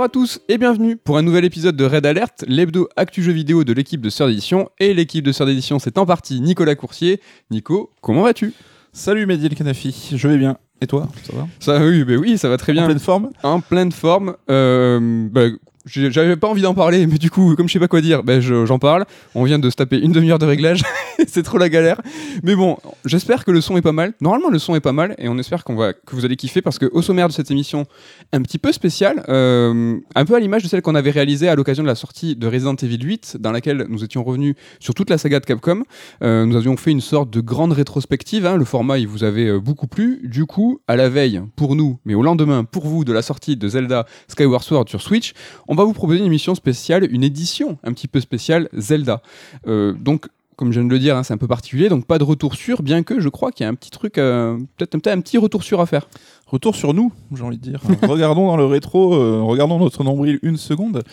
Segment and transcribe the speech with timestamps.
[0.00, 3.32] Bonjour à tous et bienvenue pour un nouvel épisode de Red Alert, l'hebdo actu jeu
[3.32, 4.70] vidéo de l'équipe de Sœur d'édition.
[4.78, 7.20] Et l'équipe de Sœur d'édition, c'est en partie Nicolas Coursier.
[7.50, 8.54] Nico, comment vas-tu?
[8.94, 10.56] Salut Mehdi El Kanafi, je vais bien.
[10.80, 11.48] Et toi, ça va?
[11.58, 12.84] Ça, oui, bah oui, ça va très bien.
[12.84, 13.30] En pleine forme?
[13.42, 14.36] En pleine forme.
[14.48, 15.48] Euh, bah,
[15.86, 18.40] J'avais pas envie d'en parler, mais du coup, comme je sais pas quoi dire, ben
[18.40, 19.06] je- j'en parle.
[19.34, 20.82] On vient de se taper une demi-heure de réglage,
[21.26, 22.00] c'est trop la galère.
[22.42, 24.12] Mais bon, j'espère que le son est pas mal.
[24.20, 26.60] Normalement, le son est pas mal, et on espère qu'on va, que vous allez kiffer
[26.60, 27.86] parce que au sommaire de cette émission,
[28.32, 31.54] un petit peu spéciale, euh, un peu à l'image de celle qu'on avait réalisée à
[31.54, 35.08] l'occasion de la sortie de Resident Evil 8, dans laquelle nous étions revenus sur toute
[35.08, 35.84] la saga de Capcom.
[36.22, 38.44] Euh, nous avions fait une sorte de grande rétrospective.
[38.44, 38.56] hein.
[38.56, 40.20] Le format, il vous avait euh, beaucoup plu.
[40.24, 43.56] Du coup, à la veille, pour nous, mais au lendemain, pour vous, de la sortie
[43.56, 45.32] de Zelda Skyward Sword sur Switch,
[45.70, 49.22] on va vous proposer une émission spéciale, une édition un petit peu spéciale Zelda.
[49.68, 52.18] Euh, donc, comme je viens de le dire, hein, c'est un peu particulier, donc pas
[52.18, 55.06] de retour sûr, bien que je crois qu'il y a un petit truc, euh, peut-être
[55.06, 56.08] un petit retour sûr à faire.
[56.48, 57.80] Retour sur nous, j'ai envie de dire.
[58.02, 61.04] regardons dans le rétro, euh, regardons notre nombril une seconde.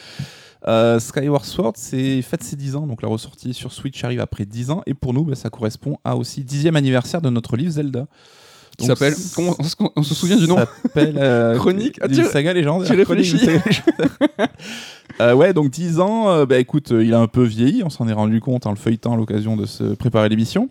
[1.00, 4.72] Skyward Sword, c'est fête ses 10 ans, donc la ressortie sur Switch arrive après 10
[4.72, 8.08] ans, et pour nous, bah, ça correspond à aussi 10e anniversaire de notre livre Zelda.
[8.78, 9.14] Qui s'appelle.
[9.38, 11.98] on, se- on se souvient du nom s'appelle euh, Chronique.
[12.02, 12.88] Ah, d'une tu- saga légendaire.
[12.88, 13.40] tu réfléchis.
[15.20, 17.90] Euh, ouais, donc 10 ans, euh, bah écoute, euh, il a un peu vieilli, on
[17.90, 20.70] s'en est rendu compte en le feuilletant à l'occasion de se préparer l'émission.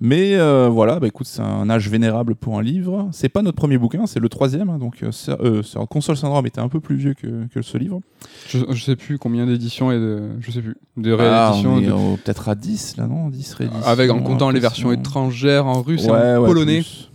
[0.00, 3.08] Mais euh, voilà, bah écoute, c'est un âge vénérable pour un livre.
[3.10, 6.60] C'est pas notre premier bouquin, c'est le troisième, hein, donc euh, euh, Console Syndrome était
[6.60, 8.00] un peu plus vieux que, que ce livre.
[8.48, 10.20] je, je sais plus combien d'éditions et de.
[10.40, 10.76] Je sais plus.
[10.96, 11.80] De Ah, rééditions.
[11.80, 13.28] de- euh, peut-être à 10 là, non?
[13.28, 13.84] 10 rééditions.
[13.86, 16.78] avec en comptant les versions étrangères en russe et en ouais, polonais.
[16.82, 17.07] plus.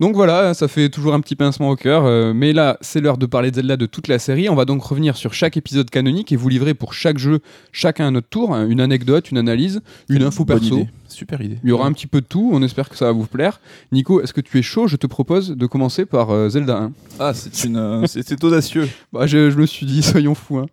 [0.00, 2.04] Donc voilà, ça fait toujours un petit pincement au cœur.
[2.04, 4.48] euh, mais là, c'est l'heure de parler de Zelda de toute la série.
[4.48, 7.40] On va donc revenir sur chaque épisode canonique et vous livrer pour chaque jeu,
[7.72, 10.78] chacun à notre tour, hein, une anecdote, une analyse, une info Bonne perso.
[10.78, 10.88] idée.
[11.08, 11.58] Super idée.
[11.62, 12.50] Il y aura un petit peu de tout.
[12.52, 13.60] On espère que ça va vous plaire.
[13.92, 14.88] Nico, est-ce que tu es chaud?
[14.88, 16.92] Je te propose de commencer par euh, Zelda 1.
[17.20, 18.88] Ah, c'est une, euh, c'est audacieux.
[19.12, 20.58] Bah, je, je me suis dit, soyons fous.
[20.58, 20.66] hein.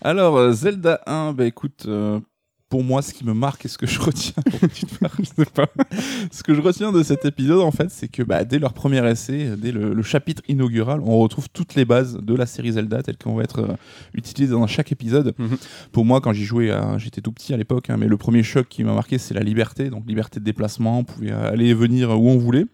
[0.00, 1.86] Alors, Zelda 1, bah écoute,
[2.68, 5.66] pour moi, ce qui me marque et ce que je retiens, Je sais pas.
[6.30, 9.06] ce que je retiens de cet épisode, en fait, c'est que bah, dès leur premier
[9.08, 12.72] essai, euh, dès le, le chapitre inaugural, on retrouve toutes les bases de la série
[12.72, 13.76] Zelda telles qu'elles vont être euh,
[14.14, 15.34] utilisées dans chaque épisode.
[15.38, 15.56] Mhm.
[15.92, 18.42] Pour moi, quand j'y jouais, euh, j'étais tout petit à l'époque, hein, mais le premier
[18.42, 21.74] choc qui m'a marqué, c'est la liberté, donc liberté de déplacement, on pouvait aller et
[21.74, 22.66] venir où on voulait.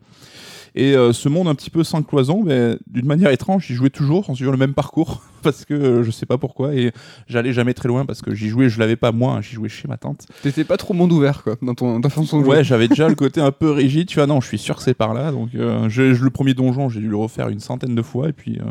[0.74, 4.28] Et euh, ce monde un petit peu sans cloison, d'une manière étrange, j'y jouais toujours
[4.28, 6.90] en suivant le même parcours, parce que euh, je sais pas pourquoi, et
[7.28, 9.68] j'allais jamais très loin, parce que j'y jouais, je l'avais pas moi, hein, j'y jouais
[9.68, 10.26] chez ma tante.
[10.42, 12.56] T'étais pas trop monde ouvert, quoi, dans ton, ta façon de jouer.
[12.56, 14.82] Ouais, j'avais déjà le côté un peu rigide, tu vois, non, je suis sûr que
[14.82, 17.60] c'est par là, donc euh, je- je- le premier donjon, j'ai dû le refaire une
[17.60, 18.64] centaine de fois, et puis euh,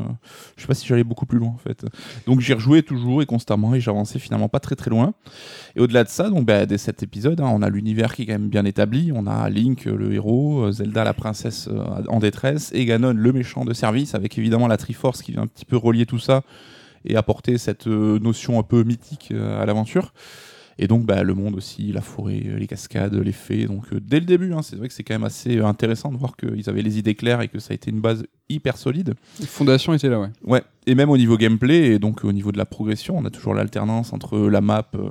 [0.57, 1.85] je sais pas si j'allais beaucoup plus loin, en fait.
[2.27, 5.13] Donc j'y rejouais toujours et constamment, et j'avançais finalement pas très très loin.
[5.75, 8.25] Et au-delà de ça, donc bah, dès cet épisode, hein, on a l'univers qui est
[8.25, 9.11] quand même bien établi.
[9.15, 11.69] On a Link, le héros, Zelda, la princesse
[12.07, 15.47] en détresse, et Ganon, le méchant de service, avec évidemment la Triforce qui vient un
[15.47, 16.43] petit peu relier tout ça
[17.05, 20.13] et apporter cette euh, notion un peu mythique euh, à l'aventure.
[20.79, 23.65] Et donc bah, le monde aussi, la forêt, euh, les cascades, les fées.
[23.65, 26.17] Donc euh, dès le début, hein, c'est vrai que c'est quand même assez intéressant de
[26.17, 29.13] voir qu'ils avaient les idées claires et que ça a été une base hyper solide.
[29.39, 30.29] Les fondations étaient là, ouais.
[30.43, 33.29] Ouais, et même au niveau gameplay et donc au niveau de la progression, on a
[33.29, 35.09] toujours l'alternance entre la map euh,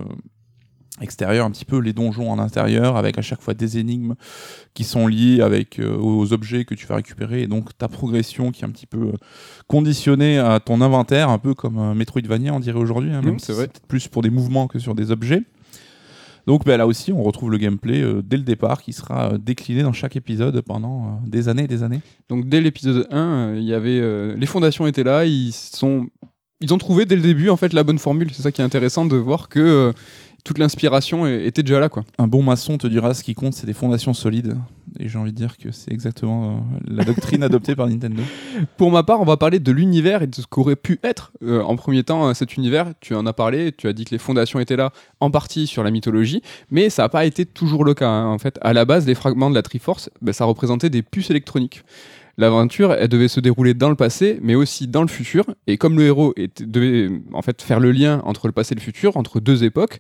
[1.02, 4.14] extérieure, un petit peu les donjons en intérieur, avec à chaque fois des énigmes
[4.74, 8.50] qui sont liées avec euh, aux objets que tu vas récupérer, et donc ta progression
[8.52, 9.12] qui est un petit peu euh,
[9.66, 13.38] conditionnée à ton inventaire, un peu comme un Metroidvania, on dirait aujourd'hui, hein, même Mhm,
[13.38, 15.42] si c'est plus pour des mouvements que sur des objets.
[16.46, 19.38] Donc bah, là aussi, on retrouve le gameplay euh, dès le départ qui sera euh,
[19.38, 22.00] décliné dans chaque épisode pendant euh, des années et des années.
[22.28, 26.08] Donc dès l'épisode 1, euh, il y avait euh, les fondations étaient là, ils sont
[26.60, 28.30] ils ont trouvé dès le début en fait la bonne formule.
[28.32, 29.92] C'est ça qui est intéressant de voir que euh,
[30.44, 32.05] toute l'inspiration était déjà là quoi.
[32.19, 34.56] Un bon maçon te dira ce qui compte, c'est des fondations solides.
[34.99, 38.22] Et j'ai envie de dire que c'est exactement euh, la doctrine adoptée par Nintendo.
[38.76, 41.62] Pour ma part, on va parler de l'univers et de ce qu'aurait pu être euh,
[41.62, 42.93] en premier temps euh, cet univers.
[43.00, 44.90] Tu en as parlé, tu as dit que les fondations étaient là
[45.20, 48.08] en partie sur la mythologie, mais ça n'a pas été toujours le cas.
[48.08, 48.26] hein.
[48.26, 51.31] En fait, à la base, les fragments de la Triforce, ben, ça représentait des puces
[51.31, 51.84] électroniques.
[52.38, 55.44] L'aventure, elle devait se dérouler dans le passé, mais aussi dans le futur.
[55.67, 58.76] Et comme le héros était- devait en fait faire le lien entre le passé et
[58.76, 59.99] le futur, entre deux époques,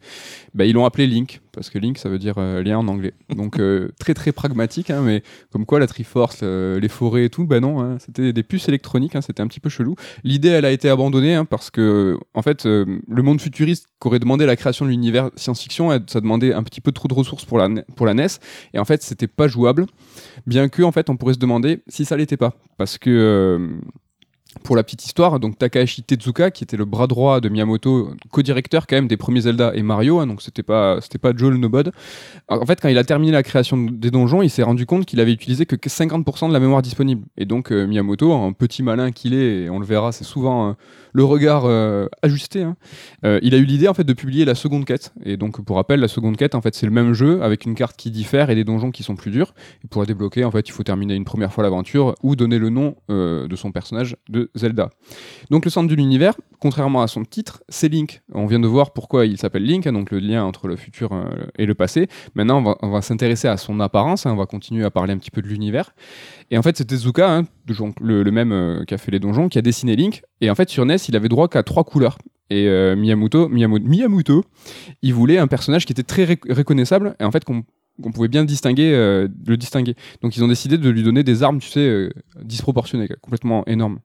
[0.54, 3.14] ben, ils l'ont appelé Link, parce que Link, ça veut dire euh, lien en anglais.
[3.34, 7.30] Donc euh, très très pragmatique, hein, mais comme quoi la Triforce, euh, les forêts et
[7.30, 9.94] tout, ben non, hein, c'était des puces électroniques, hein, c'était un petit peu chelou.
[10.24, 14.56] L'idée, elle a été abandonnée parce que, en fait, le monde futuriste qu'aurait demandé la
[14.56, 18.12] création de l'univers science-fiction, ça demandait un petit peu trop de ressources pour la, pour
[18.12, 18.26] NES,
[18.74, 19.86] et en fait, c'était pas jouable.
[20.46, 23.78] Bien que, en fait, on pourrait se demander si ça l'était pas, parce que.
[24.64, 28.86] Pour la petite histoire, donc Takahashi Tezuka, qui était le bras droit de Miyamoto, co-directeur
[28.86, 31.56] quand même des premiers Zelda et Mario, hein, donc c'était pas c'était pas Joe le
[31.56, 31.90] Nobod.
[32.48, 35.20] En fait, quand il a terminé la création des donjons, il s'est rendu compte qu'il
[35.20, 37.24] avait utilisé que 50% de la mémoire disponible.
[37.38, 40.68] Et donc euh, Miyamoto, un petit malin qu'il est, et on le verra, c'est souvent
[40.68, 40.72] euh,
[41.12, 42.62] le regard euh, ajusté.
[42.62, 42.76] hein,
[43.24, 45.12] euh, il a eu l'idée en fait de publier la seconde quête.
[45.24, 47.74] Et donc pour rappel, la seconde quête, en fait, c'est le même jeu avec une
[47.74, 49.54] carte qui diffère et des donjons qui sont plus durs.
[49.82, 52.58] Et pour la débloquer, en fait, il faut terminer une première fois l'aventure ou donner
[52.58, 54.90] le nom de son personnage de Zelda.
[55.50, 58.22] Donc le centre de l'univers, contrairement à son titre, c'est Link.
[58.32, 61.12] On vient de voir pourquoi il s'appelle Link, hein, donc le lien entre le futur
[61.12, 61.24] euh,
[61.58, 62.08] et le passé.
[62.34, 65.30] Maintenant, on va, s'intéresser à son apparence, hein, on va continuer à parler un petit
[65.30, 65.94] peu de l'univers.
[66.50, 67.44] Et en fait, c'est Tezuka, hein,
[68.00, 70.22] le, même euh, qui a fait les donjons, qui a dessiné Link.
[70.40, 72.18] Et en fait, sur NES, il avait droit qu'à trois couleurs.
[72.50, 74.44] Et euh, Miyamoto, Miyamoto, Miyamoto,
[75.00, 77.64] il voulait un personnage qui était très reconnaissable et en fait qu'on
[78.02, 79.94] qu'on pouvait bien distinguer, euh, le distinguer.
[80.22, 82.10] Donc ils ont décidé de lui donner des armes, tu sais,
[82.42, 83.98] disproportionnées, complètement énormes.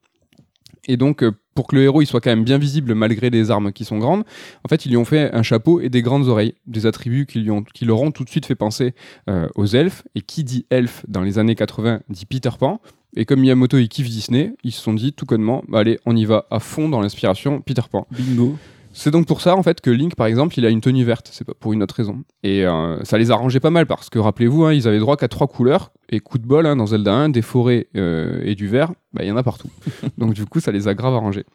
[0.87, 3.51] Et donc, euh, pour que le héros il soit quand même bien visible malgré les
[3.51, 4.23] armes qui sont grandes,
[4.63, 7.39] en fait, ils lui ont fait un chapeau et des grandes oreilles, des attributs qui,
[7.39, 8.93] lui ont, qui leur ont tout de suite fait penser
[9.29, 10.03] euh, aux elfes.
[10.15, 12.81] Et qui dit elfe dans les années 80 dit Peter Pan.
[13.15, 16.15] Et comme Miyamoto il kiffe Disney, ils se sont dit tout connement, bah, allez, on
[16.15, 18.07] y va à fond dans l'inspiration Peter Pan.
[18.11, 18.57] Bingo.
[18.99, 21.29] C'est donc pour ça en fait que Link par exemple il a une tenue verte,
[21.31, 22.23] c'est pas pour une autre raison.
[22.41, 25.27] Et euh, ça les arrangeait pas mal parce que rappelez-vous, hein, ils avaient droit qu'à
[25.27, 28.67] trois couleurs et coup de bol hein, dans Zelda 1, des forêts euh, et du
[28.67, 29.69] vert, bah, il y en a partout.
[30.17, 31.45] donc du coup ça les a grave arrangés.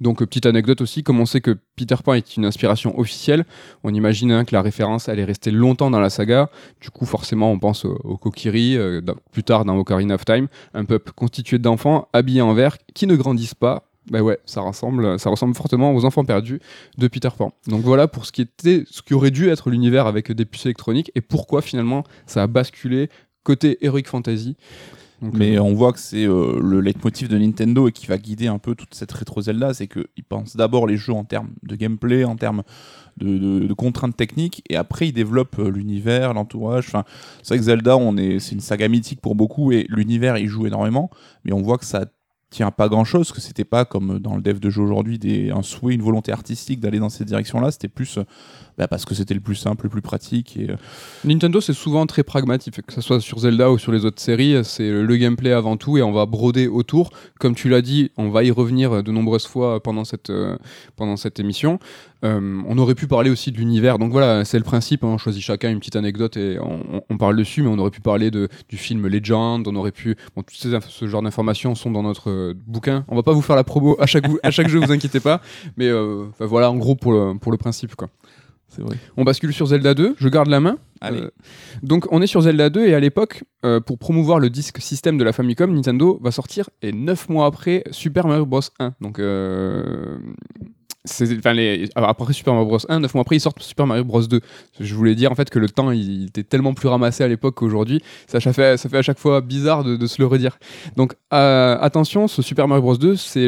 [0.00, 3.44] Donc euh, petite anecdote aussi, comme on sait que Peter Pan est une inspiration officielle,
[3.82, 6.48] on imagine hein, que la référence elle est restée longtemps dans la saga.
[6.80, 8.78] Du coup forcément on pense au, au Kokiri,
[9.32, 13.16] plus tard dans Ocarina of Time, un peuple constitué d'enfants habillés en vert qui ne
[13.16, 13.90] grandissent pas.
[14.10, 16.60] Bah ouais, ça ressemble, ça ressemble fortement aux enfants perdus
[16.98, 17.52] de Peter Pan.
[17.68, 20.66] Donc voilà pour ce qui était, ce qui aurait dû être l'univers avec des puces
[20.66, 23.08] électroniques et pourquoi finalement ça a basculé
[23.44, 24.56] côté Heroic Fantasy.
[25.22, 28.18] Donc, Mais euh, on voit que c'est euh, le leitmotiv de Nintendo et qui va
[28.18, 31.50] guider un peu toute cette rétro Zelda, c'est qu'ils pensent d'abord les jeux en termes
[31.62, 32.62] de gameplay, en termes
[33.16, 36.86] de, de- de contraintes techniques, et après ils développent euh, l'univers, l'entourage.
[36.88, 37.04] Enfin,
[37.42, 40.48] c'est vrai que Zelda, on est, c'est une saga mythique pour beaucoup et l'univers il
[40.48, 41.08] joue énormément,
[41.44, 42.04] mais on voit que ça
[42.54, 45.18] tient pas grand chose, que c'était pas comme dans le dev de jeu aujourd'hui
[45.52, 48.24] un souhait, une volonté artistique d'aller dans cette direction-là, c'était plus euh,
[48.78, 50.76] bah, parce que c'était le plus simple, le plus pratique et euh,
[51.24, 54.64] Nintendo, c'est souvent très pragmatique, que ce soit sur Zelda ou sur les autres séries,
[54.64, 57.10] c'est le gameplay avant tout et on va broder autour.
[57.40, 60.56] Comme tu l'as dit, on va y revenir de nombreuses fois pendant cette, euh,
[60.94, 61.80] pendant cette émission.
[62.24, 65.18] Euh, on aurait pu parler aussi de l'univers, donc voilà, c'est le principe, hein, on
[65.18, 68.48] choisit chacun une petite anecdote et on, parle dessus, mais on aurait pu parler de,
[68.68, 70.16] du film Legend, on aurait pu...
[70.34, 73.04] Bon, tout ce genre d'informations sont dans notre euh, bouquin.
[73.08, 75.40] On va pas vous faire la promo à chaque, à chaque jeu, vous inquiétez pas,
[75.76, 78.08] mais euh, voilà, en gros, pour le, pour le principe, quoi.
[78.68, 78.96] c'est vrai.
[79.16, 80.78] On bascule sur Zelda 2, je garde la main.
[81.04, 81.20] Allez.
[81.20, 81.30] Euh,
[81.82, 85.18] donc on est sur Zelda 2 et à l'époque, euh, pour promouvoir le disque système
[85.18, 88.94] de la Famicom, Nintendo va sortir et 9 mois après Super Mario Bros 1.
[89.00, 90.18] Donc euh,
[91.06, 91.54] enfin,
[92.08, 94.40] après Super Mario Bros 1, 9 mois après ils sortent Super Mario Bros 2.
[94.80, 97.56] Je voulais dire en fait que le temps il était tellement plus ramassé à l'époque
[97.56, 100.58] qu'aujourd'hui, ça, ça fait, à chaque fois bizarre de, se le redire.
[100.96, 103.44] Donc euh, attention, ce Super Mario Bros 2 c'est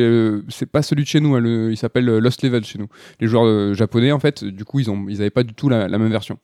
[0.48, 2.88] c'est pas celui de chez nous, hein, il s'appelle euh, Lost Level chez nous.
[3.20, 5.68] Les joueurs euh, japonais en fait, du coup ils ont ils avaient pas du tout
[5.68, 6.38] la, même version.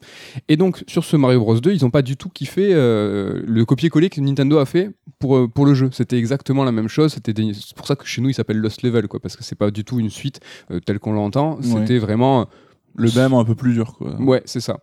[0.49, 4.09] Et donc, sur ce Mario Bros 2, ils n'ont pas du tout kiffé le copier-coller
[4.09, 5.91] que Nintendo a fait pour, pour le jeu.
[5.93, 7.13] C'était exactement la même chose.
[7.13, 7.35] C'était
[7.77, 9.85] pour ça que chez nous, il s'appelle Lost Level, quoi, parce que c'est pas du
[9.85, 10.41] tout une suite
[10.87, 11.59] telle qu'on l'entend.
[11.61, 12.47] C'était vraiment.
[12.95, 14.15] Le même un peu plus dur quoi.
[14.21, 14.79] Ouais, c'est ça.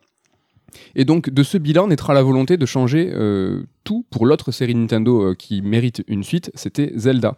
[0.96, 4.76] Et donc, de ce bilan naîtra la volonté de changer euh, tout pour l'autre série
[4.76, 7.38] Nintendo euh, qui mérite une suite, c'était Zelda.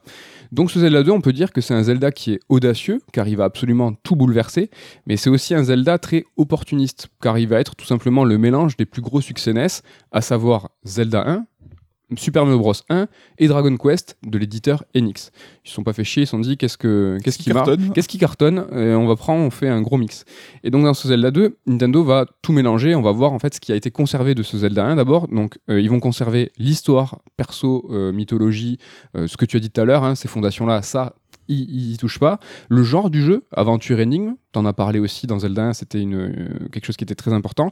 [0.52, 3.28] Donc, ce Zelda 2, on peut dire que c'est un Zelda qui est audacieux, car
[3.28, 4.70] il va absolument tout bouleverser,
[5.06, 8.78] mais c'est aussi un Zelda très opportuniste, car il va être tout simplement le mélange
[8.78, 9.68] des plus gros succès NES,
[10.12, 11.46] à savoir Zelda 1,
[12.16, 15.32] Super Mario Bros 1 et Dragon Quest de l'éditeur Enix.
[15.66, 17.92] Ils se sont pas fait chier, ils se sont dit qu'est-ce que qu'est-ce qui cartonne?
[17.94, 20.26] qu'est-ce qui cartonne, et on va prendre, on fait un gros mix.
[20.64, 23.56] Et donc dans ce Zelda 2, Nintendo va tout mélanger, on va voir en fait
[23.56, 25.28] ce qui a été conservé de ce Zelda 1 d'abord.
[25.28, 28.78] Donc euh, ils vont conserver l'histoire, perso, euh, mythologie,
[29.16, 31.16] euh, ce que tu as dit tout à l'heure, hein, ces fondations-là, ça,
[31.48, 32.40] ils y touchent pas.
[32.70, 36.16] Le genre du jeu, aventure énigme, t'en as parlé aussi dans Zelda 1, c'était une,
[36.16, 37.72] euh, quelque chose qui était très important.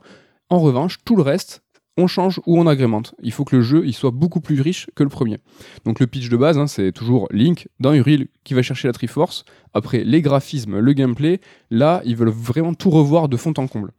[0.50, 1.62] En revanche, tout le reste,
[2.00, 3.14] on change ou on agrémente.
[3.22, 5.40] Il faut que le jeu il soit beaucoup plus riche que le premier.
[5.86, 8.94] Donc le pitch de base, hein, c'est toujours Link dans Hyrule qui va chercher la
[8.94, 9.46] Triforce.
[9.74, 11.40] Après les graphismes, le gameplay,
[11.70, 13.92] là ils veulent vraiment tout revoir de fond en comble.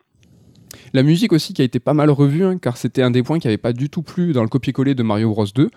[0.94, 3.38] La musique aussi qui a été pas mal revue, hein, car c'était un des points
[3.38, 5.70] qui n'avait pas du tout plu dans le copier-coller de Mario Bros 2.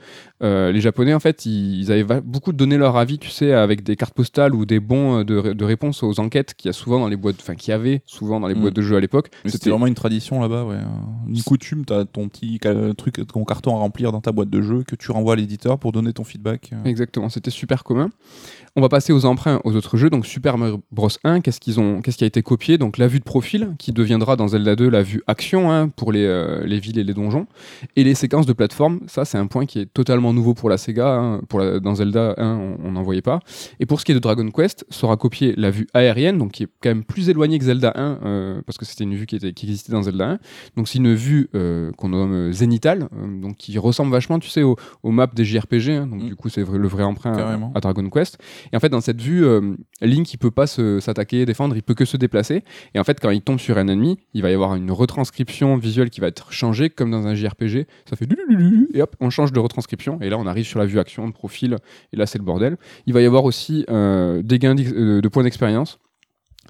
[0.44, 3.54] Euh, les Japonais, en fait, ils, ils avaient va- beaucoup donné leur avis, tu sais,
[3.54, 6.72] avec des cartes postales ou des bons euh, de, de réponse aux enquêtes qu'il y
[6.72, 8.62] a souvent dans les boîtes, enfin, qu'il y avait souvent dans les Mm.
[8.62, 9.30] boîtes de jeux à l'époque.
[9.46, 10.78] C'était vraiment une tradition là-bas, ouais.
[11.28, 12.60] Une coutume, t'as ton petit
[12.98, 15.80] truc, ton carton à remplir dans ta boîte de jeu que tu renvoies à l'éditeur
[15.80, 16.72] pour donner ton feedback.
[16.86, 18.10] Exactement, c'était super commun.
[18.76, 20.10] On va passer aux emprunts aux autres jeux.
[20.10, 22.78] Donc Super Mario Bros 1, qu'est-ce qu'ils ont, qu'est-ce qui a été copié?
[22.78, 26.12] Donc la vue de profil, qui deviendra dans Zelda 2 la vue action hein, pour
[26.12, 27.48] les, euh, les villes et les donjons,
[27.96, 29.00] et les séquences de plateforme.
[29.08, 31.16] Ça, c'est un point qui est totalement nouveau pour la Sega.
[31.16, 31.42] hein.
[31.50, 33.40] Pour la- dans Zelda 1, on- on n'en voyait pas.
[33.80, 36.64] Et pour ce qui est de Dragon Quest, sera copié la vue aérienne, donc qui
[36.64, 39.36] est quand même plus éloignée que Zelda 1, euh, parce que c'était une vue qui,
[39.36, 40.40] était, qui existait dans Zelda 1.
[40.78, 43.08] Donc c'est une vue euh, qu'on nomme zénitale,
[43.42, 45.90] donc qui ressemble vachement, tu sais, aux, aux maps des JRPG.
[45.92, 46.08] hein.
[46.08, 46.28] donc Mm.
[46.28, 47.72] du coup, c'est le vrai emprunt à, Carrément.
[47.76, 48.38] à Dragon Quest.
[48.72, 49.46] Et en fait, dans cette vue,
[50.02, 52.64] Link, il peut pas s'attaquer, défendre, il peut que se déplacer.
[52.94, 55.78] Et en fait, quand il tombe sur un ennemi, il va y avoir une retranscription
[55.78, 57.88] visuelle qui va être changée, comme dans un JRPG.
[58.10, 58.28] Ça fait
[58.94, 60.20] et hop, on change de retranscription.
[60.22, 61.78] Et là, on arrive sur la vue action, de profil.
[62.12, 62.78] Et là, c'est le bordel.
[63.06, 66.00] Il va y avoir aussi euh, des gains euh, de points d'expérience.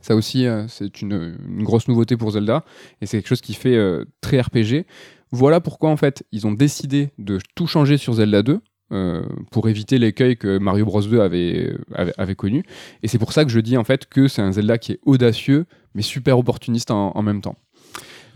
[0.01, 2.63] Ça aussi, euh, c'est une, une grosse nouveauté pour Zelda.
[3.01, 4.85] Et c'est quelque chose qui fait euh, très RPG.
[5.31, 8.59] Voilà pourquoi, en fait, ils ont décidé de tout changer sur Zelda 2.
[8.91, 12.63] euh, pour éviter l'écueil que Mario Bros 2 avait, avait, avait connu.
[13.01, 14.99] Et c'est pour ça que je dis en fait que c'est un Zelda qui est
[15.03, 17.55] audacieux, mais super opportuniste en, en même temps.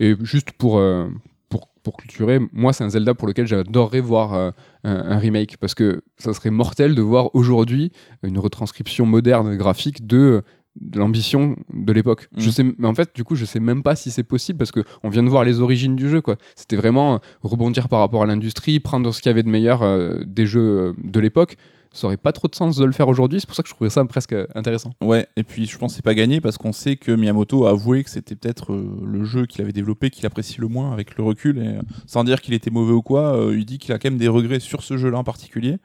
[0.00, 1.08] Et juste pour, euh,
[1.48, 4.50] pour, pour clôturer, moi c'est un Zelda pour lequel j'adorerais voir euh,
[4.84, 10.06] un, un remake, parce que ça serait mortel de voir aujourd'hui une retranscription moderne graphique
[10.06, 10.42] de
[10.80, 12.28] de l'ambition de l'époque.
[12.36, 14.72] Je sais, mais en fait, du coup, je sais même pas si c'est possible parce
[14.72, 16.36] que on vient de voir les origines du jeu, quoi.
[16.54, 19.82] C'était vraiment euh, rebondir par rapport à l'industrie, prendre ce qu'il y avait de meilleur
[19.82, 21.56] euh, des jeux de l'époque.
[21.92, 23.40] Ça aurait pas trop de sens de le faire aujourd'hui.
[23.40, 24.92] C'est pour ça que je trouvais ça presque intéressant.
[25.00, 27.70] Ouais, et puis je pense que c'est pas gagné parce qu'on sait que Miyamoto a
[27.70, 31.16] avoué que c'était peut-être euh, le jeu qu'il avait développé qu'il apprécie le moins avec
[31.16, 31.58] le recul.
[31.58, 34.18] Euh, sans dire qu'il était mauvais ou quoi, euh, il dit qu'il a quand même
[34.18, 35.78] des regrets sur ce jeu-là en particulier.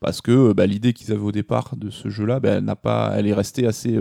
[0.00, 2.76] Parce que bah, l'idée qu'ils avaient au départ de ce jeu-là, bah, elle, n'a
[3.16, 3.98] elle est restée assez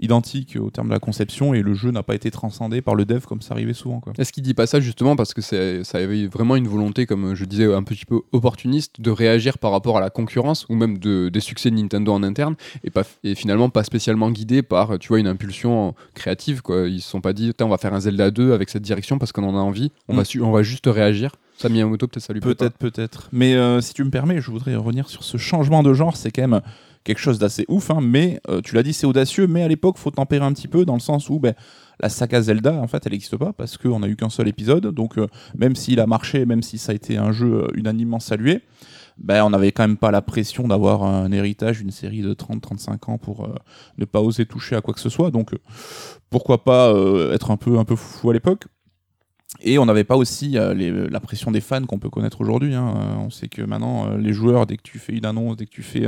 [0.00, 3.04] identique au terme de la conception et le jeu n'a pas été transcendé par le
[3.04, 4.00] dev comme ça arrivait souvent.
[4.18, 7.34] Est-ce qu'il dit pas ça justement parce que c'est- ça avait vraiment une volonté, comme
[7.34, 10.98] je disais, un petit peu opportuniste, de réagir par rapport à la concurrence ou même
[10.98, 12.54] de, des succès de Nintendo en interne
[12.84, 16.62] et, pas, et finalement pas spécialement guidé par, tu vois, une impulsion créative.
[16.62, 16.88] Quoi.
[16.88, 19.32] Ils se sont pas dit, on va faire un Zelda 2 avec cette direction parce
[19.32, 20.16] qu'on en a envie, on, Mm.
[20.16, 21.32] va, su- on va juste réagir.
[21.58, 22.40] Ça, Miyamoto, peut-être ça lui.
[22.40, 23.28] Peut-être, peut-être.
[23.32, 26.16] Mais euh, si tu me permets, je voudrais revenir sur ce changement de genre.
[26.16, 26.62] C'est quand même
[27.04, 29.46] quelque chose d'assez ouf, hein, mais euh, tu l'as dit, c'est audacieux.
[29.46, 31.54] Mais à l'époque, faut tempérer un petit peu dans le sens où ben,
[32.00, 34.86] la saga Zelda, en fait, elle n'existe pas parce qu'on a eu qu'un seul épisode.
[34.88, 35.26] Donc, euh,
[35.56, 38.60] même s'il a marché, même si ça a été un jeu euh, unanimement salué,
[39.18, 43.10] ben, on n'avait quand même pas la pression d'avoir un héritage, une série de 30-35
[43.10, 43.48] ans pour
[43.98, 45.30] ne pas oser toucher à quoi que ce soit.
[45.30, 45.50] Donc,
[46.30, 46.94] pourquoi pas
[47.30, 48.64] être un peu, un peu fou à l'époque
[49.62, 52.74] et on n'avait pas aussi la pression des fans qu'on peut connaître aujourd'hui.
[52.74, 53.18] hein.
[53.18, 55.82] On sait que maintenant, les joueurs, dès que tu fais une annonce, dès que tu
[55.82, 56.06] fais,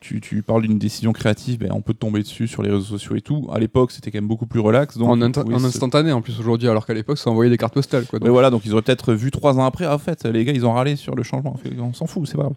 [0.00, 2.84] tu, tu parles d'une décision créative, ben, on peut te tomber dessus sur les réseaux
[2.84, 3.48] sociaux et tout.
[3.52, 4.96] À l'époque, c'était quand même beaucoup plus relax.
[4.96, 8.06] Donc, en, insta- instantané en plus aujourd'hui, alors qu'à l'époque, ça envoyait des cartes postales.
[8.06, 8.18] Quoi.
[8.18, 9.84] Donc, Ouais, voilà, donc ils auraient peut-être vu trois ans après.
[9.84, 11.56] Ah, en fait, les gars, ils ont râlé sur le changement.
[11.78, 12.54] On s'en fout, c'est pas grave.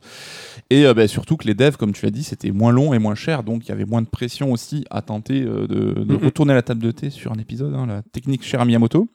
[0.69, 2.99] Et euh, ben, surtout que les devs, comme tu l'as dit, c'était moins long et
[2.99, 6.15] moins cher, donc il y avait moins de pression aussi à tenter euh, de, de
[6.15, 9.09] retourner la table de thé sur un épisode, hein, la technique chère à Miyamoto.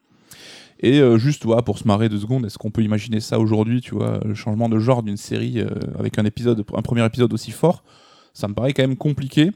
[0.80, 3.80] Et euh, juste, voilà, pour se marrer deux secondes, est-ce qu'on peut imaginer ça aujourd'hui,
[3.80, 5.68] tu vois, le changement de genre d'une série euh,
[5.98, 7.82] avec un épisode, un premier épisode aussi fort
[8.38, 9.50] Ça me paraît quand même compliqué.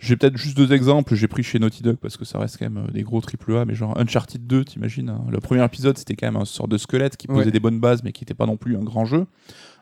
[0.00, 1.14] J'ai peut-être juste deux exemples.
[1.14, 3.54] J'ai pris chez Naughty Dog parce que ça reste quand même euh, des gros triple
[3.56, 5.20] A, mais genre Uncharted 2, t'imagines hein.
[5.30, 7.50] Le premier épisode, c'était quand même un sort de squelette qui posait Ouais.
[7.50, 9.26] des bonnes bases, mais qui n'était pas non plus un grand jeu.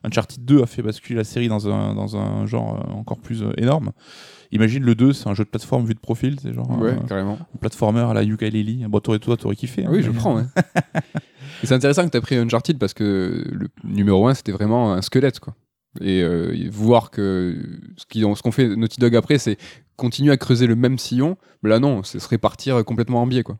[0.03, 3.43] Uncharted 2 a fait basculer la série dans un, dans un genre euh, encore plus
[3.45, 3.93] euh, énorme.
[4.51, 7.07] Imagine le 2, c'est un jeu de plateforme vu de profil, c'est genre ouais, un,
[7.07, 7.39] carrément.
[7.55, 8.87] un platformer à la Yooka-Laylee.
[8.89, 9.85] Bon, t'aurais, toi, t'aurais kiffé.
[9.85, 10.37] hein, oui, je prends.
[10.37, 10.45] ouais.
[11.63, 15.03] C'est intéressant que tu as pris Uncharted parce que le numéro 1, c'était vraiment un
[15.03, 15.39] squelette.
[15.41, 15.55] Quoi.
[16.01, 17.57] Et euh, voir que
[17.97, 19.57] ce qu'on fait Naughty Dog après, c'est
[19.97, 21.37] continuer à creuser le même sillon.
[21.63, 23.43] Mais là, non, ce serait partir complètement en biais.
[23.43, 23.59] Quoi.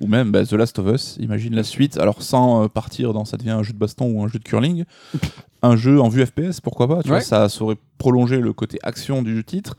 [0.00, 3.24] Ou même bah, The Last of Us, imagine la suite, alors sans euh, partir dans
[3.24, 4.84] ça devient un jeu de baston ou un jeu de curling,
[5.62, 7.22] un jeu en vue FPS, pourquoi pas, tu vois, Ouais.
[7.22, 9.76] ça saurait prolonger le côté action du titre,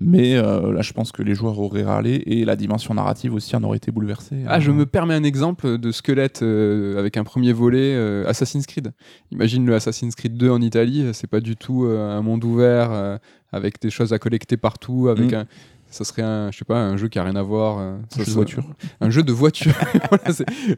[0.00, 3.54] mais euh, là je pense que les joueurs auraient râlé et la dimension narrative aussi
[3.56, 4.36] en aurait été bouleversée.
[4.46, 8.26] Ah, je Euh, me permets un exemple de squelette euh, avec un premier volet euh,
[8.28, 8.92] Assassin's Creed.
[9.32, 13.18] Imagine le Assassin's Creed 2 en Italie, c'est pas du tout un monde ouvert
[13.52, 15.34] avec des choses à collecter partout, avec Mm.
[15.36, 15.46] un.
[15.90, 17.78] Ça serait un, je sais pas, un jeu qui a rien à voir.
[17.78, 18.62] euh, ça jeu de voiture.
[19.00, 19.72] Un jeu de voiture.
[20.10, 20.24] Voilà,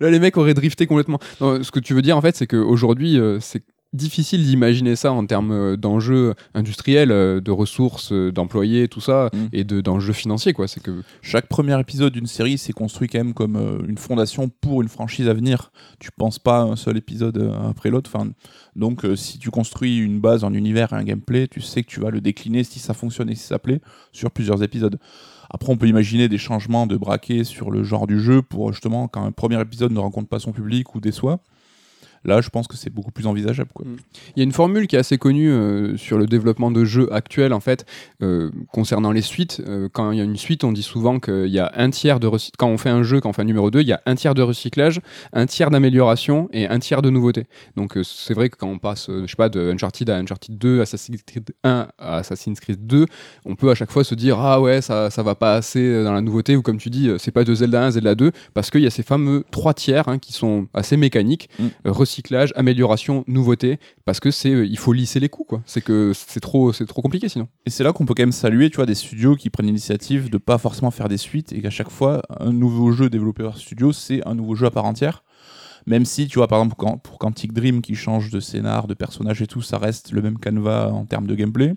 [0.01, 1.19] là, les mecs auraient drifté complètement.
[1.41, 5.13] Non, ce que tu veux dire, en fait, c'est qu'aujourd'hui, euh, c'est difficile d'imaginer ça
[5.13, 9.47] en termes euh, d'enjeux industriels, euh, de ressources, euh, d'employés, tout ça, Mm.
[9.53, 10.69] et de d'enjeux financiers, quoi.
[10.69, 14.83] C'est que Chaque premier épisode d'une série s'est construit quand même comme une fondation pour
[14.83, 15.73] une franchise à venir.
[15.99, 18.11] Tu penses pas à un seul épisode après l'autre.
[18.15, 18.31] Enfin,
[18.77, 22.01] donc, si tu construis une base, un univers et un gameplay, tu sais que tu
[22.01, 23.81] vas le décliner si ça fonctionne et si ça plaît
[24.13, 24.99] sur plusieurs épisodes.
[25.51, 29.09] Après, on peut imaginer des changements de braquet sur le genre du jeu pour justement
[29.09, 31.41] quand un premier épisode ne rencontre pas son public ou déçoit.
[32.25, 33.71] Là, je pense que c'est beaucoup plus envisageable.
[33.73, 33.87] Quoi.
[34.37, 37.11] Il y a une formule qui est assez connue euh, sur le développement de jeux
[37.13, 37.87] actuels, en fait,
[38.23, 39.63] euh, concernant les suites.
[39.67, 42.21] Euh, quand il y a une suite, on dit souvent qu'il y a un tiers
[42.21, 43.93] de recy- quand on fait un jeu, quand on fait un numéro 2, il y
[43.93, 45.01] a un tiers de recyclage,
[45.33, 47.47] un tiers d'amélioration et un tiers de nouveauté.
[47.77, 50.81] Donc c'est vrai que quand on passe, je sais pas, de Uncharted à Uncharted 2,
[50.83, 53.07] Assassin's Creed 1 à Assassin's Creed 2,
[53.47, 56.13] on peut à chaque fois se dire ah ouais ça ça va pas assez dans
[56.13, 58.83] la nouveauté ou comme tu dis c'est pas de Zelda 1 Zelda 2 parce qu'il
[58.83, 61.69] y a ces fameux trois tiers hein, qui sont assez mécaniques Mm.
[62.11, 66.41] Recyclage amélioration nouveauté parce que c'est euh, il faut lisser les coups c'est que c'est
[66.41, 68.87] trop c'est trop compliqué sinon Et c'est là qu'on peut quand même saluer, tu vois,
[68.87, 72.23] des studios qui prennent l'initiative de pas forcément faire des suites et qu'à chaque fois,
[72.39, 75.25] un nouveau jeu développé par studio, c'est un nouveau jeu à part entière.
[75.87, 79.41] Même si, tu vois, par exemple, pour Quantic Dream qui change de scénar, de personnage
[79.41, 81.75] et tout, ça reste le même canevas en termes de gameplay.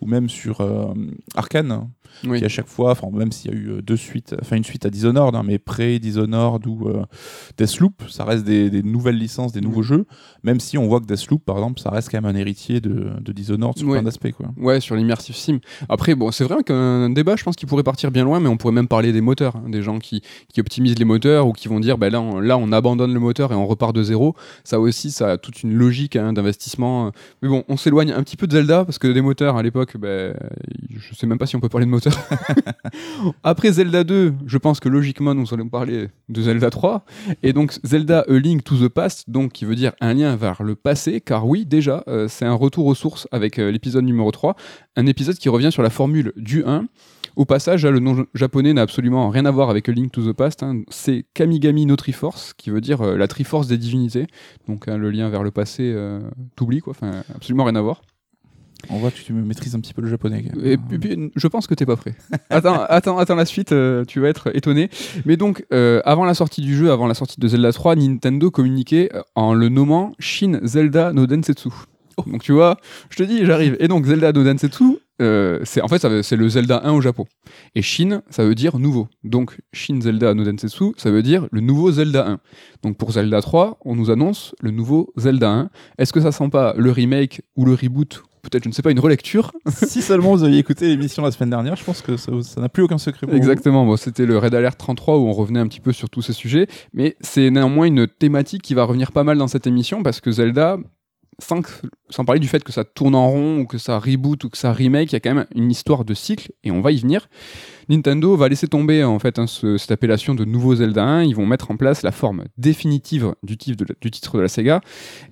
[0.00, 0.94] Ou même sur euh,
[1.34, 1.88] Arkane,
[2.26, 4.56] oui qui à chaque fois, enfin même s'il y a eu euh, deux suites, enfin
[4.56, 7.02] une suite à Dishonored, hein, mais pré-Dishonored ou euh,
[7.58, 10.06] Deathloop, ça reste des, des nouvelles licences, des nouveaux jeux,
[10.42, 13.10] même si on voit que Deathloop, par exemple, ça reste quand même un héritier de,
[13.20, 13.98] de Dishonored sur Ouais.
[13.98, 14.32] plein d'aspects.
[14.32, 14.46] Quoi.
[14.56, 15.58] Ouais, sur l'immersive sim.
[15.88, 18.56] Après, bon, c'est vrai qu'un débat, je pense qu'il pourrait partir bien loin, mais on
[18.56, 21.68] pourrait même parler des moteurs, hein, des gens qui, qui optimisent les moteurs ou qui
[21.68, 24.34] vont dire, bah là, on, là, on abandonne le moteur et on repart de zéro.
[24.64, 27.10] Ça aussi, ça a toute une logique hein, d'investissement.
[27.42, 29.96] Mais bon, on s'éloigne un petit peu de Zelda parce que des moteurs à l'époque,
[29.96, 30.32] bah,
[30.90, 31.90] je sais même pas si on peut parler de
[33.42, 37.04] Après Zelda 2, je pense que logiquement, nous allons parler de Zelda 3.
[37.42, 40.62] Et donc, Zelda A Link to the Past, donc qui veut dire un lien vers
[40.62, 44.30] le passé, car oui, déjà, euh, c'est un retour aux sources avec euh, l'épisode numéro
[44.30, 44.56] 3,
[44.96, 46.86] un épisode qui revient sur la formule du 1.
[47.34, 50.36] Au passage, le nom japonais n'a absolument rien à voir avec A Link to the
[50.36, 50.62] Past.
[50.62, 50.82] hein.
[50.90, 54.26] C'est Kamigami no Triforce, qui veut dire euh, la Triforce des divinités.
[54.68, 56.20] Donc, hein, le lien vers le passé, euh,
[56.56, 56.90] t'oublies, quoi.
[56.94, 58.02] Enfin, absolument rien à voir.
[58.90, 60.44] On voit que tu me maîtrises un petit peu le japonais.
[60.62, 62.14] Et puis, je pense que t'es pas prêt.
[62.50, 64.90] attends, attends, attends la suite, euh, tu vas être étonné.
[65.24, 68.50] Mais donc, euh, avant la sortie du jeu, avant la sortie de Zelda 3, Nintendo
[68.50, 71.70] communiquait euh, en le nommant Shin Zelda no Densetsu.
[72.26, 72.76] Donc tu vois,
[73.10, 73.76] je te dis, j'arrive.
[73.80, 77.26] Et donc Zelda no Densetsu, euh, c'est en fait c'est le Zelda 1 au Japon.
[77.74, 79.08] Et Shin, ça veut dire nouveau.
[79.24, 82.40] Donc Shin Zelda no Densetsu, ça veut dire le nouveau Zelda 1.
[82.82, 85.70] Donc pour Zelda 3, on nous annonce le nouveau Zelda 1.
[85.98, 88.90] Est-ce que ça sent pas le remake ou le reboot Peut-être, je ne sais pas,
[88.90, 89.52] une relecture.
[89.70, 92.82] Si seulement vous aviez écouté l'émission la semaine dernière, je pense que ça n'a plus
[92.82, 95.80] aucun secret pour Exactement, bon, c'était le Red Alert 33 où on revenait un petit
[95.80, 99.38] peu sur tous ces sujets, mais c'est néanmoins une thématique qui va revenir pas mal
[99.38, 100.78] dans cette émission parce que Zelda,
[101.42, 104.58] sans, parler du fait que ça tourne en rond ou que ça reboot ou que
[104.58, 106.98] ça remake, il y a quand même une histoire de cycle et on va y
[106.98, 107.28] venir.
[107.88, 111.34] Nintendo va laisser tomber en fait hein, ce- cette appellation de nouveau Zelda 1, ils
[111.34, 113.84] vont mettre en place la forme définitive du titre
[114.36, 114.80] de la, Sega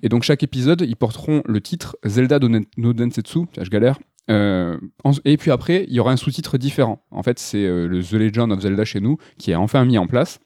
[0.03, 3.99] et donc chaque épisode ils porteront le titre Zelda no Den- no Densetsu, je galère,
[4.29, 4.77] euh,
[5.25, 7.03] et puis après, il y aura un sous-titre différent.
[7.11, 9.97] En fait, c'est euh, le The Legend of Zelda chez nous qui est enfin mis
[9.97, 10.39] en place.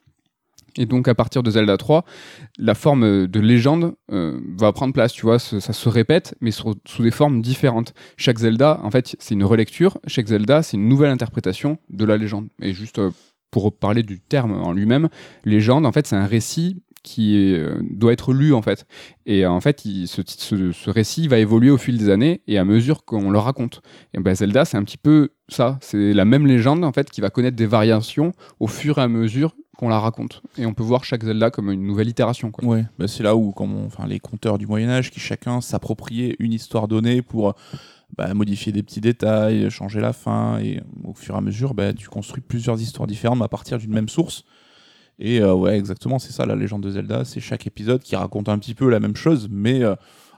[0.78, 2.04] Et donc, à partir de Zelda 3,
[2.58, 6.50] la forme euh, de légende euh, va prendre place, tu vois, ça se répète, mais
[6.50, 7.94] sous des formes différentes.
[8.16, 9.98] Chaque Zelda, en fait, c'est une relecture.
[10.06, 12.48] Chaque Zelda, c'est une nouvelle interprétation de la légende.
[12.60, 13.10] Et juste euh,
[13.50, 15.08] pour parler du terme en lui-même,
[15.44, 18.84] légende, en fait, c'est un récit qui doit être lu, en fait.
[19.26, 23.04] Et en fait, ce- ce récit va évoluer au fil des années et à mesure
[23.04, 23.80] qu'on le raconte.
[24.12, 25.78] Et ben Zelda, c'est un petit peu ça.
[25.80, 29.06] C'est la même légende en fait qui va connaître des variations au fur et à
[29.08, 30.42] mesure qu'on la raconte.
[30.58, 32.50] Et on peut voir chaque Zelda comme une nouvelle itération.
[32.50, 32.64] Quoi.
[32.64, 35.60] Ouais, bah c'est là où comme on- enfin, les conteurs du Moyen Âge qui chacun
[35.60, 37.54] s'appropriaient une histoire donnée pour
[38.16, 41.92] bah, modifier des petits détails, changer la fin, et au fur et à mesure, bah,
[41.92, 44.44] tu construis plusieurs histoires différentes à partir d'une même source.
[45.18, 48.48] Et euh, ouais, exactement, c'est ça la légende de Zelda, c'est chaque épisode qui raconte
[48.48, 49.94] un petit peu la même chose, mais euh,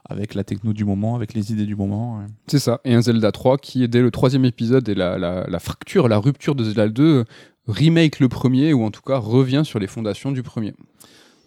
[0.09, 2.19] avec la techno du moment, avec les idées du moment.
[2.19, 2.25] ouais.
[2.47, 2.79] C'est ça.
[2.85, 6.17] Et un Zelda 3 qui, dès le troisième épisode et la, la, la fracture, la
[6.17, 7.25] rupture de Zelda 2,
[7.69, 10.73] remake le premier ou en tout cas revient sur les fondations du premier.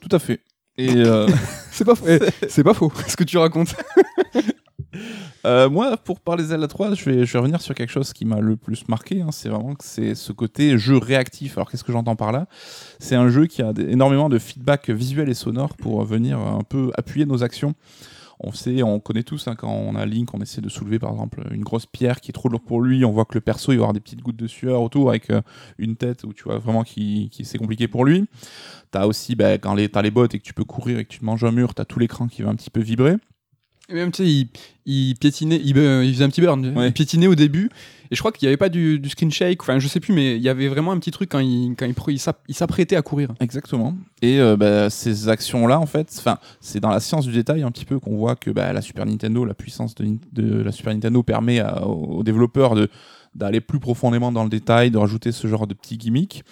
[0.00, 0.40] Tout à fait.
[0.78, 1.28] Et euh,
[1.70, 2.06] C'est pas, faux.
[2.08, 3.74] Eh, c'est pas faux ce que tu racontes.
[5.44, 8.24] Euh, moi, pour parler Zelda 3, je vais, je vais revenir sur quelque chose qui
[8.24, 9.22] m'a le plus marqué.
[9.22, 9.30] hein.
[9.32, 11.58] c'est vraiment que c'est ce côté jeu réactif.
[11.58, 12.46] Alors, qu'est-ce que j'entends par là?
[13.00, 16.92] C'est un jeu qui a énormément de feedback visuel et sonore pour venir un peu
[16.94, 17.74] appuyer nos actions.
[18.44, 21.12] On sait, on connaît tous hein, quand on a Link, on essaie de soulever par
[21.12, 23.04] exemple une grosse pierre qui est trop lourde pour lui.
[23.04, 25.30] On voit que le perso il va avoir des petites gouttes de sueur autour avec
[25.30, 25.42] euh,
[25.78, 28.26] une tête où tu vois vraiment qui, qui c'est compliqué pour lui.
[28.90, 31.10] T'as aussi bah, quand les, t'as les bottes et que tu peux courir et que
[31.10, 33.16] tu te manges un mur, t'as tout l'écran qui va un petit peu vibrer.
[33.92, 34.48] Et même, tu sais, il,
[34.86, 36.76] il piétinait, il, euh, il faisait un petit burn.
[36.76, 36.88] Ouais.
[36.88, 37.70] Il piétinait au début.
[38.10, 39.62] Et je crois qu'il n'y avait pas du, du screen shake.
[39.62, 41.86] Enfin, je sais plus, mais il y avait vraiment un petit truc quand il, quand
[42.08, 43.30] il, s'apprêtait à courir.
[43.40, 43.94] Exactement.
[44.22, 46.22] Et euh, bah, ces actions-là, en fait,
[46.60, 49.06] c'est dans la science du détail un petit peu qu'on voit que bah, la Super
[49.06, 52.88] Nintendo, la puissance de, la Super Nintendo permet à- aux développeurs de
[53.34, 56.44] d'aller plus profondément dans le détail, de rajouter ce genre de petits gimmicks.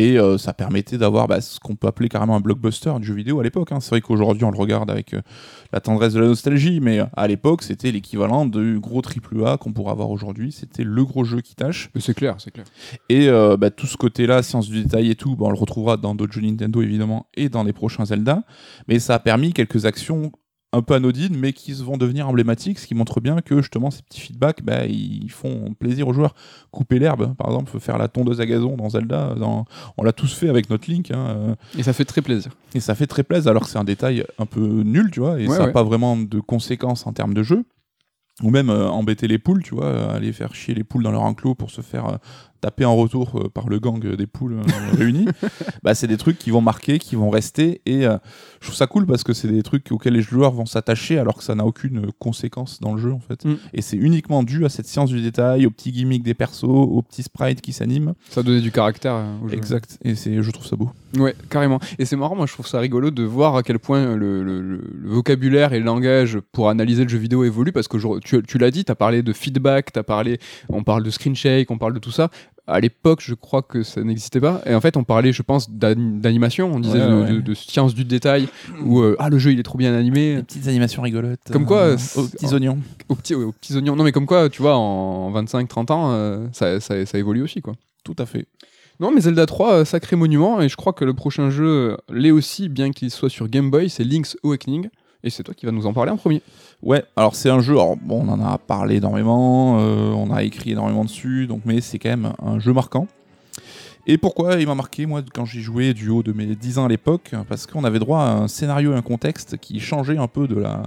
[0.00, 3.12] Et euh, ça permettait d'avoir bah, ce qu'on peut appeler carrément un blockbuster du jeu
[3.12, 3.70] vidéo à l'époque.
[3.70, 3.80] hein.
[3.80, 5.20] C'est vrai qu'aujourd'hui on le regarde avec euh,
[5.74, 9.74] la tendresse de la nostalgie, mais euh, à l'époque c'était l'équivalent du gros AAA qu'on
[9.74, 10.52] pourrait avoir aujourd'hui.
[10.52, 11.90] C'était le gros jeu qui tâche.
[11.98, 12.64] C'est clair, c'est clair.
[13.10, 15.98] Et euh, bah, tout ce côté-là, science du détail et tout, bah, on le retrouvera
[15.98, 18.44] dans d'autres jeux Nintendo évidemment et dans les prochains Zelda.
[18.88, 20.32] Mais ça a permis quelques actions
[20.72, 24.02] un peu anodines, mais qui vont devenir emblématiques, ce qui montre bien que justement ces
[24.02, 26.34] petits feedbacks, bah, ils font plaisir aux joueurs.
[26.70, 29.64] Couper l'herbe, par exemple, faire la tondeuse à gazon dans Zelda, dans-
[29.98, 32.52] on l'a tous fait avec notre Link, hein, euh, Et ça fait très plaisir.
[32.74, 35.40] et ça fait très plaisir, alors que c'est un détail un peu nul, tu vois,
[35.40, 35.72] et Ouais, ça n'a ouais.
[35.72, 37.64] pas vraiment de conséquences en termes de jeu.
[38.42, 41.10] Ou même euh, embêter les poules, tu vois, euh, aller faire chier les poules dans
[41.10, 42.16] leur enclos pour se faire euh,
[42.60, 44.62] taper en retour euh, par le gang des poules euh,
[44.96, 45.26] réunies.
[45.82, 48.16] Bah, c'est des trucs qui vont marquer, qui vont rester, et euh,
[48.60, 51.36] je trouve ça cool parce que c'est des trucs auxquels les joueurs vont s'attacher alors
[51.38, 53.44] que ça n'a aucune conséquence dans le jeu en fait.
[53.44, 53.56] Mm.
[53.74, 57.02] Et c'est uniquement dû à cette science du détail, aux petits gimmicks des persos, aux
[57.02, 58.14] petits sprites qui s'animent.
[58.30, 59.54] Ça donnait du caractère au jeu.
[59.56, 59.98] Exact.
[60.04, 60.90] Et c'est, je trouve ça beau.
[61.18, 61.80] Ouais, carrément.
[61.98, 64.60] Et c'est marrant, moi je trouve ça rigolo de voir à quel point le, le-
[64.60, 68.18] le- le vocabulaire et le langage pour analyser le jeu vidéo évoluent parce que je-
[68.20, 71.34] tu, tu l'as dit, tu as parlé de feedback, t'as parlé, on parle de screen
[71.34, 72.30] shake, on parle de tout ça.
[72.70, 74.62] À l'époque, je crois que ça n'existait pas.
[74.66, 77.32] Et en fait, on parlait, je pense, d'ani- d'animation, on disait Ouais, de, ouais.
[77.32, 78.48] de- de science du détail,
[78.84, 81.40] où euh, ah, le jeu il est trop bien animé, petites animations rigolotes.
[81.52, 82.78] Comme quoi, euh, aux petits oignons.
[83.08, 83.96] aux petits, aux petits oignons.
[83.96, 87.60] Non, mais comme quoi, tu vois, en 25-30 ans, euh, ça, ça- ça évolue aussi,
[87.60, 87.74] quoi.
[88.04, 88.46] Tout à fait.
[89.00, 92.30] Non, mais Zelda 3, euh, sacré monument, et je crois que le prochain jeu l'est
[92.30, 94.88] aussi, bien qu'il soit sur Game Boy, c'est Link's Awakening,
[95.22, 96.42] et c'est toi qui vas nous en parler en premier.
[96.82, 101.04] Ouais, alors c'est un jeu, on en a parlé énormément, euh, on a écrit énormément
[101.04, 103.06] dessus, donc, mais c'est quand même un jeu marquant.
[104.06, 106.86] Et pourquoi il m'a marqué, moi, quand j'y jouais du haut de mes 10 ans
[106.86, 107.32] à l'époque?
[107.48, 110.58] Parce qu'on avait droit à un scénario et un contexte qui changeait un peu de
[110.58, 110.82] la,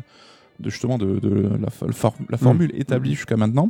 [0.59, 3.69] de justement de, de la, for- la formule établie jusqu'à maintenant.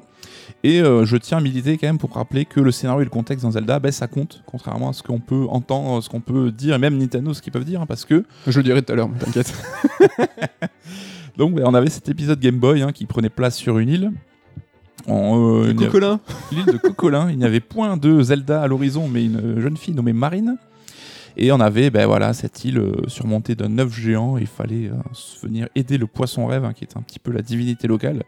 [0.63, 3.09] Et euh, je tiens à militer quand même pour rappeler que le scénario et le
[3.09, 6.51] contexte dans Zelda, ben, ça compte, contrairement à ce qu'on peut entendre, ce qu'on peut
[6.51, 8.91] dire, et même Nintendo, ce qu'ils peuvent dire, hein, parce que Je le dirai tout
[8.93, 9.53] à l'heure, mais t'inquiète.
[11.37, 14.11] donc on avait cet épisode Game Boy hein, qui prenait place sur une île.
[15.09, 16.19] Euh, avait- Cocolin
[16.51, 17.29] l'île de Cocolin.
[17.29, 20.57] Il n'y avait point de Zelda à l'horizon, mais une jeune fille nommée Marine.
[21.37, 24.37] Et on avait ben voilà, cette île euh, surmontée d'un œuf géant.
[24.37, 24.93] Il fallait euh,
[25.41, 28.23] venir aider le poisson rêve, hein, qui est un petit peu la divinité locale.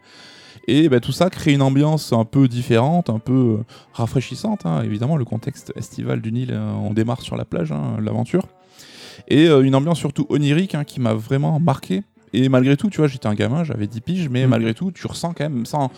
[0.68, 4.66] Et ben, tout ça crée une ambiance un peu différente, un peu euh, rafraîchissante.
[4.66, 4.82] hein.
[4.82, 8.48] Évidemment, le contexte estival d'une île, euh, on démarre sur la plage, hein, l'aventure.
[9.28, 12.02] Et euh, une ambiance surtout onirique hein, qui m'a vraiment marqué.
[12.32, 14.50] Et malgré tout, tu vois, j'étais un gamin, j'avais 10 piges, mais Mm.
[14.50, 15.90] malgré tout, tu ressens quand même, sans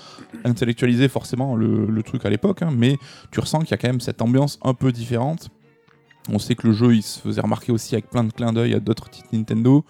[0.45, 2.97] intellectualiser forcément le, le truc à l'époque, mais
[3.31, 5.49] tu ressens qu'il y a quand même cette ambiance un peu différente.
[6.31, 8.75] On sait que le jeu, il se faisait remarquer aussi avec plein de clins d'œil
[8.75, 9.85] à d'autres titres Nintendo.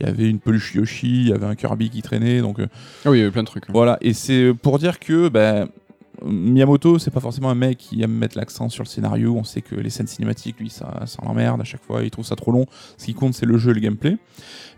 [0.00, 2.66] Il y avait une peluche Yoshi, il y avait un Kirby qui traînait, donc euh,
[3.04, 3.64] Ah oui, il y avait plein de trucs.
[3.64, 3.72] hein.
[3.72, 3.96] voilà.
[4.00, 5.68] Et c'est pour dire que ben,
[6.24, 9.34] Miyamoto, c'est pas forcément un mec qui aime mettre l'accent sur le scénario.
[9.36, 12.02] On sait que les scènes cinématiques, lui, ça, ça l'emmerde à chaque fois.
[12.02, 12.66] Il trouve ça trop long.
[12.96, 14.16] Ce qui compte, c'est le jeu et le gameplay.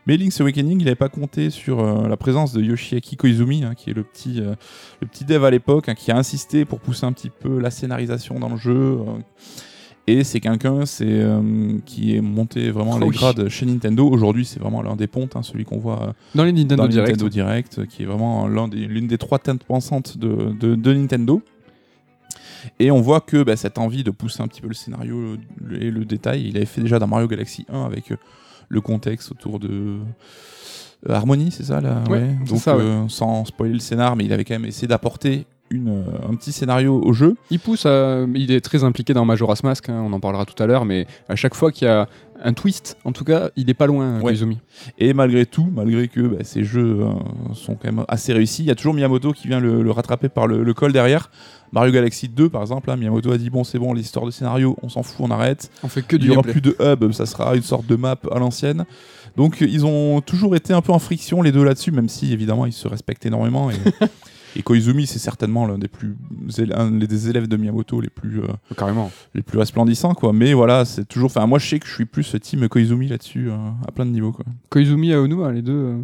[0.07, 3.75] Mais Link's Awakening, il n'avait pas compté sur euh, la présence de Yoshiaki Koizumi, hein,
[3.75, 4.55] qui est le petit, euh,
[5.01, 7.71] le petit dev à l'époque, hein, qui a insisté pour pousser un petit peu la
[7.71, 8.75] scénarisation dans le jeu.
[9.01, 9.19] euh.
[10.07, 13.17] Et c'est quelqu'un c'est, euh, qui est monté vraiment Oh les oui.
[13.17, 14.09] grades chez Nintendo.
[14.09, 16.89] Aujourd'hui, c'est vraiment l'un des pontes, hein, celui qu'on voit euh, Dans les Nintendo dans
[16.89, 17.11] Direct.
[17.13, 20.93] Nintendo Direct, qui est vraiment l'un des- l'une des trois teintes pensantes de, de- de
[20.95, 21.43] Nintendo.
[22.81, 25.37] Et on voit que bah, cette envie de pousser un petit peu le scénario
[25.81, 28.17] et le détail, il avait fait déjà dans Mario Galaxy 1 avec euh,
[28.69, 29.69] le contexte autour de
[31.09, 32.03] euh, Harmony, c'est ça là?
[32.11, 32.83] Ouais, c'est Donc ça, ouais.
[32.83, 36.35] euh, sans spoiler le scénar, mais il avait quand même essayé d'apporter une, euh, un
[36.35, 37.35] petit scénario au jeu.
[37.51, 40.61] Il pousse, à- il est très impliqué dans Majora's Mask, hein, on en parlera tout
[40.63, 42.09] à l'heure, mais à chaque fois qu'il y a
[42.43, 44.21] un twist, en tout cas, il est pas loin, Ouais.
[44.23, 44.59] Koizumi.
[44.99, 48.67] Et malgré tout, malgré que bah, ces jeux euh, sont quand même assez réussis, il
[48.67, 51.31] y a toujours Miyamoto qui vient le, le rattraper par le, le col derrière.
[51.73, 54.77] Mario Galaxy 2, par exemple, là, Miyamoto a dit bon, c'est bon, l'histoire de scénario,
[54.83, 55.71] on s'en fout, on arrête.
[55.83, 57.97] On fait que Il du n'y aura plus de hub, ça sera une sorte de
[57.97, 58.85] map à l'ancienne.
[59.37, 62.67] Donc ils ont toujours été un peu en friction les deux là-dessus, même si évidemment
[62.67, 63.71] ils se respectent énormément.
[63.71, 63.75] Et,
[64.59, 66.17] et Koizumi, c'est certainement l'un des plus
[66.75, 69.11] un des élèves de Miyamoto les plus euh, Carrément.
[69.35, 70.33] les plus resplendissants, quoi.
[70.33, 71.27] Mais voilà, c'est toujours.
[71.27, 74.11] Enfin, moi, je sais que je suis plus team Koizumi là-dessus, euh, à plein de
[74.11, 74.45] niveaux, quoi.
[74.71, 75.73] Koizumi et Aonuma, les deux.
[75.73, 75.95] euh,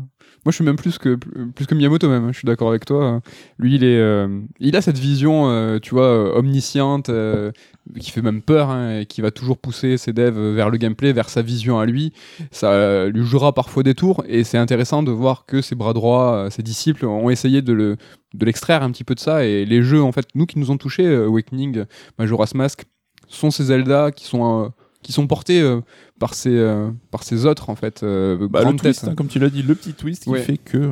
[0.44, 1.14] Moi, je suis même plus que,
[1.54, 2.24] plus que Miyamoto, même.
[2.24, 3.20] hein, Je suis d'accord avec toi.
[3.58, 7.52] Lui, il, est, euh, il a cette vision, euh, tu vois, omnisciente, euh,
[7.98, 11.12] qui fait même peur, hein, et qui va toujours pousser ses devs vers le gameplay,
[11.12, 12.12] vers sa vision à lui.
[12.50, 16.34] Ça lui jouera parfois des tours, et c'est intéressant de voir que ses bras droits,
[16.34, 17.96] euh, ses disciples, ont essayé de le
[18.34, 19.44] de l'extraire un petit peu de ça.
[19.44, 21.84] Et les jeux, en fait, nous qui nous ont touchés, euh, Awakening,
[22.18, 22.84] Majora's Mask,
[23.28, 24.68] sont ces Zelda qui sont, euh,
[25.02, 25.80] qui sont portés euh,
[26.20, 28.02] par, ces, euh, par ces autres, en fait.
[28.02, 30.40] euh, Bah, le twist, hein, comme tu l'as dit, le petit twist qui Ouais.
[30.40, 30.90] fait que.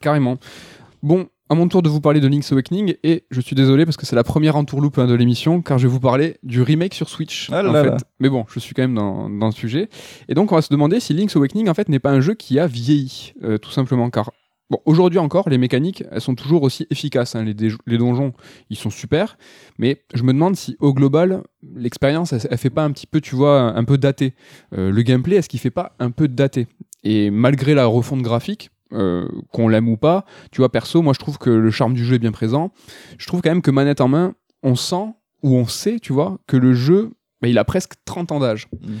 [0.00, 0.36] Carrément.
[1.02, 3.96] Bon, à mon tour de vous parler de Link's Awakening, et je suis désolé parce
[3.96, 6.94] que c'est la première entourloupe hein, de l'émission, car je vais vous parler du remake
[6.94, 7.48] sur Switch.
[7.52, 7.90] Ah là en là fait.
[7.90, 7.96] là.
[8.20, 9.88] Mais bon, je suis quand même dans, dans le sujet.
[10.28, 12.34] Et donc, on va se demander si Link's Awakening, en fait, n'est pas un jeu
[12.34, 14.30] qui a vieilli, euh, tout simplement, car.
[14.70, 17.34] Bon, aujourd'hui encore, les mécaniques, elles sont toujours aussi efficaces.
[17.34, 17.42] hein.
[17.42, 18.34] Les, donjons,
[18.68, 19.38] ils sont super.
[19.78, 21.42] Mais je me demande si, au global,
[21.74, 24.34] l'expérience, elle, elle fait pas un petit peu, tu vois, un peu daté.
[24.76, 26.66] Euh, le gameplay, est-ce qu'il fait pas un peu daté?
[27.02, 31.18] Et malgré la refonte graphique, euh, qu'on l'aime ou pas, tu vois, perso, moi je
[31.18, 32.72] trouve que le charme du jeu est bien présent.
[33.18, 36.38] Je trouve quand même que manette en main, on sent ou on sait, tu vois,
[36.46, 37.10] que le jeu,
[37.42, 38.68] bah, il a presque 30 ans d'âge.
[38.82, 38.94] Mm.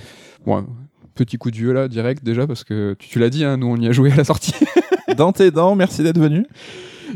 [0.46, 0.66] Bon,
[1.14, 3.66] petit coup de vieux là, direct déjà, parce que tu, tu l'as dit, hein, nous
[3.66, 4.54] on y a joué à la sortie.
[5.16, 6.44] Dans tes dents, merci d'être venu.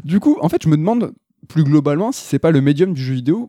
[0.04, 1.12] du coup, en fait, je me demande
[1.48, 3.48] plus globalement si c'est pas le médium du jeu vidéo.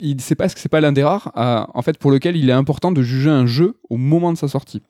[0.00, 2.36] Il c'est pas est-ce que c'est pas l'un des rares à- en fait pour lequel
[2.36, 4.82] il est important de juger un jeu au moment de sa sortie?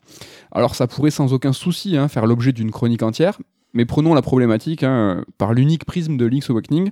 [0.53, 3.39] Alors ça pourrait sans aucun souci hein, faire l'objet d'une chronique entière,
[3.75, 6.91] mais prenons la problématique hein, par l'unique prisme de Link's Awakening.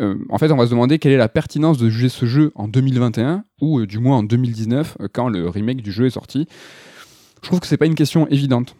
[0.00, 2.52] Euh, en fait, on va se demander quelle est la pertinence de juger ce jeu
[2.54, 6.10] en 2021 ou euh, du moins en 2019 euh, quand le remake du jeu est
[6.10, 6.48] sorti.
[7.42, 8.74] Je trouve que c'est pas une question évidente.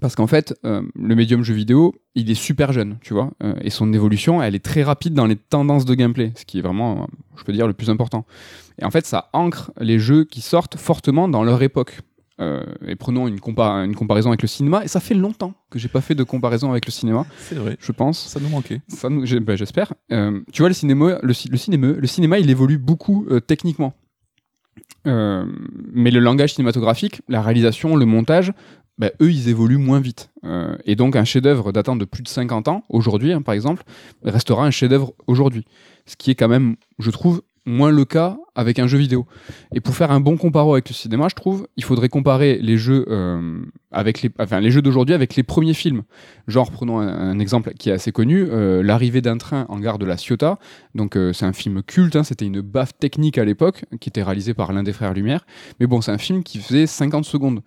[0.00, 3.92] Parce qu'en fait, le médium jeu vidéo, il est super jeune, tu vois, et son
[3.92, 7.42] évolution, elle est très rapide dans les tendances de gameplay, ce qui est vraiment, je
[7.42, 8.24] peux dire, le plus important.
[8.78, 12.02] Et en fait, ça ancre les jeux qui sortent fortement dans leur époque.
[12.40, 15.78] Euh, et prenons une, compa- une comparaison avec le cinéma, et ça fait longtemps que
[15.78, 17.76] j'ai pas fait de comparaison avec le cinéma, C'est vrai.
[17.78, 18.18] je pense.
[18.28, 18.80] Ça nous manquait.
[18.88, 19.92] Ça nous- bah, j'espère.
[20.10, 23.40] Euh, tu vois, le cinéma, le, ci- le cinéma, le cinéma, il évolue beaucoup euh,
[23.40, 23.92] techniquement.
[25.06, 28.52] Mais le langage cinématographique, la réalisation, le montage,
[28.98, 30.30] bah, eux, ils évoluent moins vite.
[30.84, 33.82] Et donc, un chef-d'œuvre datant de plus de 50 ans, aujourd'hui, hein, par exemple,
[34.22, 35.64] restera un chef-d'œuvre aujourd'hui.
[36.06, 39.26] Ce qui est quand même, je trouve, moins le cas avec un jeu vidéo.
[39.74, 42.76] Et pour faire un bon comparo avec le cinéma, je trouve, il faudrait comparer les
[42.76, 46.02] jeux euh, avec les, enfin, les jeux d'aujourd'hui avec les premiers films.
[46.46, 50.06] Genre, prenons un, exemple qui est assez connu, euh, l'arrivée d'un train en gare de
[50.06, 50.58] la Ciotat.
[50.94, 54.22] Donc, euh, c'est un film culte, hein, c'était une baffe technique à l'époque, qui était
[54.22, 55.46] réalisé par l'un des frères Lumière.
[55.78, 57.62] Mais bon, c'est un film qui faisait 50 secondes.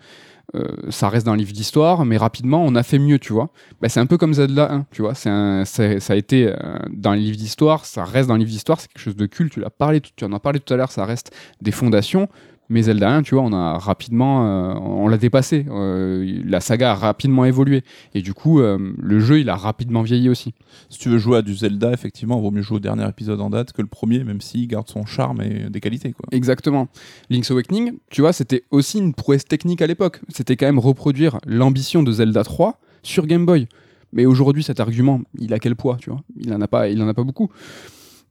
[0.55, 3.49] Euh, ça reste dans le livre d'histoire, mais rapidement, on a fait mieux, tu vois.
[3.81, 5.13] Bah, c'est un peu comme Zelda 1, tu vois.
[5.25, 6.55] Un- ça a été euh,
[6.91, 9.53] dans les livres d'histoire, ça reste dans les livres d'histoire, c'est quelque chose de culte.
[9.53, 12.27] Tu, l'as parlé, tu en as parlé tout à l'heure, ça reste des fondations.
[12.73, 15.67] Mais Zelda 1, tu vois, on a rapidement, euh, on l'a dépassé.
[15.69, 17.83] Euh, la saga a rapidement évolué.
[18.15, 20.55] Et du coup, euh, le jeu, il a rapidement vieilli aussi.
[20.89, 23.51] Si tu veux jouer à du Zelda, effectivement, vaut mieux jouer au dernier épisode en
[23.51, 26.13] date que le premier, même s'il garde son charme et des qualités.
[26.13, 26.25] Quoi.
[26.31, 26.87] Exactement.
[27.29, 30.19] Link's Awakening, tu vois, c'était aussi une prouesse technique à l'époque.
[30.29, 33.67] C'était quand même reproduire l'ambition de Zelda 3 sur Game Boy.
[34.13, 36.21] Mais aujourd'hui, cet argument, il a quel poids, tu vois?
[36.39, 37.51] Il en a pas, il en a pas beaucoup.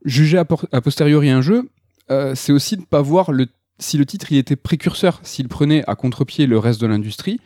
[0.05, 1.69] Juger a, posteriori un jeu,
[2.35, 3.47] c'est aussi de pas voir le,
[3.83, 7.41] si le titre il était précurseur, s'il prenait à contre-pied le reste de l'industrie.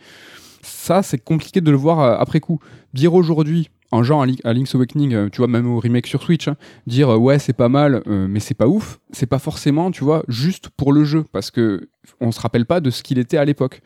[0.61, 2.59] Ça, c'est compliqué de le voir euh, après coup.
[2.93, 6.07] Dire aujourd'hui, en genre à, Link- à Link's Awakening, euh, tu vois, même au remake
[6.07, 9.39] sur Switch, hein, dire euh, ouais, c'est pas mal, mais c'est pas ouf, c'est pas
[9.39, 13.03] forcément, tu vois, juste pour le jeu, parce que on se rappelle pas de ce
[13.03, 13.81] qu'il était à l'époque.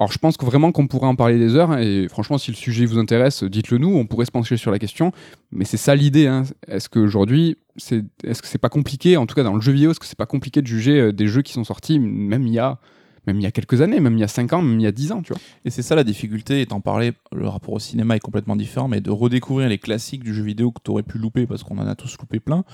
[0.00, 2.56] Alors je pense que vraiment qu'on pourrait en parler des heures, et franchement, si le
[2.56, 5.12] sujet vous intéresse, dites-le nous, on pourrait se pencher sur la question,
[5.52, 6.26] mais c'est ça l'idée.
[6.26, 6.44] hein.
[6.68, 9.90] Est-ce qu'aujourd'hui, c'est, est-ce que c'est pas compliqué, en tout cas dans le jeu vidéo,
[9.90, 12.54] est-ce que c'est pas compliqué de juger euh, des jeux qui sont sortis, même il
[12.54, 12.78] y a,
[13.26, 14.86] même il y a quelques années, même il y a 5 ans, même il y
[14.86, 15.42] a 10 ans, tu vois?
[15.66, 19.02] Et c'est ça la difficulté, t'en parlais, le rapport au cinéma est complètement différent, mais
[19.02, 21.94] de redécouvrir les classiques du jeu vidéo que t'aurais pu louper parce qu'on en a
[21.94, 22.64] tous loupé plein,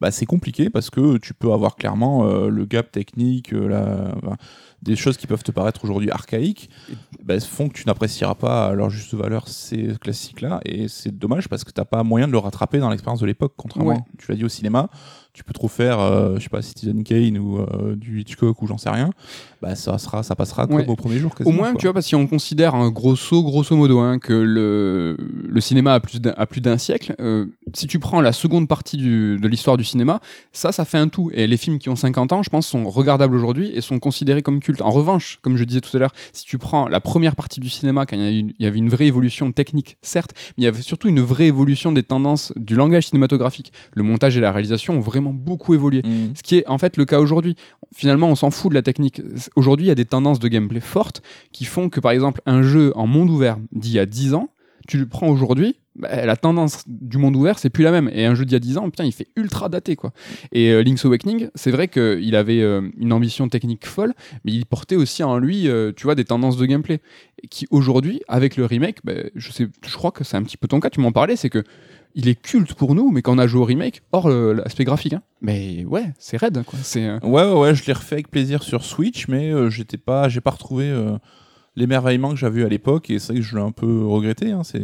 [0.00, 4.36] bah c'est compliqué parce que tu peux avoir clairement euh, le gap technique, euh, la-
[4.82, 6.68] des choses qui peuvent te paraître aujourd'hui archaïques,
[7.22, 11.48] bah, font que tu n'apprécieras pas à leur juste valeur ces classiques-là, et c'est dommage
[11.48, 13.98] parce que t'as pas moyen de le rattraper dans l'expérience de l'époque, contrairement, Ouais.
[14.18, 14.90] tu l'as dit au cinéma,
[15.34, 18.66] tu peux trop faire, euh, je sais pas, Citizen Kane ou euh, du Hitchcock ou
[18.68, 19.10] j'en sais rien,
[19.60, 20.84] bah ça sera, ça passera Ouais.
[20.84, 21.34] comme au premier jour.
[21.44, 21.80] Au moins, quoi.
[21.80, 25.60] tu vois, parce que si on considère hein, grosso, grosso modo hein, que le, le
[25.60, 28.96] cinéma a plus d'un, a plus d'un siècle, euh, si tu prends la seconde partie
[28.96, 30.20] du- de l'histoire du cinéma,
[30.52, 31.30] ça, ça fait un tout.
[31.34, 34.42] Et les films qui ont 50 ans, je pense, sont regardables aujourd'hui et sont considérés
[34.42, 34.82] comme cultes.
[34.82, 37.68] En revanche, comme je disais tout à l'heure, si tu prends la première partie du
[37.68, 40.62] cinéma, quand il y, a une- il y avait une vraie évolution technique, certes, mais
[40.62, 43.72] il y avait surtout une vraie évolution des tendances du langage cinématographique.
[43.94, 46.02] Le montage et la réalisation ont vraiment beaucoup évolué.
[46.02, 46.34] Mm.
[46.34, 47.56] Ce qui est en fait le cas aujourd'hui.
[47.94, 49.22] Finalement, on s'en fout de la technique.
[49.56, 52.62] Aujourd'hui, il y a des tendances de gameplay fortes qui font que, par exemple, un
[52.62, 54.48] jeu en monde ouvert d'il y a 10 ans,
[54.88, 58.10] tu le prends aujourd'hui, bah, la tendance du monde ouvert, c'est plus la même.
[58.12, 60.12] Et un jeu d'il y a 10 ans, putain, il fait ultra daté, quoi.
[60.52, 64.12] Et euh, Link's Awakening, c'est vrai qu'il avait euh, une ambition technique folle,
[64.44, 67.00] mais il portait aussi en lui, euh, tu vois, des tendances de gameplay.
[67.42, 70.56] Et qui aujourd'hui, avec le remake, bah, je, sais, je crois que c'est un petit
[70.56, 71.62] peu ton cas, tu m'en parlais, c'est que
[72.14, 74.84] il est culte pour nous, mais quand on a joué au remake, hors le- l'aspect
[74.84, 75.22] graphique, hein.
[75.40, 76.78] mais ouais, c'est raide, quoi.
[76.78, 76.82] Euh,
[77.22, 80.50] Ouais, ouais, je l'ai refait avec plaisir sur Switch, mais euh, j'étais pas, j'ai pas
[80.52, 81.16] retrouvé euh,
[81.76, 84.52] l'émerveillement que j'avais eu à l'époque, et c'est vrai que je l'ai un peu regretté.
[84.52, 84.82] Hein, c'est,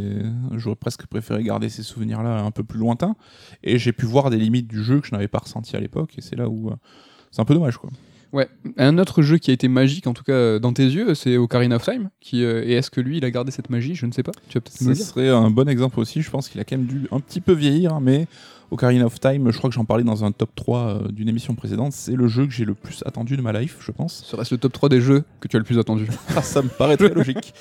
[0.57, 3.15] j'aurais presque préféré garder ces souvenirs-là un peu plus lointains,
[3.63, 6.15] et j'ai pu voir des limites du jeu que je n'avais pas ressenti à l'époque,
[6.19, 6.75] et c'est là où euh,
[7.31, 7.91] c'est un peu dommage, quoi.
[8.33, 11.15] Ouais, un autre jeu qui a été magique, en tout cas euh, dans tes yeux,
[11.15, 12.11] c'est Ocarina of Time.
[12.21, 13.95] Qui, euh, et est-ce que lui, il a gardé cette magie?
[13.97, 14.33] Je ne sais pas.
[14.49, 16.23] Tu vas peut-être nous le Ce serait un bon exemple aussi.
[16.23, 18.29] Je pense qu'il a quand même dû un petit peu vieillir, hein, mais
[18.71, 21.57] Ocarina of Time, je crois que j'en parlais dans un top 3 euh, d'une émission
[21.57, 21.93] précédente.
[21.93, 24.23] C'est le jeu que j'ai le plus attendu de ma life, je pense.
[24.25, 26.07] Ce reste le top 3 des jeux que tu as le plus attendu?
[26.37, 27.53] Ah, ça me paraît très logique.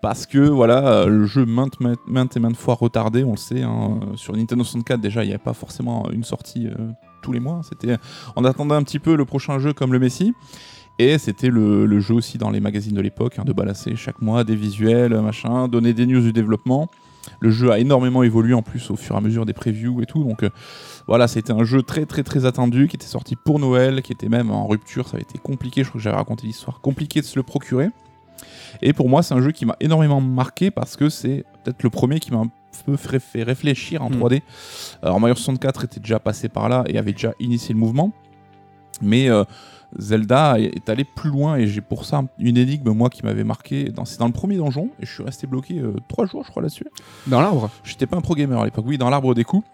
[0.00, 3.62] Parce que voilà, le jeu maintes, maintes, et maintes fois retardé, on le sait.
[3.62, 6.88] hein, sur Nintendo 64, déjà, il n'y avait pas forcément une sortie euh,
[7.24, 7.62] tous les mois.
[7.68, 7.96] C'était,
[8.36, 10.34] on attendait un petit peu le prochain jeu comme le Messi.
[10.98, 14.44] Et c'était le, jeu aussi dans les magazines de l'époque, hein, de balasser chaque mois
[14.44, 16.88] des visuels, machin, donner des news du développement.
[17.40, 20.06] Le jeu a énormément évolué en plus au fur et à mesure des previews et
[20.06, 20.22] tout.
[20.22, 20.50] Donc euh,
[21.08, 24.28] voilà, c'était un jeu très très très attendu qui était sorti pour Noël, qui était
[24.28, 25.08] même en rupture.
[25.08, 27.88] Ça avait été compliqué, je crois que j'avais raconté l'histoire, compliqué de se le procurer.
[28.82, 31.90] Et pour moi, c'est un jeu qui m'a énormément marqué parce que c'est peut-être le
[31.90, 32.42] premier qui m'a
[32.82, 34.14] peu fait réfléchir en Mm.
[34.20, 34.42] 3D.
[35.02, 38.12] Alors Mario 64 était déjà passé par là et avait déjà initié le mouvement.
[39.02, 39.44] Mais euh,
[39.98, 43.84] Zelda est allé plus loin et j'ai pour ça une énigme moi qui m'avait marqué.
[43.90, 46.50] Dans- C'est dans le premier donjon et je suis resté bloqué euh, trois jours je
[46.50, 46.86] crois là-dessus.
[47.26, 49.66] Dans l'arbre J'étais pas un pro gamer à l'époque, oui, dans l'arbre des coups.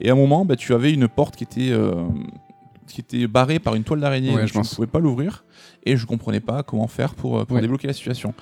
[0.00, 2.04] Et à un moment, bah, tu avais une porte qui était, euh,
[2.86, 4.34] qui était barrée par une toile d'araignée.
[4.34, 5.44] Ouais, je ne pouvais pas l'ouvrir.
[5.84, 7.62] Et je comprenais pas comment faire pour, euh, pour Ouais.
[7.62, 8.34] débloquer la situation.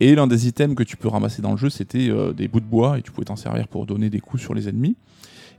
[0.00, 2.60] Et l'un des items que tu peux ramasser dans le jeu, c'était euh, des bouts
[2.60, 4.96] de bois et tu pouvais t'en servir pour donner des coups sur les ennemis.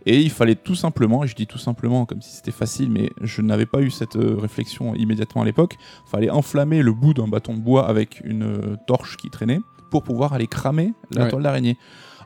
[0.08, 3.12] Et il fallait tout simplement, et je dis tout simplement comme si c'était facile, mais
[3.22, 5.76] je n'avais pas eu cette euh, réflexion immédiatement à l'époque,
[6.08, 9.60] fallait enflammer le bout d'un bâton de bois avec une euh, torche qui traînait
[9.92, 11.30] pour pouvoir aller cramer la Ouais.
[11.30, 11.78] toile d'araignée.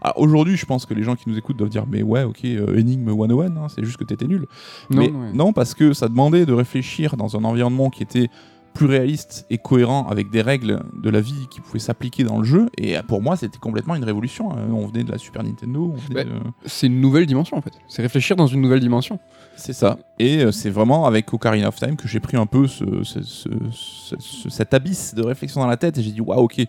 [0.02, 2.46] Alors, Aujourd'hui, je pense que les gens qui nous écoutent doivent dire mais ouais, ok,
[2.46, 4.46] euh, énigme 101, hein, c'est juste que t'étais nul.
[4.90, 5.34] Non, mais ouais.
[5.34, 8.30] non, parce que ça demandait de réfléchir dans un environnement qui était
[8.76, 12.44] plus réaliste et cohérent avec des règles de la vie qui pouvaient s'appliquer dans le
[12.44, 12.68] jeu.
[12.78, 14.52] Et euh, pour moi, c'était complètement une révolution.
[14.52, 14.68] hein.
[14.72, 15.96] On venait de la Super Nintendo.
[16.10, 16.26] de-
[16.66, 17.72] C'est une nouvelle dimension en fait.
[17.88, 19.18] C'est réfléchir dans une nouvelle dimension.
[19.56, 19.98] C'est ça.
[20.20, 23.24] Et euh, c'est vraiment avec Ocarina of Time que j'ai pris un peu ce, ce-
[23.24, 26.62] ce- ce- ce- cet abysse de réflexion dans la tête et j'ai dit waouh, ok.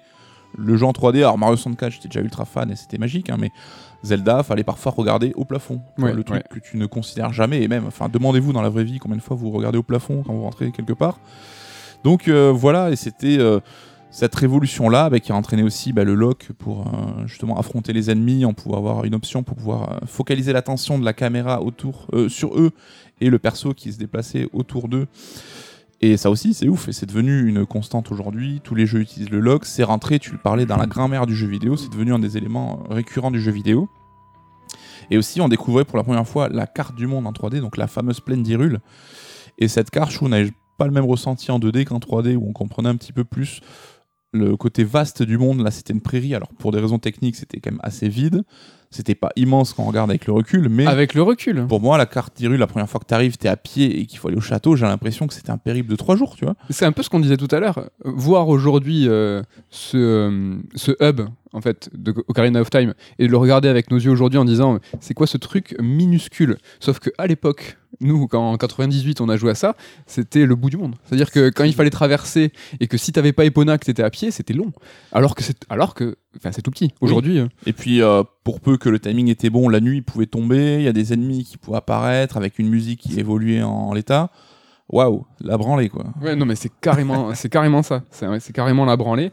[0.59, 3.37] Le jeu en 3D, alors Mario 64, j'étais déjà ultra fan et c'était magique, hein,
[3.38, 3.51] mais
[4.03, 5.83] Zelda, fallait parfois regarder au plafond.
[5.99, 6.45] Ouais, le truc ouais.
[6.49, 9.23] que tu ne considères jamais et même, enfin, demandez-vous dans la vraie vie combien de
[9.23, 11.19] fois vous regardez au plafond quand vous rentrez quelque part.
[12.07, 13.59] Donc euh, voilà, et c'était euh,
[14.12, 18.12] cette révolution-là bah, qui a entraîné aussi bah, le lock pour euh, justement affronter les
[18.12, 22.57] ennemis, en pouvoir avoir une option pour pouvoir focaliser l'attention de la caméra autour sur
[22.57, 22.71] eux
[23.21, 25.09] et le perso qui se déplaçait autour d'eux.
[26.01, 28.61] Et ça aussi, c'est ouf, et c'est devenu une constante aujourd'hui.
[28.62, 31.35] Tous les jeux utilisent le lock, c'est rentré, tu le parlais, dans la grammaire du
[31.35, 33.88] jeu vidéo, c'est devenu un des éléments récurrents du jeu vidéo.
[35.11, 37.77] Et aussi, on découvrait pour la première fois la carte du monde en 3D, donc
[37.77, 38.79] la fameuse plaine d'Hyrule.
[39.59, 42.49] Et cette carte, je trouve, n'avait pas le même ressenti en 2D qu'en 3D, où
[42.49, 43.61] on comprenait un petit peu plus
[44.33, 45.61] le côté vaste du monde.
[45.61, 46.35] Là, c'était une prairie.
[46.35, 48.45] Alors, pour des raisons techniques, c'était quand même assez vide.
[48.90, 51.66] C'était pas immense quand on regarde avec le recul, mais Avec le recul.
[51.66, 54.18] pour moi, la carte d'Hyrule, la première fois que t'arrives, t'es à pied et qu'il
[54.18, 56.55] faut aller au château, j'ai l'impression que c'était un périple de trois jours, tu vois.
[56.70, 57.90] C'est un peu ce qu'on disait tout à l'heure.
[58.05, 61.20] Voir aujourd'hui euh, ce, euh, ce hub
[61.53, 64.44] en fait de Ocarina of Time et de le regarder avec nos yeux aujourd'hui en
[64.44, 66.59] disant c'est quoi ce truc minuscule?
[66.81, 69.75] Sauf que à l'époque, nous quand en 98 on a joué à ça,
[70.07, 70.96] c'était le bout du monde.
[71.05, 74.11] C'est-à-dire que quand il fallait traverser et que si t'avais pas Epona que t'étais à
[74.11, 74.72] pied, c'était long.
[75.12, 76.92] Alors que c'est alors que enfin c'est tout petit.
[77.01, 80.27] Aujourd'hui, euh, Et puis, euh, pour peu que le timing était bon, la nuit pouvait
[80.27, 83.92] tomber, il y a des ennemis qui pouvaient apparaître avec une musique qui évoluait en,
[83.92, 84.31] l'état.
[84.88, 86.07] Waouh, la branlée, quoi.
[86.22, 88.03] Ouais, non, mais c'est carrément, c'est carrément ça.
[88.11, 89.33] C'est c'est carrément la branlée.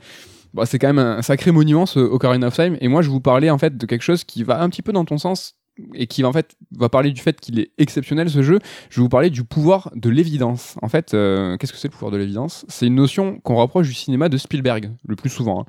[0.54, 2.78] Bah, c'est quand même un sacré monument, ce Ocarina of Time.
[2.80, 4.92] Et moi, je vous parlais en fait de quelque chose qui va un petit peu
[4.92, 5.56] dans ton sens
[5.94, 8.60] et qui va en fait va parler du fait qu'il est exceptionnel ce jeu.
[8.90, 10.76] Je vais vous parler du pouvoir de l'évidence.
[10.82, 12.66] En fait, euh, qu'est-ce que c'est le pouvoir de l'évidence?
[12.68, 15.62] C'est une notion qu'on rapproche du cinéma de Spielberg le plus souvent.
[15.62, 15.66] hein.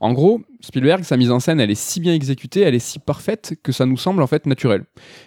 [0.00, 2.98] En gros, Spielberg, sa mise en scène, elle est si bien exécutée, elle est si
[2.98, 4.84] parfaite que ça nous semble en fait naturel.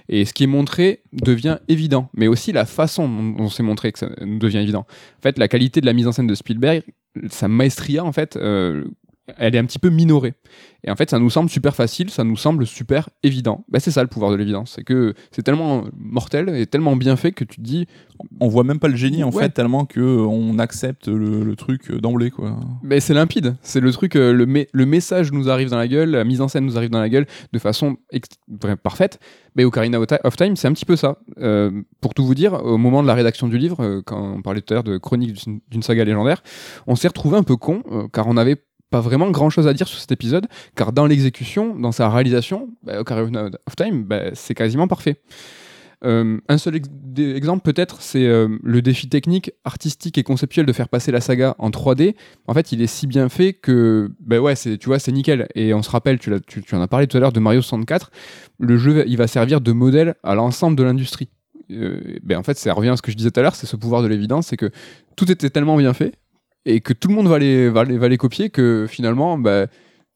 [0.10, 4.00] Et ce qui est montré devient évident, mais aussi la façon dont c'est montré que
[4.00, 4.86] ça devient évident.
[5.20, 6.84] En fait, la qualité de la mise en scène de Spielberg,
[7.30, 8.86] sa maestria, en fait, euh,
[9.38, 10.34] elle est un petit peu minorée.
[10.86, 13.66] Et en fait, ça nous semble super facile, ça nous semble super évident.
[13.68, 17.18] Bah, c'est ça le pouvoir de l'évidence, c'est que c'est tellement mortel et tellement bien
[17.18, 17.86] fait que tu te dis.
[18.40, 19.44] On voit même pas le génie en Ouais.
[19.44, 22.58] fait, tellement que euh, on accepte le, le truc euh, d'emblée quoi.
[22.82, 25.88] Mais c'est limpide, c'est le truc, euh, le, me- le message nous arrive dans la
[25.88, 27.98] gueule, la mise en scène nous arrive dans la gueule de façon
[28.84, 29.20] parfaite.
[29.56, 31.18] Mais Ocarina of Ti- of Time, c'est un petit peu ça.
[31.40, 31.72] Euh,
[32.02, 34.74] pour tout vous dire, au moment de la rédaction du livre, quand on parlait tout
[34.74, 35.38] à l'heure de chronique
[35.70, 36.44] d'une- saga légendaire,
[36.88, 38.58] on s'est retrouvé un peu con, euh, car on n'avait
[38.90, 42.70] pas vraiment grand chose à dire sur cet épisode, car dans l'exécution, dans sa réalisation,
[42.84, 45.22] bah, Ocarina of Time, bah, c'est quasiment parfait.
[46.06, 46.76] Euh, un seul
[47.18, 51.56] exemple peut-être, c'est euh, le défi technique, artistique et conceptuel de faire passer la saga
[51.60, 52.16] en 3D.
[52.48, 55.48] En fait, il est si bien fait que, ben ouais, tu vois, c'est nickel.
[55.56, 58.12] Et on se rappelle, tu, tu en as parlé tout à l'heure de Mario 64.
[58.60, 61.30] Le jeu, il va servir de modèle à l'ensemble de l'industrie.
[61.72, 63.68] Euh, ben en fait, ça revient à ce que je disais tout à l'heure, c'est
[63.68, 64.72] ce pouvoir de l'évidence, c'est que
[65.16, 66.16] tout était tellement bien fait
[66.66, 69.68] et que tout le monde va les, va les, va les copier que finalement, ben,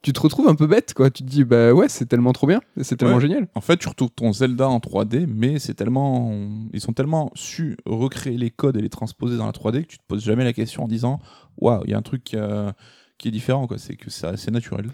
[0.02, 1.10] tu te retrouves un peu bête, quoi.
[1.10, 3.22] Tu te dis, bah ouais, c'est tellement trop bien, c'est tellement Ouais.
[3.22, 3.48] génial.
[3.56, 6.34] En fait, tu retrouves ton Zelda en 3D, mais c'est tellement.
[6.74, 9.98] Ils sont tellement su recréer les codes et les transposer dans la 3D que tu
[9.98, 11.20] te poses jamais la question en disant
[11.58, 12.72] Waouh, il y a un truc euh,
[13.24, 13.78] qui est différent, quoi.
[13.78, 14.86] C'est que c'est assez naturel.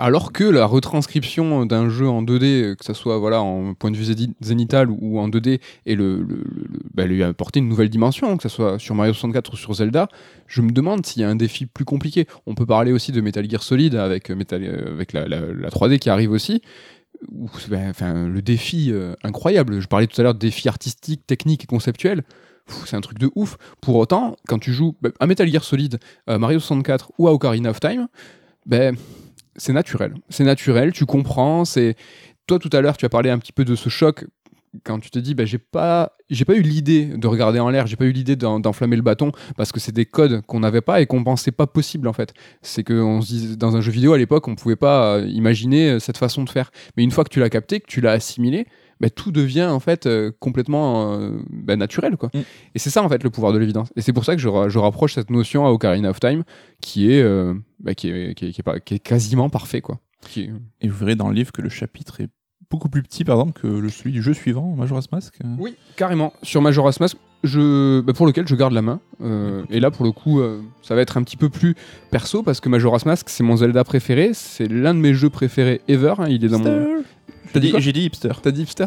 [0.00, 3.90] Alors que la retranscription d'un jeu en 2D, euh, que ce soit voilà, en point
[3.90, 7.68] de vue zénital ou en 2D, et le, le- le- bah, lui a apporté une
[7.68, 10.06] nouvelle dimension, que ce soit sur Mario 64 ou sur Zelda,
[10.46, 12.26] je me demande s'il y a un défi plus compliqué.
[12.46, 15.40] On peut parler aussi de Metal Gear Solid avec, euh, Metal, euh, avec la, la-
[15.52, 16.62] la 3D qui arrive aussi.
[17.68, 19.80] Ben, enfin, le défi euh, incroyable.
[19.80, 22.22] Je parlais tout à l'heure de défi artistique, technique et conceptuel.
[22.86, 23.56] C'est un truc de ouf.
[23.80, 27.70] Pour autant, quand tu joues à Metal Gear Solid, à Mario 64 ou à Ocarina
[27.70, 28.08] of Time,
[28.66, 28.96] ben,
[29.56, 30.14] c'est naturel.
[30.28, 31.64] C'est naturel, tu comprends.
[31.64, 31.96] C'est
[32.46, 34.24] Toi, tout à l'heure, tu as parlé un petit peu de ce choc
[34.84, 37.86] quand tu te dis, ben, j'ai pas, j'ai pas eu l'idée de regarder en l'air,
[37.86, 40.82] j'ai pas eu l'idée d'en- d'enflammer le bâton parce que c'est des codes qu'on n'avait
[40.82, 42.34] pas et qu'on pensait pas possible en fait.
[42.60, 45.26] C'est que on se disait, dans un jeu vidéo à l'époque, on pouvait pas euh,
[45.26, 46.70] imaginer euh, cette façon de faire.
[46.96, 48.66] Mais une fois que tu l'as capté, que tu l'as assimilé,
[49.00, 52.30] ben, tout devient en fait euh, complètement euh, ben, naturel quoi.
[52.34, 52.38] Mm.
[52.74, 53.88] Et c'est ça en fait le pouvoir de l'évidence.
[53.96, 56.44] Et c'est pour ça que je, ra- je rapproche cette notion à Ocarina of Time
[56.80, 57.54] qui est, euh,
[57.96, 60.00] qui est, qui est, qui est pas- qui est quasiment parfait quoi.
[60.22, 62.28] Qui est- Et vous verrez dans le livre que le chapitre est
[62.70, 65.38] beaucoup plus petit, par exemple, que le, celui du jeu suivant, Majora's Mask.
[65.58, 66.34] Oui, carrément.
[66.42, 69.00] Sur Majora's Mask, je, bah, pour lequel je garde la main.
[69.22, 71.76] Euh, et là, pour le coup, euh, ça va être un petit peu plus
[72.10, 74.32] perso parce que Majora's Mask, c'est mon Zelda préféré.
[74.34, 76.14] C'est l'un de mes jeux préférés ever.
[76.18, 76.26] hein.
[76.28, 77.02] Il est dans mon.
[77.78, 78.32] J'ai dit hipster.
[78.42, 78.86] T'as dit hipster?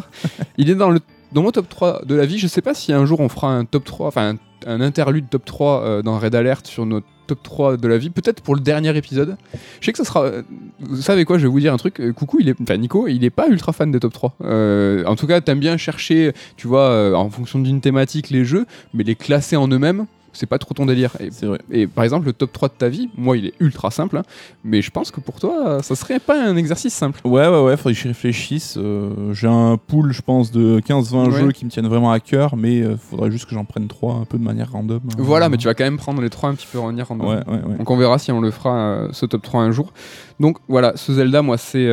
[0.58, 1.00] Il est dans, le,
[1.32, 2.38] dans mon top 3 de la vie.
[2.38, 4.34] Je sais pas si un jour on fera un top 3, enfin
[4.66, 7.98] un, un interlude top 3 euh, dans Red Alert sur notre top 3 de la
[7.98, 8.10] vie.
[8.10, 9.36] Peut-être pour le dernier épisode.
[9.80, 10.24] Je sais que ça sera.
[10.24, 10.42] euh,
[10.80, 12.00] Vous savez quoi Je vais vous dire un truc.
[12.00, 14.34] Euh, Coucou, il est, enfin Nico, il est pas ultra fan des top 3.
[14.44, 18.66] Euh, en tout cas, t'aimes bien chercher, tu vois, en fonction d'une thématique, les jeux,
[18.94, 21.10] mais les classer en eux-mêmes, c'est pas trop ton délire.
[21.20, 21.58] Et C'est vrai.
[21.70, 24.22] et par exemple, le top 3 de ta vie, moi, il est ultra simple, hein,
[24.64, 27.20] mais je pense que pour toi, ça serait pas un exercice simple.
[27.24, 28.76] Ouais, ouais, ouais, faudrait que j'y réfléchisse.
[28.78, 31.40] Euh, J'ai un pool, je pense, de 15-20 Ouais.
[31.40, 34.14] jeux qui me tiennent vraiment à cœur, mais euh, faudrait juste que j'en prenne 3
[34.14, 35.00] un peu de manière random.
[35.18, 37.20] Voilà, mais tu vas quand même prendre les trois un petit peu en random.
[37.20, 37.76] Ouais, ouais, ouais.
[37.78, 39.92] Donc on verra si on le fera euh, ce top 3 un jour.
[40.40, 41.88] Donc voilà, ce Zelda, moi, c'est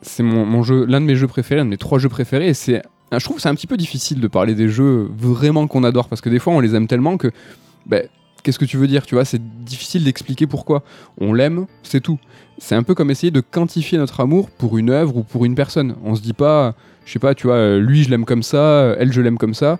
[0.00, 2.48] c'est mon, mon jeu, l'un de mes jeux préférés, l'un de mes trois jeux préférés.
[2.48, 2.82] Et c'est,
[3.12, 6.20] je trouve c'est un petit peu difficile de parler des jeux vraiment qu'on adore parce
[6.20, 7.30] que des fois on les aime tellement que,
[7.86, 8.06] ben,
[8.42, 10.82] qu'est-ce que tu veux dire Tu vois, c'est difficile d'expliquer pourquoi.
[11.20, 12.18] On l'aime, c'est tout.
[12.58, 15.54] C'est un peu comme essayer de quantifier notre amour pour une œuvre ou pour une
[15.54, 15.96] personne.
[16.04, 18.94] On se dit pas, je sais pas, tu vois, euh, lui je l'aime comme ça,
[18.98, 19.78] elle je l'aime comme ça.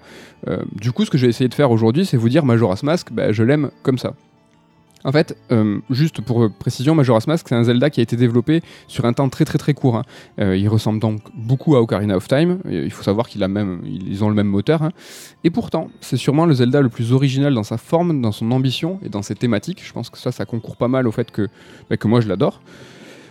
[0.49, 3.13] Euh, du coup, ce que j'ai essayé de faire aujourd'hui, c'est vous dire Majora's Mask,
[3.13, 4.15] bah, je l'aime comme ça.
[5.05, 8.17] En fait, euh, juste pour euh, précision, Majora's Mask, c'est un Zelda qui a été
[8.17, 9.97] développé sur un temps très très très court.
[9.97, 10.03] hein.
[10.41, 12.59] Euh, il ressemble donc beaucoup à Ocarina of Time.
[12.69, 14.83] Et il faut savoir qu'il a même, ils ont le même moteur.
[14.83, 14.91] hein.
[15.45, 18.99] Et pourtant, c'est sûrement le Zelda le plus original dans sa forme, dans son ambition
[19.05, 19.83] et dans ses thématiques.
[19.87, 21.49] Je pense que ça, ça concourt pas mal au fait que,
[21.89, 22.61] bah, que moi je l'adore.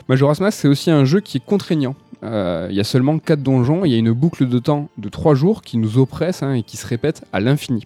[0.08, 1.96] Majora's Mask, c'est aussi un jeu qui est contraignant.
[2.24, 5.10] Euh, Il y a seulement 4 donjons, il y a une boucle de temps de
[5.10, 7.84] 3 jours qui nous oppresse hein, et qui se répète à l'infini.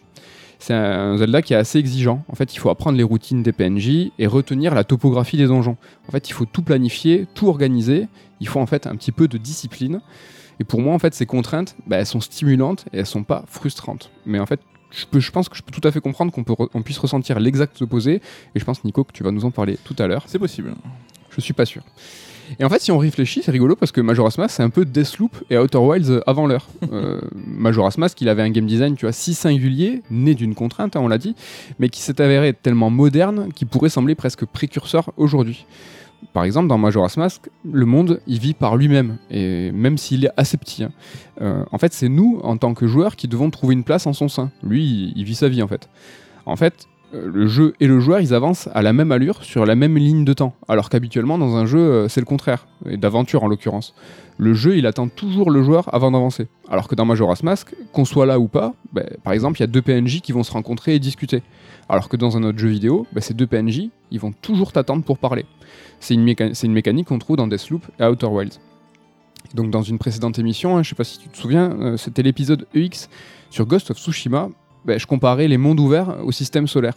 [0.63, 2.23] C'est un Zelda qui est assez exigeant.
[2.29, 5.75] En fait, il faut apprendre les routines des PNJ et retenir la topographie des donjons.
[6.07, 8.07] En fait, il faut tout planifier, tout organiser.
[8.39, 10.01] Il faut en fait un petit peu de discipline.
[10.59, 13.43] Et pour moi, en fait, ces contraintes, bah, elles sont stimulantes et elles sont pas
[13.47, 14.11] frustrantes.
[14.27, 14.59] Mais en fait,
[14.91, 17.39] je, peux, je pense que je peux tout à fait comprendre qu'on re- puisse ressentir
[17.39, 18.21] l'exact opposé.
[18.53, 20.25] Et je pense, Nico, que tu vas nous en parler tout à l'heure.
[20.27, 20.75] C'est possible.
[21.31, 21.81] Je suis pas sûr.
[22.59, 24.85] Et en fait, si on réfléchit, c'est rigolo parce que Majora's Mask, c'est un peu
[24.85, 26.67] Deathloop et Outer Wilds avant l'heure.
[26.91, 30.97] Euh, Majora's Mask, il avait un game design, tu vois, si singulier, né d'une contrainte,
[30.97, 31.35] hein, on l'a dit,
[31.79, 35.65] mais qui s'est avéré tellement moderne qu'il pourrait sembler presque précurseur aujourd'hui.
[36.33, 40.31] Par exemple, dans Majora's Mask, le monde, il vit par lui-même, et même s'il est
[40.37, 40.83] assez petit.
[40.83, 40.91] hein.
[41.41, 44.13] Euh, en fait, c'est nous, en tant que joueurs, qui devons trouver une place en
[44.13, 44.51] son sein.
[44.63, 45.89] Lui, il, vit sa vie, en fait.
[46.45, 49.75] En fait, le jeu et le joueur, ils avancent à la même allure sur la
[49.75, 50.55] même ligne de temps.
[50.67, 53.93] Alors qu'habituellement, dans un jeu, euh, c'est le contraire, et d'aventure en l'occurrence.
[54.37, 56.47] Le jeu, il attend toujours le joueur avant d'avancer.
[56.69, 59.63] Alors que dans Majora's Mask, qu'on soit là ou pas, ben, par exemple, il y
[59.63, 61.43] a deux PNJ qui vont se rencontrer et discuter.
[61.89, 65.03] Alors que dans un autre jeu vidéo, ben, ces deux PNJ, ils vont toujours t'attendre
[65.03, 65.45] pour parler.
[65.99, 68.59] C'est une, méca- c'est une mécanique qu'on trouve dans Deathloop et Outer Wilds.
[69.53, 72.23] Donc dans une précédente émission, hein, je sais pas si tu te souviens, euh, c'était
[72.23, 73.09] l'épisode EX
[73.49, 74.49] sur Ghost of Tsushima.
[74.85, 76.95] Ben, je comparais les mondes ouverts au système solaire.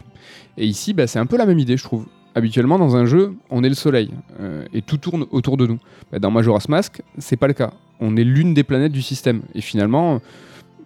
[0.57, 2.07] Et ici, ben, c'est un peu la même idée, je trouve.
[2.35, 4.11] Habituellement, dans un jeu, on est le soleil
[4.41, 5.79] euh, et tout tourne autour de nous.
[6.11, 7.73] Ben, dans Majora's Mask, c'est pas le cas.
[8.01, 9.43] On est l'une des planètes du système.
[9.55, 10.21] Et finalement,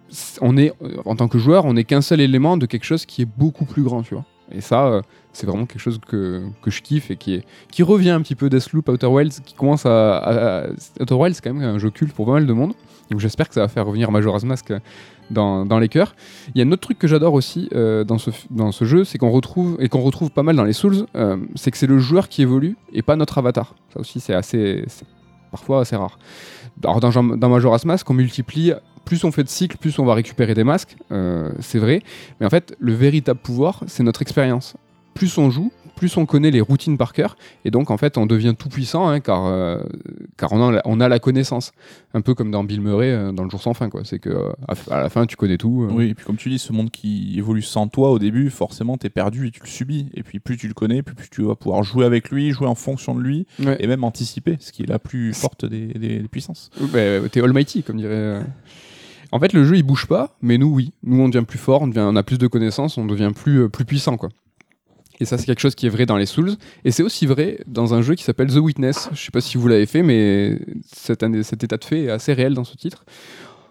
[0.09, 2.83] c- on est, euh, en tant que joueur, on n'est qu'un seul élément de quelque
[2.85, 4.25] chose qui est beaucoup plus grand, tu vois.
[4.51, 5.01] Et ça, euh,
[5.33, 8.35] c'est vraiment quelque chose que, que je kiffe et qui, est, qui revient un petit
[8.35, 10.67] peu Deathloop, Outer Wilds, qui commence à,
[10.99, 12.73] Outer Wilds, c'est quand même un jeu culte pour pas mal de monde.
[13.09, 14.71] Donc j'espère que ça va faire revenir Majora's Mask
[15.31, 16.15] dans, dans les cœurs.
[16.53, 19.03] Il y a un autre truc que j'adore aussi euh, dans, ce, dans ce jeu,
[19.03, 21.87] c'est qu'on retrouve, et qu'on retrouve pas mal dans les Souls, euh, c'est que c'est
[21.87, 23.75] le joueur qui évolue et pas notre avatar.
[23.93, 24.83] Ça aussi, c'est assez.
[25.51, 26.19] parfois assez rare.
[26.83, 28.73] Alors dans, dans Majora's Mask, on multiplie.
[29.09, 32.03] Plus on fait de cycles, plus on va récupérer des masques, euh, c'est vrai.
[32.39, 34.75] Mais en fait, le véritable pouvoir, c'est notre expérience.
[35.15, 37.35] Plus on joue, plus on connaît les routines par cœur,
[37.65, 39.79] et donc en fait, on devient tout puissant, hein, car, euh,
[40.37, 41.71] car on, a, la- on a la connaissance.
[42.13, 44.01] Un peu comme dans Bill Murray euh, dans Le Jour sans fin, quoi.
[44.05, 44.51] C'est que euh,
[44.91, 45.87] à, la fin, tu connais tout.
[45.91, 48.95] Oui, et puis comme tu dis, ce monde qui évolue sans toi au début, forcément,
[48.97, 50.09] t'es perdu et tu le subis.
[50.13, 52.67] Et puis plus tu le connais, plus, plus tu vas pouvoir jouer avec lui, jouer
[52.67, 53.75] en fonction de lui, Ouais.
[53.79, 56.69] et même anticiper, ce qui est la plus forte des, des- des puissances.
[56.93, 58.39] Ouais, bah, t'es almighty, comme dirait.
[59.31, 60.91] En fait, le jeu il bouge pas, mais nous oui.
[61.03, 63.85] Nous on devient plus fort, on, a plus de connaissances, on devient plus, euh, plus
[63.85, 64.29] puissant quoi.
[65.19, 66.53] Et ça c'est quelque chose qui est vrai dans les Souls,
[66.85, 69.09] et c'est aussi vrai dans un jeu qui s'appelle The Witness.
[69.13, 70.59] Je sais pas si vous l'avez fait, mais
[70.91, 73.03] cet, état de fait est assez réel dans ce titre.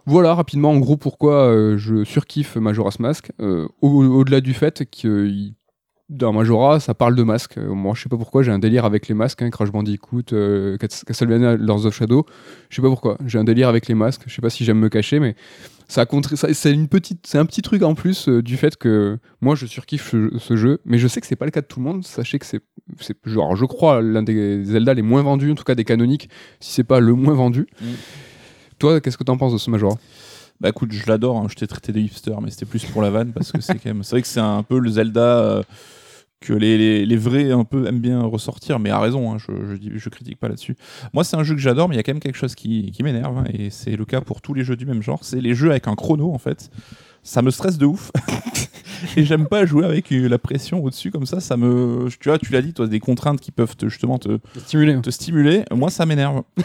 [0.05, 4.85] Voilà rapidement en gros pourquoi euh, je surkiffe Majora's Mask, euh, au- au-delà du fait
[4.91, 5.55] que il-
[6.09, 7.59] dans Majora ça parle de masques.
[7.59, 10.23] Euh, moi je sais pas pourquoi j'ai un délire avec les masques, hein, Crash Bandicoot,
[10.33, 12.25] euh, Cas- Castlevania Lords of Shadow.
[12.71, 13.19] Je sais pas pourquoi.
[13.27, 14.23] J'ai un délire avec les masques.
[14.27, 15.35] Je sais pas si j'aime me cacher, mais
[15.87, 19.19] ça ça- c'est une petite, c'est un petit truc en plus euh, du fait que
[19.41, 21.67] moi je surkiffe ce, ce jeu, mais je sais que c'est pas le cas de
[21.67, 22.05] tout le monde.
[22.05, 22.61] Sachez que c'est,
[23.01, 26.29] c'est genre, je crois l'un des Zelda les moins vendus, en tout cas des canoniques,
[26.61, 27.67] si c'est pas le moins vendu.
[27.83, 27.87] Mm.
[28.79, 29.97] Toi, qu'est-ce que t'en penses de ce Majora?
[30.61, 33.11] Bah écoute, je l'adore, hein, je t'ai traité de hipster, mais c'était plus pour la
[33.11, 34.03] vanne, parce que c'est quand même.
[34.03, 35.21] C'est vrai que c'est un peu le Zelda.
[35.39, 35.63] euh,
[36.41, 39.77] que les, les, les vrais un peu aiment bien ressortir, mais à raison, hein, je,
[39.97, 40.77] je, critique pas là-dessus.
[41.13, 42.93] Moi, c'est un jeu que j'adore, mais il y a quand même quelque chose qui,
[42.93, 45.21] qui m'énerve, hein, et c'est le cas pour tous les jeux du même genre.
[45.23, 46.71] C'est les jeux avec un chrono, en fait.
[47.25, 48.13] Ça me stresse de ouf.
[49.17, 51.41] et j'aime pas jouer avec euh, la pression au-dessus comme ça.
[51.41, 54.39] Ça me, tu vois, tu l'as dit, toi, des contraintes qui peuvent te, justement te,
[54.59, 55.01] Stimulé.
[55.01, 55.65] te stimuler.
[55.73, 56.43] Moi, ça m'énerve.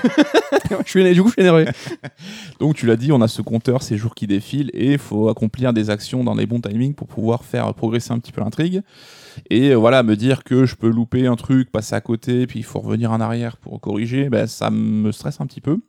[0.85, 1.65] je suis du coup, je suis énervé.
[2.59, 5.29] Donc tu l'as dit, on a ce compteur, ces jours qui défilent, et il faut
[5.29, 8.83] accomplir des actions dans les bons timings pour pouvoir faire progresser un petit peu l'intrigue.
[9.49, 12.59] Et euh, voilà, me dire que je peux louper un truc, passer à côté, puis
[12.59, 15.79] il faut revenir en arrière pour corriger, ben, ça me stresse un petit peu.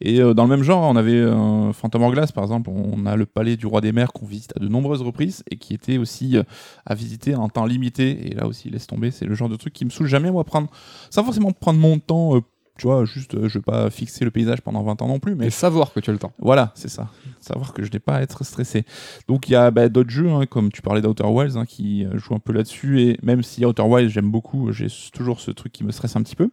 [0.00, 3.16] Et euh, dans le même genre, on avait euh, Phantom Hourglass, par exemple, on a
[3.16, 5.98] le palais du roi des mers qu'on visite à de nombreuses reprises et qui était
[5.98, 6.42] aussi euh,
[6.86, 8.30] à visiter en temps limité.
[8.30, 10.44] Et là aussi, laisse tomber, c'est le genre de truc qui me saoule jamais, moi,
[10.44, 10.68] prendre,
[11.10, 12.40] sans forcément prendre mon temps,
[12.82, 15.36] tu vois, juste, euh, je vais pas fixer le paysage pendant 20 ans non plus,
[15.36, 16.32] mais savoir que tu as le temps.
[16.40, 17.08] voilà, c'est ça.
[17.40, 18.84] Savoir que je n'ai pas à être stressé.
[19.28, 22.04] Donc il y a bah, d'autres jeux, hein, comme tu parlais d'Outer Wilds, hein, qui
[22.04, 23.00] euh, jouent un peu là-dessus.
[23.02, 26.16] Et même si Outer Wilds, j'aime beaucoup, j'ai s- toujours ce truc qui me stresse
[26.16, 26.50] un petit peu.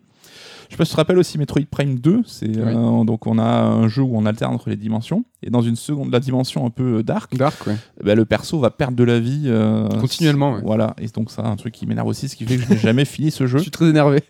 [0.67, 2.21] Je sais pas si tu te rappelles aussi Metroid Prime 2.
[2.27, 5.23] C'est, euh, donc on a un jeu où on alterne entre les dimensions.
[5.41, 7.75] Et dans une seconde, la dimension un peu euh, dark, Dark, ouais.
[8.03, 9.43] bah, le perso va perdre de la vie.
[9.47, 10.61] euh, Continuellement, ouais.
[10.63, 10.95] Voilà.
[10.99, 13.05] Et donc ça, un truc qui m'énerve aussi, ce qui fait que je n'ai jamais
[13.05, 13.57] fini ce jeu.
[13.57, 14.21] Je suis très énervé.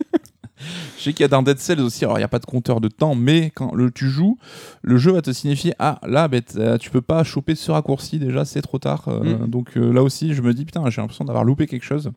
[0.97, 2.45] Je sais qu'il y a dans Dead Cells aussi, alors il n'y a pas de
[2.45, 4.37] compteur de temps, mais quand le, tu joues,
[4.81, 6.41] le jeu va te signifier Ah, là, ben,
[6.79, 9.07] tu peux pas choper ce raccourci, déjà, c'est trop tard.
[9.07, 9.47] Euh, Mm.
[9.49, 12.11] Donc euh, là aussi, je me dis Putain, j'ai l'impression d'avoir loupé quelque chose.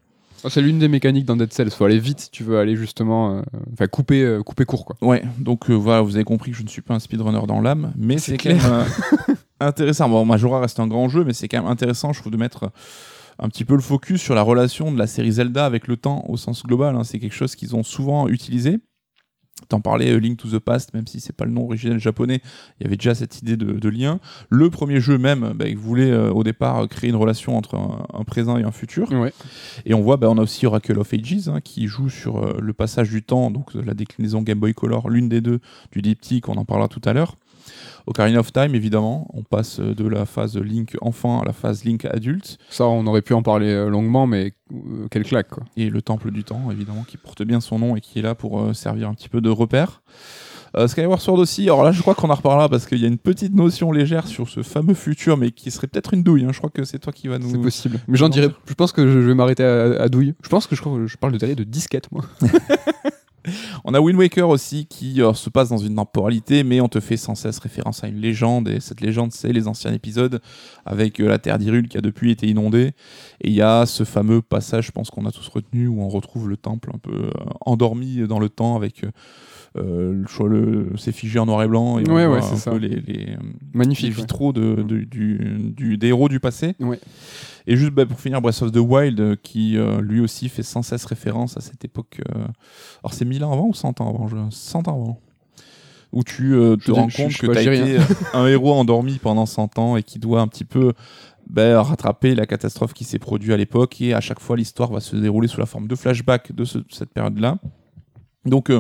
[0.45, 1.70] Oh, C'est l'une des mécaniques dans Dead Cells.
[1.70, 3.36] Faut aller vite si tu veux aller justement.
[3.38, 3.43] euh,
[3.74, 4.97] Enfin, couper, euh, couper court, quoi.
[5.01, 7.61] Ouais, donc euh, voilà, vous avez compris que je ne suis pas un speedrunner dans
[7.61, 8.84] l'âme, mais C'est quand même
[9.61, 10.09] intéressant.
[10.09, 12.70] Bon, Majora reste un grand jeu, mais c'est quand même intéressant, je trouve, de mettre
[13.43, 16.24] un petit peu le focus sur la relation de la série Zelda avec le temps
[16.28, 16.97] au sens global.
[16.97, 17.05] hein.
[17.05, 18.78] C'est quelque chose qu'ils ont souvent utilisé.
[19.68, 22.40] T'en parlais, euh, Link to the Past, même si c'est pas le nom originel japonais,
[22.80, 24.18] il y avait déjà cette idée de, de lien.
[24.49, 27.76] Le premier jeu même, bah, il voulait euh, au départ euh, créer une relation entre
[27.76, 29.12] un, un présent et un futur.
[29.12, 29.32] Ouais.
[29.84, 32.59] Et on voit, bah, on a aussi Oracle of Ages hein, qui joue sur euh,
[32.61, 35.61] le passage du temps, donc la déclinaison Game Boy Color, l'une des deux
[35.93, 37.36] du diptyque, on en parlera tout à l'heure.
[38.06, 42.04] Ocarina of Time, évidemment, on passe de la phase Link enfant à la phase Link
[42.04, 45.62] adulte, Ça, on aurait pu en parler euh, longuement, mais euh, quelle claque, quoi.
[45.76, 48.34] et le Temple du Temps, évidemment, qui porte bien son nom et qui est là
[48.34, 50.02] pour euh, servir un petit peu de repère.
[50.74, 53.08] Euh, Skyward Sword aussi, alors là je crois qu'on en reparlera parce qu'il y a
[53.08, 56.44] une petite notion légère sur ce fameux futur, mais qui serait peut-être une douille.
[56.46, 56.50] hein.
[56.50, 57.60] Je crois que c'est toi qui va C'est nous.
[57.62, 58.00] possible.
[58.08, 58.48] Mais j'en dirais.
[58.66, 60.32] Je pense que je vais m'arrêter à, à douille.
[60.42, 62.24] Je pense que je, crois que je parle de de disquette, moi.
[63.84, 67.01] On a Wind Waker aussi qui euh, se passe dans une temporalité, mais on te
[67.01, 70.40] fait sans cesse référence à une légende, et cette légende c'est les anciens épisodes
[70.84, 72.93] avec euh, la terre d'Hyrule qui a depuis été inondée.
[73.40, 76.09] Et il y a ce fameux passage, je pense qu'on a tous retenu, où on
[76.09, 77.30] retrouve le temple un peu euh,
[77.61, 79.05] endormi dans le temps avec.
[79.77, 82.70] Euh, le, c'est figé en noir et blanc et on Ouais, voit un ça.
[82.73, 83.37] peu les, les, les
[83.73, 84.11] Magnifique.
[84.14, 84.20] ouais.
[84.23, 86.75] vitraux de, de- du, du- des héros du passé.
[86.81, 87.01] Ouais.
[87.66, 90.62] Et juste bah, pour finir, Breath of the Wild, euh, qui euh, lui aussi fait
[90.62, 92.20] sans cesse référence à cette époque.
[92.35, 92.41] euh,
[93.03, 94.29] Alors c'est 1000 ans avant ou 100 ans avant?
[94.29, 95.20] Je- 100 ans avant.
[96.12, 97.97] Où tu euh, te rends compte que tu as été
[98.35, 100.93] un héros endormi pendant 100 ans et qui doit un petit peu
[101.49, 103.99] bah, rattraper la catastrophe qui s'est produite à l'époque.
[104.03, 106.81] Et à chaque fois, l'histoire va se dérouler sous la forme de flashback de ce-
[106.91, 107.57] cette période-là.
[108.45, 108.70] Donc.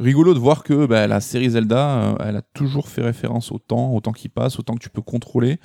[0.00, 3.52] Euh, Rigolo de voir que bah, la série Zelda, euh, elle a toujours fait référence
[3.52, 5.58] au temps, au temps qui passe, au temps que tu peux contrôler.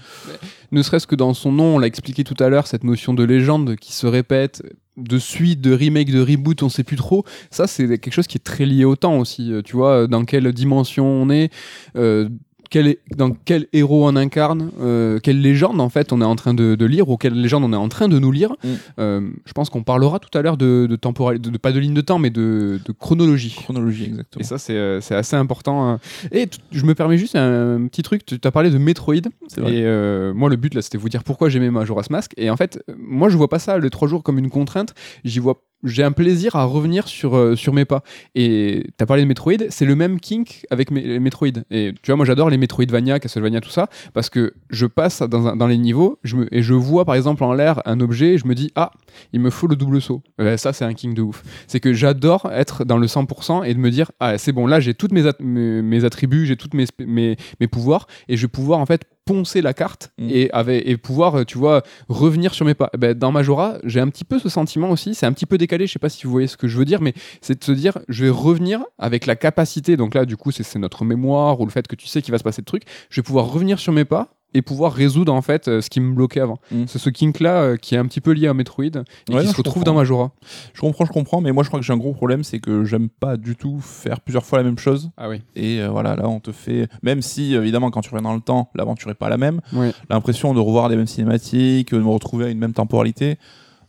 [0.72, 3.24] Ne serait-ce que dans son nom, on l'a expliqué tout à l'heure, cette notion de
[3.24, 4.64] légende qui se répète,
[4.98, 7.26] de suite, de remake, de reboot, on sait plus trop.
[7.50, 9.52] Ça, c'est quelque chose qui est très lié au temps aussi.
[9.52, 11.52] euh, Tu vois, dans quelle dimension on est,
[11.96, 12.30] euh,
[12.70, 16.54] quel dans quel héros on incarne, euh, quelle légende en fait on est en train
[16.54, 18.54] de, de lire ou quelle légende on est en train de nous lire.
[18.64, 18.68] Mm.
[19.00, 21.80] Euh, je pense qu'on parlera tout à l'heure de, de temporel, de, de- pas de
[21.80, 23.56] ligne de temps, mais de, de chronologie.
[23.64, 24.42] Chronologie, exactement.
[24.42, 25.88] Et ça, c'est euh, c'est assez important.
[25.88, 26.00] hein.
[26.32, 28.26] Et je me permets juste un, petit truc.
[28.26, 29.16] Tu as parlé de Metroid.
[29.48, 29.74] C'est vrai.
[29.76, 32.32] Et euh, moi, le but, là, c'était vous dire pourquoi j'aimais Majora's Mask.
[32.38, 34.94] Et en fait, moi, je vois pas ça les trois jours comme une contrainte.
[35.24, 35.62] J'y vois.
[35.84, 38.04] J'ai un plaisir à revenir sur, euh, sur mes pas.
[38.36, 41.48] Et tu as parlé de Metroid, c'est le même kink avec les Metroid.
[41.72, 45.56] Et tu vois, moi j'adore les Metroidvania, Castlevania, tout ça, parce que je passe dans,
[45.56, 48.38] dans les niveaux je me- et je vois par exemple en l'air un objet, et
[48.38, 48.92] je me dis, ah,
[49.34, 50.22] il me faut le double saut.
[50.40, 51.44] Euh, ça, c'est un king de ouf.
[51.68, 54.80] C'est que j'adore être dans le 100% et de me dire, ah, c'est bon, là
[54.80, 58.48] j'ai toutes mes, mes, mes attributs, j'ai toutes mes, mes, mes pouvoirs, et je vais
[58.48, 60.30] pouvoir en fait poncer la carte Mm.
[60.30, 62.90] et, avec, et pouvoir, euh, tu vois, revenir sur mes pas.
[62.94, 65.58] Eh ben, dans Majora, j'ai un petit peu ce sentiment aussi, c'est un petit peu
[65.58, 67.64] décalé, je sais pas si vous voyez ce que je veux dire, mais c'est de
[67.64, 71.04] se dire, je vais revenir avec la capacité, donc là, du coup, c'est c'est notre
[71.06, 73.24] mémoire ou le fait que tu sais qu'il va se passer le truc, je vais
[73.24, 76.40] pouvoir revenir sur mes pas et pouvoir résoudre en fait euh, ce qui me bloquait
[76.40, 76.60] avant.
[76.72, 76.84] Mm.
[76.88, 79.34] C'est ce kink là qui est un petit peu lié à Metroid et Ouais, qui
[79.34, 79.92] non, se je retrouve comprends.
[79.94, 80.32] dans Majora.
[80.74, 82.84] Je comprends, je comprends, mais moi je crois que j'ai un gros problème, c'est que
[82.86, 85.10] j'aime pas du tout faire plusieurs fois la même chose.
[85.18, 85.42] Ah oui.
[85.56, 88.42] Et euh, voilà, là on te fait, même si évidemment quand tu reviens dans le
[88.42, 89.62] temps, l'aventure est pas la même,
[90.10, 93.38] l'impression de revoir les mêmes cinématiques, de me retrouver à une même temporalité,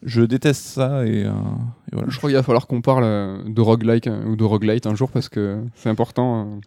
[0.03, 2.09] je déteste ça et, euh, et voilà.
[2.11, 4.95] Je crois qu'il va falloir qu'on parle euh, de roguelike euh, ou de roguelite un
[4.95, 6.59] jour parce que c'est important.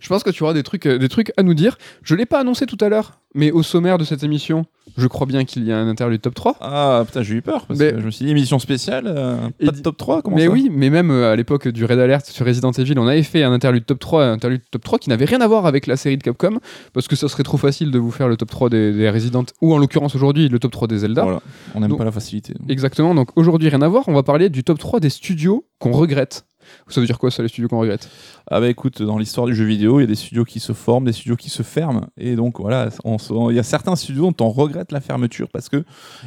[0.00, 1.78] Je pense que tu auras des trucs, euh, des trucs à nous dire.
[2.02, 4.64] Je l'ai pas annoncé tout à l'heure, mais au sommaire de cette émission,
[4.96, 6.56] je crois bien qu'il y a un interlude top 3.
[6.60, 9.36] Ah putain, j'ai eu peur parce Mais- que je me suis dit émission spéciale, euh,
[9.60, 11.84] Et pas de top 3, comment mais ça oui, mais même euh, à l'époque du
[11.84, 14.84] Red Alert sur Resident Evil, on avait fait un interlude top 3, un interlude top
[14.84, 16.58] 3 qui n'avait rien à voir avec la série de Capcom,
[16.92, 19.44] parce que ça serait trop facile de vous faire le top 3 des, des Resident,
[19.60, 21.22] ou en l'occurrence aujourd'hui le top 3 des Zelda.
[21.22, 21.42] Voilà,
[21.74, 22.54] on n'aime pas la facilité.
[22.68, 25.92] Exactement, donc aujourd'hui rien à voir, on va parler du top 3 des studios qu'on
[25.92, 26.44] regrette.
[26.88, 28.08] Ça veut dire quoi ça, les studios qu'on regrette?
[28.50, 30.72] Ah bah écoute, dans l'histoire du jeu vidéo, il y a des studios qui se
[30.72, 34.44] forment, des studios qui se ferment, et donc voilà, il y a certains studios dont
[34.46, 35.84] on regrette la fermeture parce que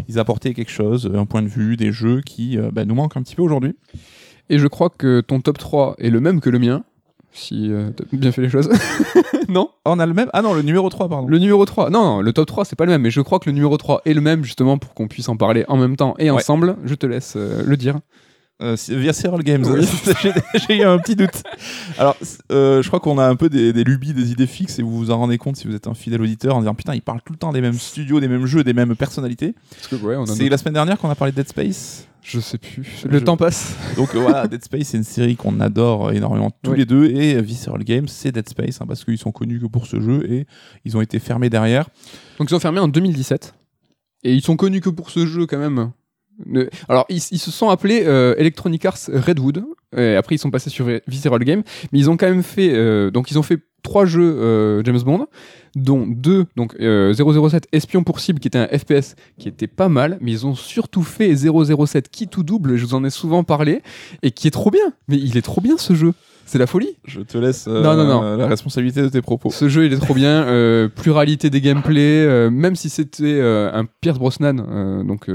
[0.08, 3.18] ils apportaient quelque chose, un point de vue, des jeux qui euh, bah, nous manquent
[3.18, 3.76] un petit peu aujourd'hui.
[4.50, 6.84] Et je crois que ton top 3 est le même que le mien,
[7.32, 8.70] si euh, t'as bien fait les choses.
[9.48, 9.70] non?
[9.86, 10.30] Ah, on a le même?
[10.34, 11.28] Ah non, le numéro 3, pardon.
[11.28, 13.38] Le numéro 3, non, non, le top 3 c'est pas le même, mais je crois
[13.40, 15.96] que le numéro 3 est le même justement pour qu'on puisse en parler en même
[15.96, 16.38] temps et Ouais.
[16.38, 16.76] ensemble.
[16.84, 18.00] Je te laisse euh, le dire.
[18.62, 19.64] Euh, c'est via Serial Games.
[19.66, 19.88] Oui.
[20.68, 21.44] J'ai eu un petit doute.
[21.98, 22.18] Alors,
[22.52, 24.98] euh, je crois qu'on a un peu des, des lubies, des idées fixes, et vous
[24.98, 27.22] vous en rendez compte si vous êtes un fidèle auditeur en disant putain, ils parlent
[27.24, 29.56] tout le temps des mêmes studios, des mêmes jeux, des mêmes personnalités.
[29.90, 32.06] Que ouais, C'est notre- la semaine dernière qu'on a parlé de Dead Space.
[32.22, 33.06] Je sais plus.
[33.10, 33.76] Le Je- temps passe.
[33.96, 36.80] Donc euh, voilà, Dead Space, c'est une série qu'on adore énormément tous Oui.
[36.80, 39.68] les deux, et euh, Visceral Games, c'est Dead Space, hein, parce qu'ils sont connus que
[39.68, 40.46] pour ce jeu, et
[40.84, 41.88] ils ont été fermés derrière.
[42.38, 43.54] Donc ils ont fermé en 2017.
[44.26, 45.92] Et ils sont connus que pour ce jeu quand même.
[46.88, 49.64] Alors ils, se sont appelés euh, Electronic Arts Redwood.
[49.98, 51.64] Et après ils sont passés sur Visceral Game.
[51.92, 52.74] Mais ils ont quand même fait...
[52.74, 55.28] euh, donc ils ont fait trois jeux euh, James Bond,
[55.76, 59.90] dont deux, donc euh, 007 Espion pour cible, qui était un FPS qui était pas
[59.90, 63.44] mal, mais ils ont surtout fait 007 qui tout double, je vous en ai souvent
[63.44, 63.82] parlé,
[64.22, 64.94] et qui est trop bien.
[65.08, 66.14] Mais il est trop bien ce jeu.
[66.50, 66.98] C'est la folie.
[67.06, 68.36] Je te laisse euh, Non, non, non.
[68.36, 69.52] la responsabilité de tes propos.
[69.52, 70.30] Ce jeu, il est trop bien.
[70.48, 75.28] euh, pluralité des gameplays, euh, même si c'était un Pierce Brosnan, donc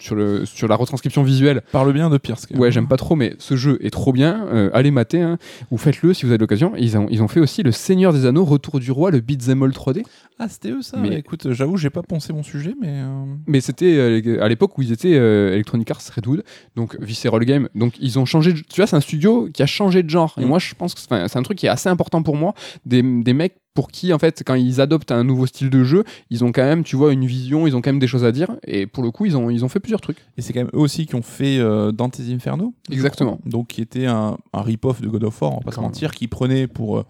[0.00, 1.62] sur, le, sur la retranscription visuelle.
[1.70, 2.48] Parle bien de Pierce.
[2.56, 4.70] Ouais, j'aime pas trop, mais ce jeu est trop bien.
[4.72, 5.38] allez mater, hein,
[5.70, 6.72] ou faites-le si vous avez l'occasion.
[6.76, 9.62] Ils ont, ils ont fait aussi le Seigneur des Anneaux, Retour du Roi, le Beat'em
[9.62, 10.02] All 3D.
[10.40, 13.02] Ah, c'était eux ça Mais- écoute, j'avoue, j'ai pas pensé mon sujet, mais.
[13.46, 16.42] Mais c'était à l'époque où ils étaient Electronic Arts Redwood,
[16.74, 17.68] donc Visceral Game.
[17.76, 18.52] Donc ils ont changé.
[18.52, 20.34] de- Tu vois, c'est un studio qui a changé de genre genre.
[20.38, 20.48] Et Mm.
[20.48, 22.54] moi, je pense que c'est un truc qui est assez important pour moi.
[22.86, 26.04] Des, des mecs pour qui, en fait, quand ils adoptent un nouveau style de jeu,
[26.30, 28.30] ils ont quand même, tu vois, une vision, ils ont quand même des choses à
[28.30, 28.48] dire.
[28.66, 30.18] Et pour le coup, ils ont, ils ont fait plusieurs trucs.
[30.36, 32.72] Et c'est quand même eux aussi qui ont fait euh, Dante's Inferno.
[32.90, 33.40] Exactement.
[33.44, 36.12] Donc qui était un, un rip-off de God of War, on va pas se mentir,
[36.14, 37.04] qui prenait pour euh,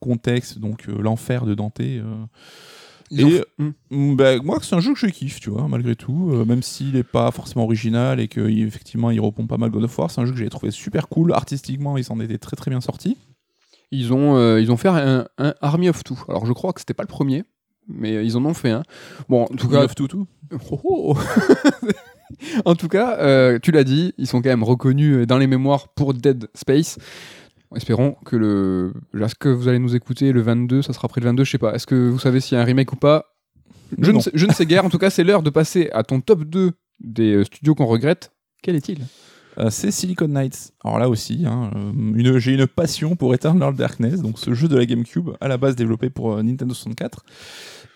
[0.00, 1.80] contexte donc euh, l'enfer de Dante.
[3.12, 3.16] Euh.
[3.16, 3.44] Ils ont Et fait-
[3.90, 4.16] Mm.
[4.16, 6.92] Bah, moi, c'est un jeu que je kiffe, tu vois, malgré tout, euh, même s'il
[6.92, 10.26] n'est pas forcément original et qu'effectivement il répond pas mal God of War, c'est un
[10.26, 11.32] jeu que j'ai trouvé super cool.
[11.32, 13.16] Artistiquement, il s'en était très très bien sorti.
[13.90, 16.18] Ils ont, euh, ils ont fait un, un Army of Two.
[16.28, 17.44] Alors, je crois que c'était pas le premier,
[17.88, 18.82] mais ils en ont fait un.
[19.28, 20.18] Bon, en tout cas, Love Tutu.
[20.70, 21.16] Oh, oh.
[22.64, 25.88] en tout cas, euh, tu l'as dit, ils sont quand même reconnus dans les mémoires
[25.88, 26.98] pour Dead Space.
[27.76, 28.92] Espérons que le.
[29.20, 31.58] Est-ce que vous allez nous écouter le 22 Ça sera après le 22, je sais
[31.58, 31.74] pas.
[31.74, 33.26] Est-ce que vous savez s'il y a un remake ou pas?
[33.98, 34.84] Je ne, sais, je ne sais guère.
[34.84, 37.86] En tout cas, c'est l'heure de passer à ton top 2 des euh, studios qu'on
[37.86, 38.32] regrette.
[38.62, 39.04] Quel est-il?
[39.70, 40.72] C'est Silicon Knights.
[40.84, 44.76] Alors là aussi, hein, euh, j'ai une passion pour Eternal Darkness, donc ce jeu de
[44.76, 47.24] la GameCube, à la base développé pour euh, Nintendo 64.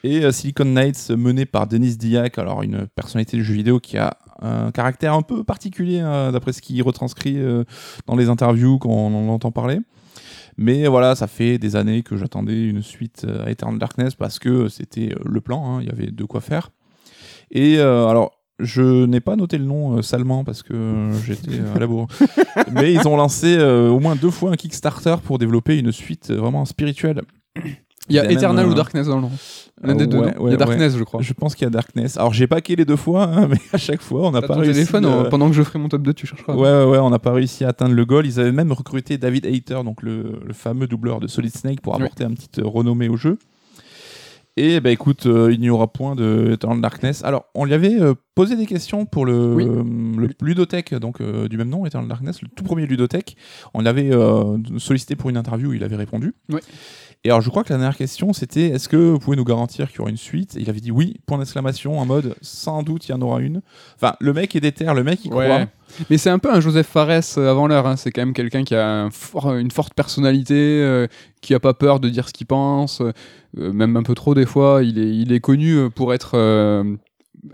[0.04, 3.78] Et euh, Silicon Knights, euh, mené par Denis Diak, alors une personnalité du jeu vidéo
[3.78, 7.64] qui a un caractère un peu particulier, hein, d'après ce qu'il retranscrit euh,
[8.06, 9.78] dans les interviews quand on en entend parler.
[10.56, 14.38] Mais voilà, ça fait des années que j'attendais une suite euh, à Eternal Darkness parce
[14.38, 16.70] que c'était euh, le plan, hein, il y avait de quoi faire.
[17.50, 21.60] Et euh, alors, je n'ai pas noté le nom euh, salement parce que euh, j'étais
[21.74, 22.06] à la bourre.
[22.72, 26.30] Mais ils ont lancé euh, au moins deux fois un Kickstarter pour développer une suite
[26.30, 27.22] euh, vraiment spirituelle.
[28.08, 29.30] Il y a Il y a Eternal même, ou euh, Darkness dans le nom
[29.82, 30.18] L'un euh, des deux.
[30.18, 31.22] ouais, non Il y ouais, a Darkness, je crois.
[31.22, 32.16] Je pense qu'il y a Darkness.
[32.16, 34.54] Alors j'ai pas les deux fois, hein, mais à chaque fois on n'a T'as pas
[34.54, 34.74] ton réussi.
[34.74, 36.54] téléphone euh, euh, pendant que je ferai mon top 2, tu chercheras.
[36.54, 38.26] Ouais, ouais, ouais, on n'a pas réussi à atteindre le goal.
[38.26, 41.94] Ils avaient même recruté David Hayter, donc le, le fameux doubleur de Solid Snake, pour
[41.94, 43.38] apporter un petit euh, renommée au jeu.
[44.58, 47.24] Et bah écoute, euh, il n'y aura point de Eternal Darkness.
[47.24, 49.64] Alors, on lui avait euh, posé des questions pour le, Oui.
[49.64, 53.36] le ludothèque, donc euh, du même nom, Eternal Darkness, le tout premier ludothèque.
[53.72, 54.10] On l'avait
[54.78, 56.34] sollicité pour une interview, il avait répondu.
[56.50, 56.60] Oui.
[57.24, 59.88] Et alors, je crois que la dernière question, c'était est-ce que vous pouvez nous garantir
[59.88, 60.56] qu'il y aura une suite?
[60.56, 63.40] Et il avait dit oui, point d'exclamation, en mode sans doute il y en aura
[63.40, 63.62] une.
[63.94, 65.46] Enfin, le mec est déter, le mec il Ouais.
[65.46, 65.66] croit.
[66.10, 67.86] Mais c'est un peu un Joseph Fares avant l'heure.
[67.86, 67.96] hein.
[67.96, 69.10] C'est quand même quelqu'un qui a un
[69.58, 71.06] une forte personnalité, euh,
[71.42, 73.12] qui a pas peur de dire ce qu'il pense, euh,
[73.56, 74.82] même un peu trop des fois.
[74.82, 76.96] Il est, il est connu euh, pour être, euh,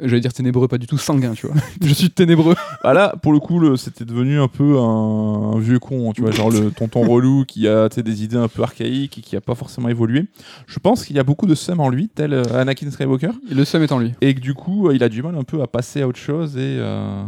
[0.00, 1.56] j'allais dire ténébreux, pas du tout sanguin, tu vois.
[1.82, 2.54] Je suis ténébreux.
[2.84, 6.30] Ah là, pour le coup, c'était devenu un peu un, un vieux con, tu vois,
[6.30, 9.54] genre le tonton relou qui a des idées un peu archaïques et qui a pas
[9.54, 10.26] forcément évolué.
[10.66, 13.64] Je pense qu'il y a beaucoup de seum en lui, tel euh, Anakin Skywalker, Le
[13.64, 14.12] seum est en lui.
[14.20, 16.18] et que du coup, euh, il a du mal un peu à passer à autre
[16.18, 17.24] chose et, euh,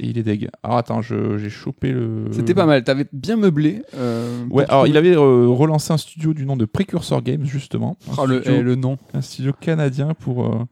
[0.00, 0.48] et il est deg.
[0.62, 2.24] Alors attends, j'ai chopé le.
[2.32, 2.84] C'était pas mal.
[2.84, 3.82] T'avais bien meublé.
[3.94, 7.44] euh, Ouais, alors trouver- il avait euh, relancé un studio du nom de Precursor Games,
[7.44, 7.96] justement.
[8.18, 8.98] Oh, le, eh, nom.
[9.14, 10.46] un studio canadien pour.
[10.46, 10.64] euh,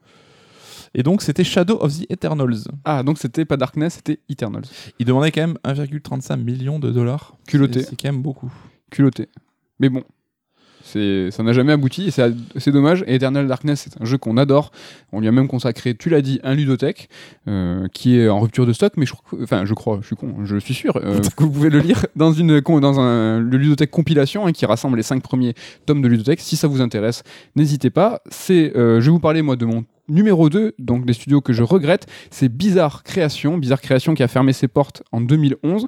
[0.95, 2.69] Et donc, c'était Shadow of the Eternals.
[2.85, 4.65] Ah, donc c'était pas Darkness, c'était Eternals.
[4.99, 7.37] Il demandait quand même 1,35 million de dollars.
[7.49, 7.83] Culotté.
[7.83, 8.53] C'est quand même beaucoup.
[8.91, 9.29] culotté.
[9.81, 10.05] Mais bon,
[11.31, 13.05] ça n'a jamais abouti et c'est, dommage.
[13.07, 14.71] Et Eternal Darkness, c'est un jeu qu'on adore.
[15.13, 17.09] On lui a même consacré, tu l'as dit, un ludothèque
[17.49, 20.17] euh, qui est en rupture de stock, mais je, crois- enfin, je crois, je suis
[20.17, 23.57] con, je suis sûr euh, que vous pouvez le lire dans une dans un le
[23.59, 25.55] ludothèque compilation hein, qui rassemble les cinq premiers
[25.87, 26.41] tomes de ludothèque.
[26.41, 27.23] Si ça vous intéresse,
[27.57, 28.21] n'hésitez pas.
[28.31, 31.53] C'est, euh, je vais vous parler moi de mon numéro 2, donc des studios que
[31.55, 33.57] je regrette, c'est Bizarre Création.
[33.57, 35.87] Bizarre Création qui a fermé ses portes en 2011.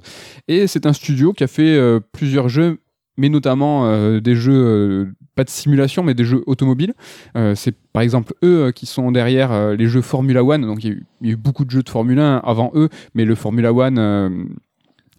[0.48, 2.78] Et c'est un studio qui a fait euh, plusieurs jeux,
[3.16, 6.94] mais notamment euh, des jeux, euh, pas de simulation, mais des jeux automobiles.
[7.36, 10.62] Euh, c'est par exemple eux qui sont derrière les jeux Formula One.
[10.62, 13.34] Donc il y, a eu, beaucoup de jeux de Formule 1 avant eux, mais le
[13.34, 14.48] Formula One.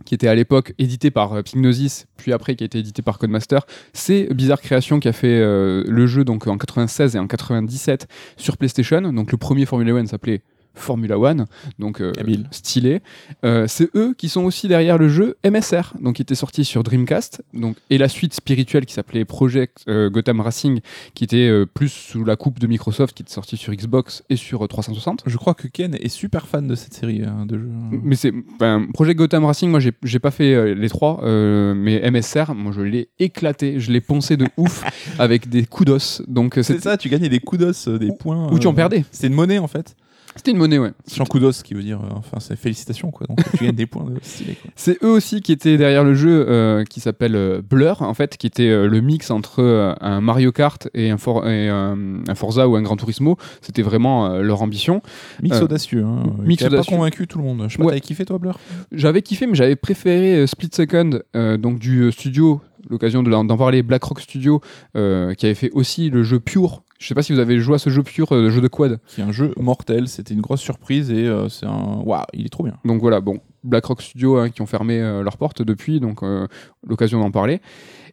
[0.06, 3.66] qui était à l'époque édité par Psygnosis, puis après qui a été édité par Codemaster.
[3.94, 8.58] C'est Bizarre Création qui a fait le jeu donc en 96 et en 97 sur
[8.58, 9.02] PlayStation.
[9.12, 10.44] Donc le premier Formula One s'appelait
[10.80, 11.46] Formula One,
[11.80, 12.12] donc euh,
[12.52, 13.02] stylé.
[13.44, 16.84] Euh, c'est eux qui sont aussi derrière le jeu MSR, donc qui était sorti sur
[16.84, 20.80] Dreamcast, donc et la suite spirituelle qui s'appelait Project euh, Gotham Racing,
[21.14, 24.36] qui était euh, plus sous la coupe de Microsoft, qui était sorti sur Xbox et
[24.36, 25.24] sur euh, 360.
[25.26, 27.70] Je crois que Ken est super fan de cette série hein, de jeux.
[28.04, 32.72] Mais c'est ben, Project Gotham Racing, moi j'ai pas fait les trois, mais MSR, moi
[32.72, 34.84] je l'ai éclaté, je l'ai poncé de ouf
[35.20, 36.22] avec des coups d'os.
[36.28, 38.52] Donc C'est ça, tu gagnais des coups d'os, des points.
[38.52, 39.06] Ou tu en perdais.
[39.12, 39.96] C'est une monnaie en fait.
[40.38, 40.92] C'était une monnaie, ouais.
[41.06, 43.28] C'est un coup d'os qui veut dire, euh, enfin, c'est félicitations quoi.
[43.28, 44.72] Donc tu gagnes des points de stylé quoi.
[44.76, 48.38] C'est eux aussi qui étaient derrière le jeu euh, qui s'appelle euh, Blur, en fait,
[48.38, 51.96] qui était euh, le mix entre euh, un Mario Kart et un, For- et, euh,
[52.28, 53.38] un Forza ou un Gran Turismo.
[53.62, 55.02] C'était vraiment euh, leur ambition.
[55.42, 56.04] Mix Euh, audacieux.
[56.06, 56.96] Hein, mix qui a pas audacieux.
[56.96, 57.64] convaincu tout le monde.
[57.68, 57.90] Je sais pas, Ouais.
[57.92, 58.60] t'avais kiffé toi Blur?
[58.92, 63.30] J'avais kiffé, mais j'avais préféré euh, Split Second, euh, donc du euh, studio, l'occasion de
[63.32, 64.62] d'en parler, BlackRock Studio,
[64.96, 66.84] euh, qui avait fait aussi le jeu Pure.
[67.00, 69.00] Je sais pas si vous avez joué à ce jeu Pure, euh, jeu de quad.
[69.08, 70.08] Qui est un jeu mortel.
[70.08, 72.02] C'était une grosse surprise et euh, c'est un.
[72.06, 72.78] Waouh, il est trop bien.
[72.86, 73.40] Donc voilà, bon.
[73.64, 76.48] BlackRock Studio hein, qui ont fermé euh, leurs portes depuis, donc euh,
[76.88, 77.60] l'occasion d'en parler.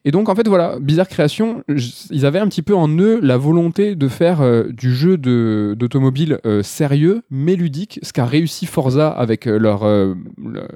[0.05, 1.63] Et donc en fait voilà, Bizarre Création,
[2.11, 6.41] ils avaient un petit peu en eux la volonté de faire euh, du jeu d'automobile
[6.63, 10.15] sérieux mais ludique, ce qu'a réussi Forza avec leur, le-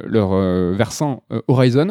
[0.07, 0.31] leur
[0.75, 1.89] versant Horizon.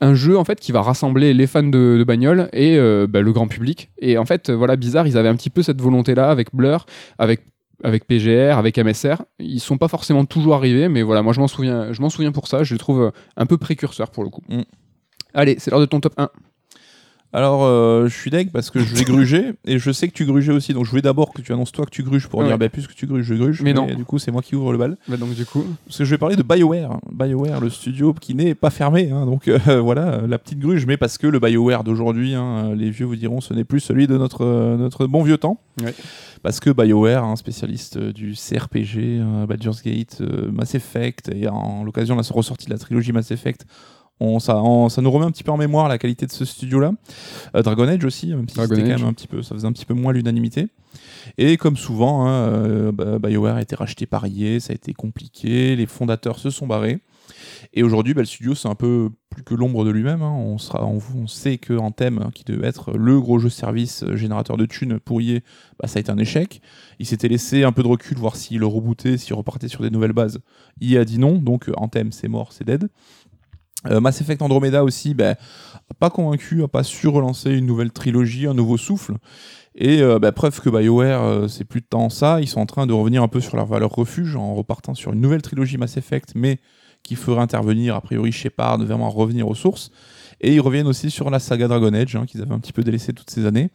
[0.00, 3.20] Un jeu en fait qui va rassembler les fans de, de bagnole et euh, bah,
[3.20, 3.90] le grand public.
[3.98, 6.86] Et en fait voilà, Bizarre, ils avaient un petit peu cette volonté là avec Blur,
[7.18, 7.42] avec
[7.82, 11.48] avec PGR, avec MSR, ils sont pas forcément toujours arrivés, mais voilà, moi je m'en
[11.48, 14.42] souviens, je m'en souviens pour ça, je les trouve un peu précurseurs pour le coup.
[14.48, 14.62] Mm.
[15.34, 16.30] Allez, c'est l'heure de ton top 1.
[17.36, 20.24] Alors, euh, je suis deg parce que je vais gruger et je sais que tu
[20.24, 20.72] grugeais aussi.
[20.72, 22.46] Donc, je voulais d'abord que tu annonces toi que tu gruges pour Ouais.
[22.46, 23.60] dire bah, puisque tu gruges, je gruge.
[23.60, 23.86] Mais non.
[23.86, 24.96] Du coup, c'est moi qui ouvre le bal.
[25.08, 27.00] Bah donc du coup, Parce que je vais parler de BioWare.
[27.12, 29.10] BioWare, le studio qui n'est pas fermé.
[29.10, 29.26] hein.
[29.26, 30.86] donc, euh, voilà, la petite gruge.
[30.86, 34.06] Mais parce que le BioWare d'aujourd'hui, hein, les vieux vous diront, ce n'est plus celui
[34.06, 35.58] de notre, euh, notre bon vieux temps.
[35.82, 35.92] Ouais.
[36.44, 40.20] Parce que BioWare, un spécialiste du CRPG, Baldur's Gate,
[40.52, 43.64] Mass Effect, et en l'occasion de la ressortie de la trilogie Mass Effect,
[44.20, 46.44] on, ça, on- ça nous remet un petit peu en mémoire la qualité de ce
[46.44, 46.92] studio-là.
[47.56, 49.72] Euh, Dragon Age aussi, même si c'était quand même un petit peu, ça faisait un
[49.72, 50.68] petit peu moins l'unanimité.
[51.38, 54.92] Et comme souvent, hein, euh, bah, BioWare a été racheté par EA, ça a été
[54.92, 57.00] compliqué, les fondateurs se sont barrés.
[57.72, 60.22] Et aujourd'hui, bah, le studio, c'est un peu plus que l'ombre de lui-même.
[60.22, 60.30] hein.
[60.36, 64.04] On, sera, on, on sait qu'en thème, hein, qui devait être le gros jeu service
[64.04, 65.40] euh, générateur de thunes pour EA,
[65.80, 66.60] bah, ça a été un échec.
[67.00, 69.90] Il s'était laissé un peu de recul, voir s'il le rebootait, s'il repartait sur des
[69.90, 70.38] nouvelles bases.
[70.80, 72.88] EA a dit non, donc en thème, c'est mort, c'est dead.
[73.90, 75.34] Euh, Mass Effect Andromeda aussi, bah,
[75.98, 79.14] pas convaincu, a pas su relancer une nouvelle trilogie, un nouveau souffle.
[79.74, 82.66] Et euh, bah, preuve que BioWare, euh, c'est plus de temps ça, ils sont en
[82.66, 85.78] train de revenir un peu sur leur valeur refuge en repartant sur une nouvelle trilogie
[85.78, 86.58] Mass Effect, mais
[87.02, 89.90] qui ferait intervenir a priori Shepard, vraiment revenir aux sources.
[90.40, 92.82] Et ils reviennent aussi sur la saga Dragon Age, hein, qu'ils avaient un petit peu
[92.82, 93.70] délaissé toutes ces années.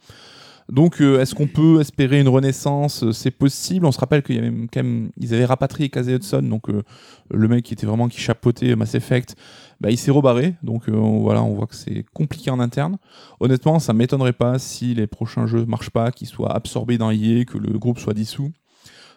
[0.68, 3.10] Donc, est-ce qu'on peut espérer une renaissance?
[3.10, 3.86] C'est possible.
[3.86, 7.48] On se rappelle qu'il y avait quand même, ils avaient rapatrié Casey Hudson, donc le
[7.48, 9.34] mec qui était vraiment qui chapeautait Mass Effect.
[9.80, 12.98] Bah, il s'est rebarré, donc euh, voilà, on voit que c'est compliqué en interne.
[13.40, 17.46] Honnêtement, ça m'étonnerait pas si les prochains jeux marchent pas, qu'ils soient absorbés dans EA,
[17.46, 18.52] que le groupe soit dissous.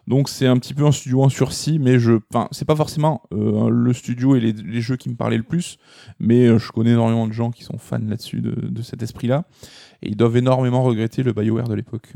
[0.07, 3.23] Donc c'est un petit peu un studio en sursis, mais je, enfin, c'est pas forcément
[3.33, 5.77] euh, le studio et les, jeux qui me parlaient le plus,
[6.19, 9.45] mais euh, je connais énormément de gens qui sont fans là-dessus de, de cet esprit-là,
[10.01, 12.13] et ils doivent énormément regretter le BioWare de l'époque.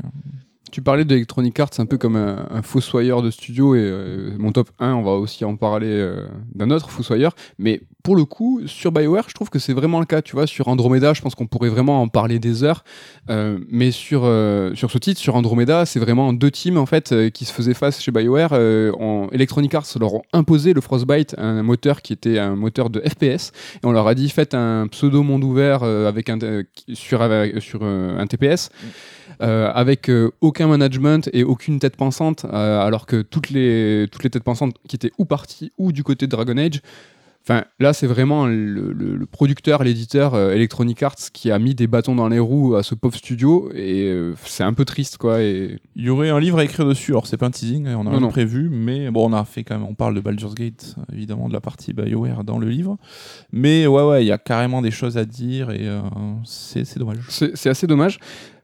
[0.70, 4.52] Tu parlais d'Electronic Arts un peu comme un, un fossoyeur de studio et euh, mon
[4.52, 8.62] top 1, on va aussi en parler euh, d'un autre fossoyeur, mais pour le coup,
[8.66, 11.34] sur BioWare, je trouve que c'est vraiment le cas, tu vois, sur Andromeda, je pense
[11.34, 12.84] qu'on pourrait vraiment en parler des heures,
[13.28, 14.20] euh, mais sur,
[14.74, 18.00] sur ce titre, sur Andromeda, c'est vraiment deux teams en fait qui se faisaient face
[18.00, 18.52] chez BioWare.
[18.98, 23.00] En Electronic Arts leur ont imposé le Frostbite, un moteur qui était un moteur de
[23.00, 26.38] FPS, et on leur a dit faites un pseudo monde ouvert avec un,
[26.94, 27.28] sur,
[27.60, 28.70] sur un TPS.
[29.42, 34.24] Euh, avec euh, aucun management et aucune tête pensante, euh, alors que toutes les, toutes
[34.24, 36.80] les têtes pensantes qui étaient ou parties ou du côté de Dragon Age,
[37.44, 41.74] Enfin, là, c'est vraiment le, le- le producteur, l'éditeur euh, Electronic Arts qui a mis
[41.74, 45.16] des bâtons dans les roues à ce pauvre studio et euh, c'est un peu triste,
[45.16, 45.40] quoi.
[45.40, 47.94] Et Il y aurait un livre à écrire dessus, alors c'est pas un teasing, hein,
[47.96, 48.28] on a Non, rien non.
[48.28, 51.54] prévu, mais bon, on a fait quand même, on parle de Baldur's Gate, évidemment, de
[51.54, 52.98] la partie BioWare dans le livre,
[53.50, 56.02] mais ouais, ouais, il y a carrément des choses à dire et euh,
[56.44, 57.20] c'est dommage.
[57.30, 58.18] c'est assez dommage.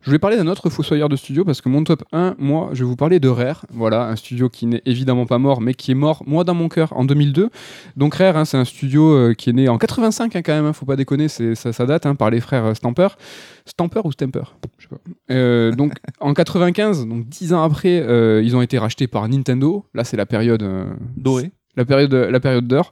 [0.04, 2.80] Je vais parler d'un autre fossoyeur de studio parce que mon top 1, moi, je
[2.80, 3.64] vais vous parler de Rare.
[3.70, 6.68] Voilà, un studio qui n'est évidemment pas mort, mais qui est mort, moi, dans mon
[6.68, 7.48] cœur, en 2002.
[7.96, 10.66] Donc Rare, hein, c'est un studio euh, qui est né en 85 hein, quand même,
[10.66, 13.08] hein, faut pas déconner, ça, date par les frères euh, Stamper.
[13.64, 14.42] Stamper ou Stamper
[14.76, 15.34] Je sais pas.
[15.34, 17.96] Euh, donc en 95, donc 10 ans après,
[18.44, 19.86] ils ont été rachetés par Nintendo.
[19.94, 20.84] Là, c'est la période euh,
[21.16, 21.50] Doré.
[21.76, 22.90] La période, la période d'or.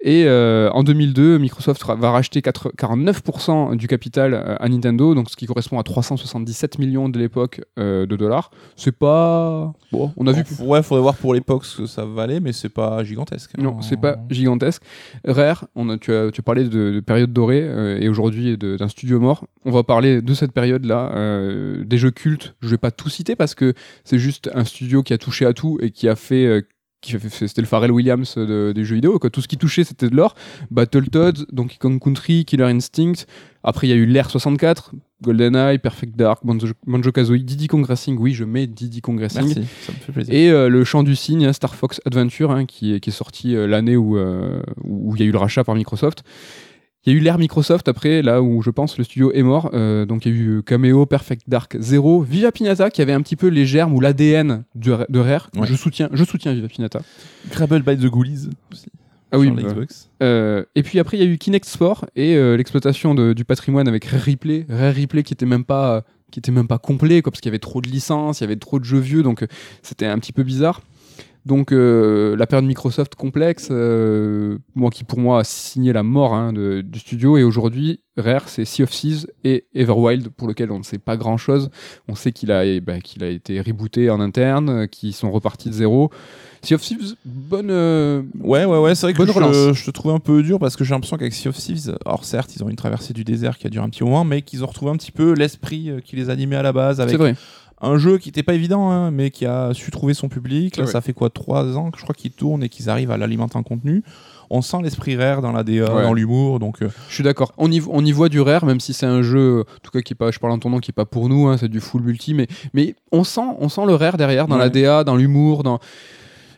[0.00, 5.28] Et euh, en 2002, Microsoft va racheter 4 49% du capital euh, à Nintendo, donc
[5.28, 8.52] ce qui correspond à 377 millions de l'époque euh, de dollars.
[8.76, 9.72] C'est pas.
[9.90, 10.44] Bon, on a vu.
[10.60, 13.50] Bon, Ouais, faudrait voir pour l'époque ce que ça valait, mais c'est pas gigantesque.
[13.58, 13.62] hein.
[13.62, 14.82] Non, c'est pas gigantesque.
[15.26, 18.88] Rare, on a, tu, as, tu parlé de, de période dorée euh, et aujourd'hui d'un
[18.88, 19.46] studio mort.
[19.64, 21.12] On va parler de cette période-là,
[21.84, 22.54] des jeux cultes.
[22.60, 23.74] Je vais pas tout citer parce que
[24.04, 26.62] c'est juste un studio qui a touché à tout et qui a fait.
[27.02, 29.18] C'était le Pharrell Williams de- des jeux vidéo.
[29.18, 29.30] Quoi.
[29.30, 30.34] Tout ce qui touchait, c'était de l'or.
[30.70, 33.24] Battletoads, Donkey Kong Country, Killer Instinct.
[33.62, 34.92] Après, il y a eu l'Air 64,
[35.22, 38.16] GoldenEye, Perfect Dark, Banjo- Banjo-Kazooie, Diddy Kong Racing.
[38.18, 39.42] Oui, je mets Diddy Kong Racing.
[39.46, 40.34] Merci, ça me fait plaisir.
[40.34, 43.12] Et euh, le chant du cygne, hein, Star Fox Adventure, hein, qui, est, qui est
[43.12, 46.22] sorti euh, l'année où euh, où il y a eu le rachat par Microsoft.
[47.06, 49.70] Il y a eu l'ère Microsoft après, là où je pense le studio est mort.
[49.72, 53.22] Euh, donc il y a eu Cameo, Perfect Dark 0, Viva Pinata qui avait un
[53.22, 55.48] petit peu les germes ou l'ADN de, de Rare.
[55.56, 55.66] Ouais.
[55.66, 57.00] Je soutiens, je soutiens Viva Pinata.
[57.50, 58.88] Grable by the Ghoulies aussi.
[59.30, 59.62] Ah oui, bah,
[60.22, 63.86] euh, et puis après, il y a eu Kinect Sport et euh, l'exploitation du patrimoine
[63.86, 64.64] avec Rare Replay.
[64.70, 67.52] Rare Replay qui était même pas, qui était même pas complet, quoi, parce qu'il y
[67.52, 69.46] avait trop de licences, il y avait trop de jeux vieux, donc euh,
[69.82, 70.80] c'était un petit peu bizarre.
[71.48, 76.34] Donc euh, la période Microsoft complexe, euh, moi qui pour moi a signé la mort
[76.34, 80.70] hein, de- du studio, et aujourd'hui Rare c'est Sea of Thieves et Everwild pour lequel
[80.70, 81.70] on ne sait pas grand chose.
[82.06, 85.30] On sait qu'il a, eh ben, qu'il a été rebooté en interne, euh, qu'ils sont
[85.30, 86.10] repartis de zéro.
[86.60, 87.70] Sea of Thieves, bonne.
[87.70, 89.16] euh, Ouais, ouais, ouais, c'est vrai que
[89.72, 92.24] je, te trouvais un peu dur parce que j'ai l'impression qu'avec Sea of Thieves, alors
[92.24, 94.64] certes, ils ont une traversée du désert qui a duré un petit moment, mais qu'ils
[94.64, 97.34] ont retrouvé un petit peu l'esprit qui les animait à la base avec c'est vrai.
[97.80, 100.76] Un jeu qui n'était pas évident, hein, mais qui a su trouver son public.
[100.76, 100.90] Là, Ouais.
[100.90, 103.56] ça fait quoi, trois ans que je crois qu'ils tournent et qu'ils arrivent à l'alimenter
[103.56, 104.02] en contenu.
[104.50, 106.02] On sent l'esprit rare dans la DA, Ouais.
[106.02, 107.52] dans l'humour, donc euh, Je suis d'accord.
[107.58, 110.00] On y, on y voit du rare, même si c'est un jeu, en tout cas
[110.00, 111.68] qui est pas, je parle en ton nom, qui est pas pour nous, hein, c'est
[111.68, 114.70] du full multi, mais, mais on sent, on sent le rare derrière dans la.
[114.70, 115.78] DA, dans l'humour, dans.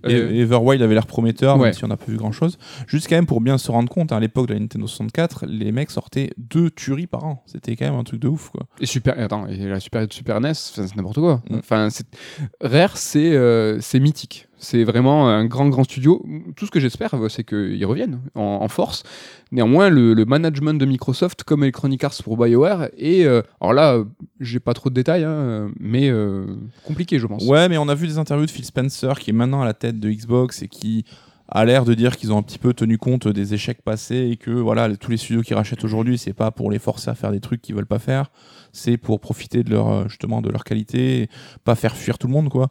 [0.09, 1.65] Et Euh, Everwild avait l'air prometteur, ouais.
[1.67, 2.59] même si on n'a pas vu grand chose.
[2.87, 5.47] Juste quand même pour bien se rendre compte, hein, à l'époque de la Nintendo 64,
[5.47, 7.43] les mecs sortaient deux tueries par an.
[7.47, 8.67] C'était quand même un truc de ouf, quoi.
[8.81, 11.43] Et super, attends, et la Super, Super NES, c'est n'importe quoi.
[11.51, 11.57] Mm.
[11.59, 11.89] Enfin,
[12.61, 14.47] Rare, c'est euh, c'est mythique.
[14.63, 16.25] C'est vraiment un grand, grand studio.
[16.55, 19.05] Tout ce que j'espère, c'est qu'ils reviennent en, force.
[19.53, 23.25] Néanmoins, le, management de Microsoft, comme Electronic Arts pour BioWare, est.
[23.25, 24.05] euh, alors là,
[24.39, 26.45] j'ai pas trop de détails, hein, mais euh,
[26.85, 27.45] compliqué, je pense.
[27.47, 29.75] Ouais, mais on a vu des interviews de Phil Spencer qui est maintenant à la
[29.75, 31.07] tête de Xbox et qui
[31.51, 34.37] a l'air de dire qu'ils ont un petit peu tenu compte des échecs passés et
[34.37, 37.33] que voilà, tous les studios qui rachètent aujourd'hui, c'est pas pour les forcer à faire
[37.33, 38.31] des trucs qu'ils veulent pas faire,
[38.73, 41.29] c'est pour profiter de leur euh, justement de leur qualité, et
[41.65, 42.71] pas faire fuir tout le monde quoi.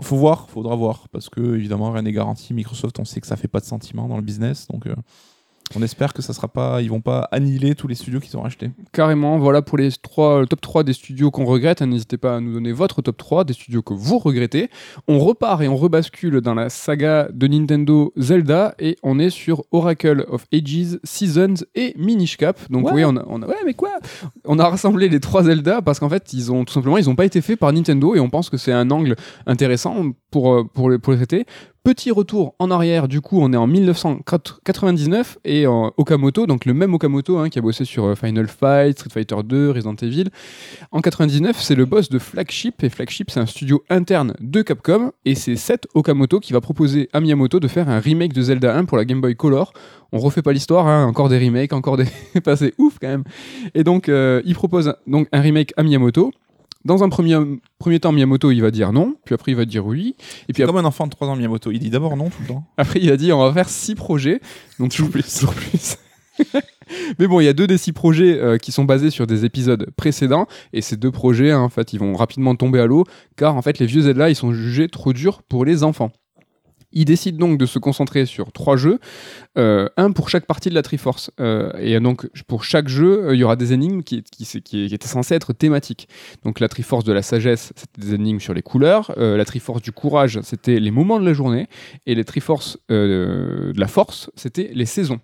[0.00, 2.54] Faut voir, faudra voir parce que évidemment rien n'est garanti.
[2.54, 4.94] Microsoft, on sait que ça fait pas de sentiment dans le business, donc euh,
[5.76, 8.42] on espère que ça sera pas, ils vont pas annihiler tous les studios qu'ils ont
[8.42, 8.70] rachetés.
[8.92, 11.82] Carrément, voilà pour les trois, le top 3 des studios qu'on regrette.
[11.82, 14.70] N'hésitez pas à nous donner votre top 3 des studios que vous regrettez.
[15.08, 19.64] On repart et on rebascule dans la saga de Nintendo Zelda et on est sur
[19.72, 22.58] Oracle of Ages, Seasons et Minish Cap.
[22.70, 22.92] Donc Ouais.
[22.94, 23.90] oui, on a, on a- ouais, mais quoi?
[24.44, 27.14] On a rassemblé les trois Zelda parce qu'en fait, ils ont tout simplement, ils n'ont
[27.16, 29.16] pas été faits par Nintendo et on pense que c'est un angle
[29.46, 31.46] intéressant pour, euh, pour, les, pour les traiter.
[31.84, 36.74] Petit retour en arrière, du coup, on est en 1999 et euh, Okamoto, donc le
[36.74, 40.26] même Okamoto hein, qui a bossé sur euh, Final Fight, Street Fighter 2, Resident Evil.
[40.92, 45.10] En 99, c'est le boss de Flagship et Flagship, c'est un studio interne de Capcom
[45.24, 48.76] et c'est Seth Okamoto qui va proposer à Miyamoto de faire un remake de Zelda
[48.76, 49.72] 1 pour la Game Boy Color.
[50.12, 52.06] On refait pas l'histoire, hein, encore des remakes, encore des.
[52.38, 53.24] Enfin, c'est ouf quand même.
[53.74, 56.30] Et donc, euh, il propose donc un remake à Miyamoto.
[56.84, 57.36] Dans un premier,
[57.78, 60.16] premier temps, Miyamoto, il va dire non, puis après, il va dire oui.
[60.48, 62.48] Et puis comme un enfant de 3 ans Miyamoto, il dit d'abord non tout le
[62.48, 62.64] temps.
[62.76, 64.40] après, il a dit on va faire six projets.
[64.78, 65.22] Donc toujours plus.
[65.32, 65.96] Toujours plus.
[67.18, 69.44] Mais bon, il y a deux des six projets euh, qui sont basés sur des
[69.44, 70.46] épisodes précédents.
[70.72, 73.04] Et ces deux projets, hein, en fait, ils vont rapidement tomber à l'eau.
[73.36, 76.10] Car en fait, les vieux Zelda, ils sont jugés trop durs pour les enfants.
[76.92, 78.98] Il décide donc de se concentrer sur trois jeux,
[79.58, 81.30] euh, un pour chaque partie de la Triforce.
[81.40, 85.34] Euh, et donc, pour chaque jeu, euh, il y aura des énigmes qui, étaient censées
[85.34, 86.08] être thématiques.
[86.44, 89.12] Donc, la Triforce de la sagesse, c'était des énigmes sur les couleurs.
[89.16, 91.68] La Triforce du courage, c'était les moments de la journée.
[92.06, 95.20] Et les Triforces euh, de la force, c'était les saisons.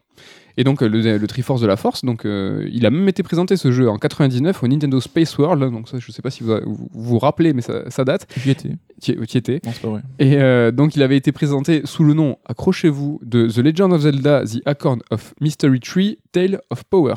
[0.58, 3.22] Et donc euh, le, le Triforce de la Force, donc euh, il a même été
[3.22, 5.62] présenté ce jeu en 99 au Nintendo Space World.
[5.72, 8.26] Donc ça, je sais pas si vous vous, vous rappelez, mais ça, ça date.
[8.36, 8.72] J'y étais.
[9.06, 9.60] Y étais.
[9.64, 10.00] Non, pas vrai.
[10.18, 14.00] Et euh, donc il avait été présenté sous le nom, accrochez-vous, de The Legend of
[14.00, 17.14] Zelda: The Acorn of Mystery Tree, Tale of Power.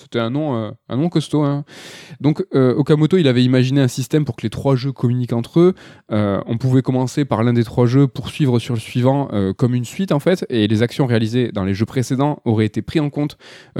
[0.00, 1.42] C'était un nom, euh, un nom costaud.
[1.42, 1.64] hein.
[2.20, 5.60] Donc euh, Okamoto, il avait imaginé un système pour que les trois jeux communiquent entre
[5.60, 5.74] eux.
[6.10, 9.84] Euh, on pouvait commencer par l'un des trois jeux, poursuivre sur le suivant comme une
[9.84, 13.10] suite en fait, et les actions réalisées dans les jeux précédents auraient été prises en
[13.10, 13.36] compte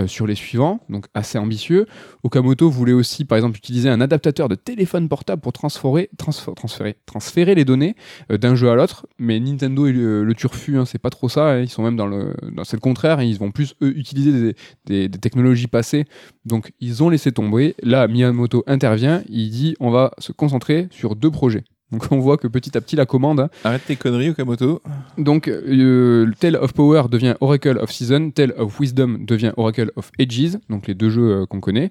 [0.07, 1.87] sur les suivants, donc assez ambitieux.
[2.23, 7.55] Okamoto voulait aussi, par exemple, utiliser un adaptateur de téléphone portable pour transférer, transférer, transférer,
[7.55, 7.95] les données
[8.31, 11.53] d'un jeu à l'autre, mais Nintendo et le, le turfu, hein, c'est pas trop ça.
[11.53, 13.21] hein, ils sont même dans le, c'est le contraire.
[13.23, 14.55] ils vont plus eux utiliser
[14.87, 16.05] des technologies passées,
[16.45, 17.75] donc ils ont laissé tomber.
[17.83, 19.23] Là, Miyamoto intervient.
[19.29, 21.65] Il dit, on va se concentrer sur deux projets.
[21.91, 24.83] Donc on voit que petit à petit la commande Arrête tes conneries, Okamoto.
[25.17, 29.91] donc, euh, le Tale of Power devient Oracle of Season, Tale of Wisdom devient Oracle
[29.97, 31.91] of Ages, donc les deux jeux euh, qu'on connaît.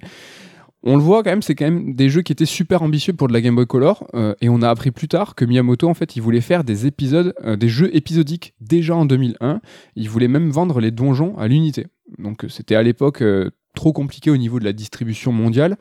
[0.84, 3.28] On le voit quand même, c'est quand même des jeux qui étaient super ambitieux pour
[3.28, 5.96] de la Game Boy Color, euh, et on a appris plus tard que Miyamoto, en
[5.96, 9.62] fait, il voulait faire des épisodes, des jeux épisodiques déjà en 2001.
[9.96, 11.88] Il voulait même vendre les donjons à l'unité.
[12.20, 15.78] Donc, c'était à l'époque euh, trop compliqué au niveau de la distribution mondiale.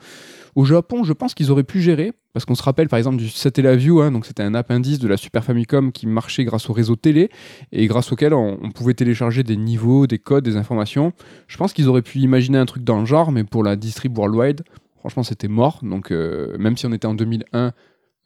[0.55, 3.29] Au Japon, je pense qu'ils auraient pu gérer, parce qu'on se rappelle par exemple du
[3.29, 6.97] Satellaview, hein, donc c'était un appendice de la Super Famicom qui marchait grâce au réseau
[6.97, 7.31] télé
[7.73, 11.13] et grâce auquel on, pouvait télécharger des niveaux, des codes, des informations.
[11.49, 14.17] Je pense qu'ils auraient pu imaginer un truc dans le genre, mais pour la distrib
[14.17, 14.63] worldwide,
[14.99, 15.81] franchement c'était mort.
[15.83, 17.73] Donc euh, même si on était en 2001,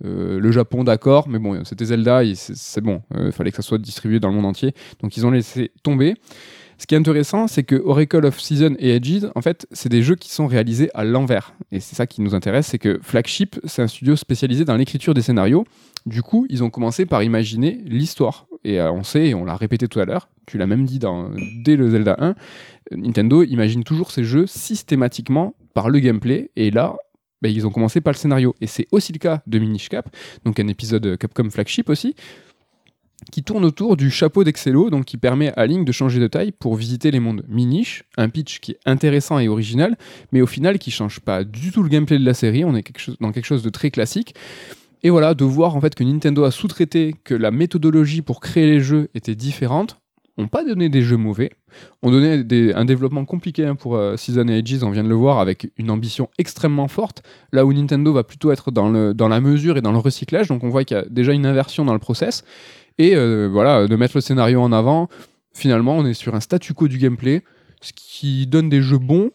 [0.05, 3.79] euh, le Japon d'accord, mais bon, c'était Zelda, c'est bon, il fallait que ça soit
[3.79, 4.73] distribué dans le monde entier.
[5.01, 6.15] Donc ils ont laissé tomber.
[6.81, 10.03] Ce qui est intéressant, c'est que Oracle of Season et Edges, en fait, c'est des
[10.03, 11.53] jeux qui sont réalisés à l'envers.
[11.73, 15.13] Et c'est ça qui nous intéresse, c'est que Flagship, c'est un studio spécialisé dans l'écriture
[15.13, 15.67] des scénarios.
[16.07, 19.57] Du coup, ils ont commencé par imaginer l'histoire et euh, on sait, et on l'a
[19.57, 20.99] répété tout à l'heure, tu l'as même dit
[21.65, 22.35] dès le Zelda 1,
[22.93, 26.97] Nintendo imagine toujours ses jeux systématiquement par le gameplay, et là,
[27.43, 28.55] bah, ils ont commencé par le scénario.
[28.63, 30.09] Et c'est aussi le cas de Minish Cap,
[30.47, 32.15] donc un épisode Capcom Flagship aussi,
[33.31, 36.53] qui tourne autour du chapeau d'Excello, donc qui permet à Link de changer de taille
[36.53, 39.97] pour visiter les mondes Minish, un pitch qui est intéressant et original,
[40.33, 42.85] mais au final qui change pas du tout le gameplay de la série, on est
[43.21, 44.35] dans quelque chose de très classique.
[45.03, 48.67] Et voilà, de voir en fait que Nintendo a sous-traité que la méthodologie pour créer
[48.67, 49.99] les jeux était différente,
[50.37, 51.51] ont pas donné des jeux mauvais,
[52.03, 55.15] ont donné des- un développement compliqué hein, pour euh, Season Edges, on vient de le
[55.15, 59.41] voir, avec une ambition extrêmement forte, là où Nintendo va plutôt être dans, dans la
[59.41, 61.93] mesure et dans le recyclage, donc on voit qu'il y a déjà une inversion dans
[61.95, 62.45] le process,
[62.99, 65.09] et euh, voilà, de mettre le scénario en avant,
[65.53, 67.43] finalement on est sur un statu quo du gameplay,
[67.81, 69.31] ce qui donne des jeux bons,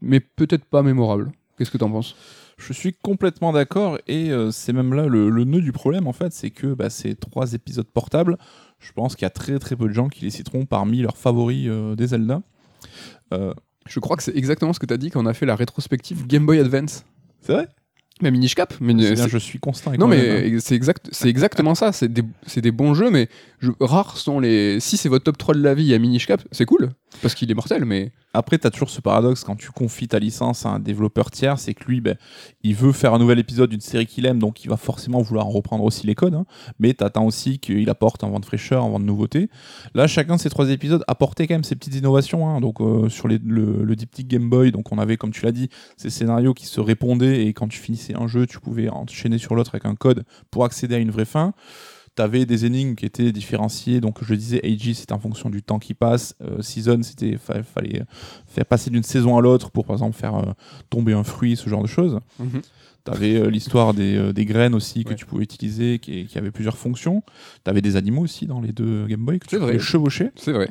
[0.00, 1.32] mais peut-être pas mémorables.
[1.58, 2.16] Qu'est-ce que t'en penses?
[2.58, 6.12] Je suis complètement d'accord et euh, c'est même là le, le nœud du problème en
[6.12, 8.36] fait, c'est que bah, ces trois épisodes portables,
[8.78, 11.16] je pense qu'il y a très très peu de gens qui les citeront parmi leurs
[11.16, 12.42] favoris euh, des Zelda.
[13.32, 13.52] Euh,
[13.86, 16.26] Je crois que c'est exactement ce que t'as dit quand on a fait la rétrospective
[16.26, 17.04] Game Boy Advance.
[17.40, 17.68] c'est vrai?
[18.22, 19.90] Mais Minish Cap, mais Je suis constant.
[19.92, 20.48] Non moi-même, hein.
[20.52, 21.92] mais c'est exact, c'est exactement ça.
[21.92, 23.28] C'est des, c'est des bons jeux, mais
[23.60, 24.80] je- rares sont les.
[24.80, 27.50] Si c'est votre top 3 de la vie à Minish Cap, c'est cool parce qu'il
[27.50, 30.70] est mortel, mais Après, tu as toujours ce paradoxe quand tu confies ta licence à
[30.70, 32.16] un développeur tiers, c'est que lui, ben,
[32.62, 35.46] il veut faire un nouvel épisode d'une série qu'il aime, donc il va forcément vouloir
[35.46, 36.34] en reprendre aussi les codes.
[36.34, 36.46] hein.
[36.78, 39.50] mais tu attends aussi qu'il apporte un vent de fraîcheur, un vent de nouveauté.
[39.94, 42.48] Là, chacun de ces trois épisodes apportait quand même ses petites innovations.
[42.48, 42.60] hein.
[42.62, 45.68] Donc, euh, sur le, le diptyque Game Boy, donc on avait, comme tu l'as dit,
[45.98, 49.54] ces scénarios qui se répondaient, et quand tu finissais un jeu, tu pouvais enchaîner sur
[49.54, 51.52] l'autre avec un code pour accéder à une vraie fin.
[52.14, 55.78] T'avais des énigmes qui étaient différenciées, donc je disais AG c'était en fonction du temps
[55.78, 58.02] qui passe, euh, Season c'était fa- fallait
[58.46, 60.52] faire passer d'une saison à l'autre pour par exemple faire euh,
[60.90, 62.18] tomber un fruit, ce genre de choses.
[63.04, 65.14] T'avais euh, l'histoire des, euh, des graines aussi que Ouais.
[65.16, 67.24] tu pouvais utiliser, qui, qui avait plusieurs fonctions.
[67.64, 69.72] T'avais des animaux aussi dans les deux Game Boy que tu C'est vrai.
[69.72, 70.30] pouvais chevaucher.
[70.36, 70.70] c'est vrai.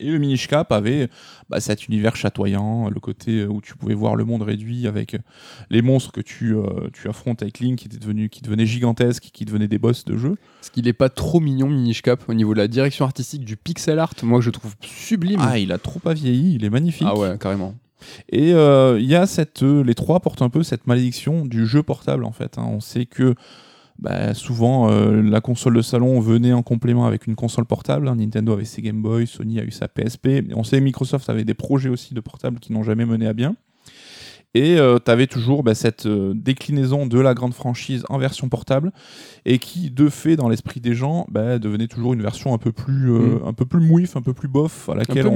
[0.00, 1.08] Et le Minish Cap avait
[1.48, 5.14] bah, cet univers chatoyant, le côté euh, où tu pouvais voir le monde réduit avec
[5.14, 5.18] euh,
[5.70, 9.30] les monstres que tu, euh, tu affrontes avec Link qui, étaient devenus, qui devenaient gigantesques,
[9.32, 10.36] qui devenaient des boss de jeu.
[10.60, 13.56] Parce qu'il est pas trop mignon Minish Cap au niveau de la direction artistique du
[13.56, 15.40] pixel art, moi je trouve sublime.
[15.42, 17.06] Ah, il a trop pas vieilli, il est magnifique.
[17.08, 17.74] Ah ouais, carrément.
[18.30, 21.66] Et euh, il y a cette, euh, les trois portent un peu cette malédiction du
[21.66, 22.58] jeu portable en fait.
[22.58, 22.64] hein.
[22.66, 23.34] On sait que
[23.98, 28.08] bah, souvent euh, la console de salon venait en complément avec une console portable.
[28.08, 28.16] hein.
[28.16, 30.44] Nintendo avait ses Game Boy, Sony a eu sa PSP.
[30.54, 33.32] On sait que Microsoft avait des projets aussi de portables qui n'ont jamais mené à
[33.32, 33.56] bien.
[34.54, 38.92] Et tu avais toujours bah, cette euh, déclinaison de la grande franchise en version portable
[39.46, 42.70] et qui, de fait, dans l'esprit des gens, bah, devenait toujours une version un peu
[42.70, 45.26] plus, euh, un peu plus mouif, un peu plus bof, à Un laquelle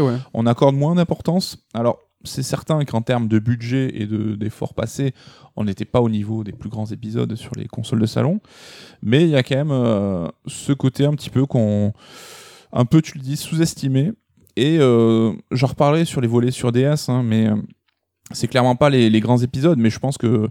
[0.00, 0.16] ouais.
[0.34, 1.56] on accorde moins d'importance.
[1.72, 5.12] Alors, c'est certain qu'en termes de budget et de- d'efforts passés,
[5.54, 8.40] on n'était pas au niveau des plus grands épisodes sur les consoles de salon.
[9.02, 11.92] Mais il y a quand même euh, ce côté un petit peu qu'on.
[12.72, 14.12] Un peu, tu le dis, sous-estimé.
[14.56, 17.56] Et euh, j'en reparlerai sur les volets sur DS, hein, mais euh,
[18.32, 20.48] c'est clairement pas les, les grands épisodes, mais je pense que.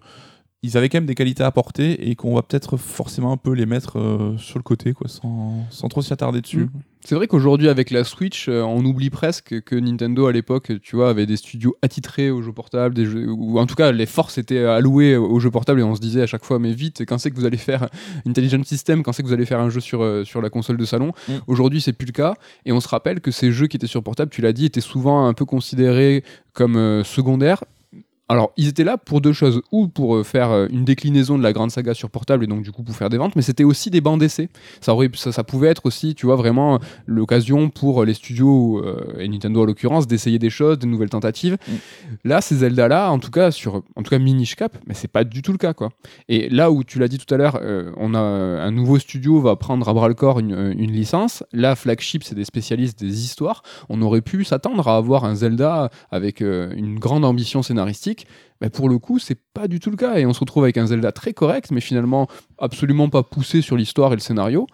[0.66, 3.51] Ils avaient quand même des qualités à apporter et qu'on va peut-être forcément un peu
[3.51, 6.66] les mettre euh, sur le côté, quoi, sans, sans trop s'y attarder dessus.
[6.66, 6.70] Mm.
[7.05, 10.95] C'est vrai qu'aujourd'hui, avec la Switch, euh, on oublie presque que Nintendo, à l'époque, tu
[10.95, 14.07] vois, avait des studios attitrés aux jeux portables, des jeux, ou en tout cas, les
[14.07, 17.05] forces étaient allouées aux jeux portables, et on se disait à chaque fois, mais vite,
[17.05, 17.89] quand c'est que vous allez faire
[18.28, 20.78] Intelligent System, quand c'est que vous allez faire un jeu sur, euh, sur la console
[20.78, 21.34] de salon Mm.
[21.45, 22.34] Aujourd'hui, c'est plus le cas,
[22.66, 24.82] et on se rappelle que ces jeux qui étaient sur portable, tu l'as dit, étaient
[24.82, 27.63] souvent un peu considérés comme secondaires.
[28.28, 31.43] Alors, ils étaient là pour deux choses, ou pour euh, faire euh, une déclinaison de
[31.43, 33.63] la grande saga sur portable, et donc du coup pour faire des ventes, mais c'était
[33.63, 34.49] aussi des bandes d'essai.
[34.82, 39.19] Ça, aurait, ça, ça pouvait être aussi, tu vois, vraiment l'occasion pour les studios, euh,
[39.19, 41.57] et Nintendo en l'occurrence, d'essayer des choses, de nouvelles tentatives.
[42.23, 45.23] Là, ces Zelda-là, en tout cas, sur, en tout cas Minish Cap, mais c'est pas
[45.23, 45.89] du tout le cas, quoi.
[46.28, 49.39] Et là où tu l'as dit tout à l'heure, euh, on a un nouveau studio
[49.39, 51.43] va prendre à bras le corps une, euh, une licence.
[51.53, 53.63] Là, Flagship, c'est des spécialistes des histoires.
[53.89, 58.14] On aurait pu s'attendre à avoir un Zelda avec euh, une grande ambition scénaristique.
[58.16, 58.28] musique
[58.61, 60.17] Mais pour le coup, c'est pas du tout le cas.
[60.17, 62.27] Et on se retrouve avec un Zelda très correct, mais finalement
[62.57, 64.67] absolument pas poussé sur l'histoire et le scénario.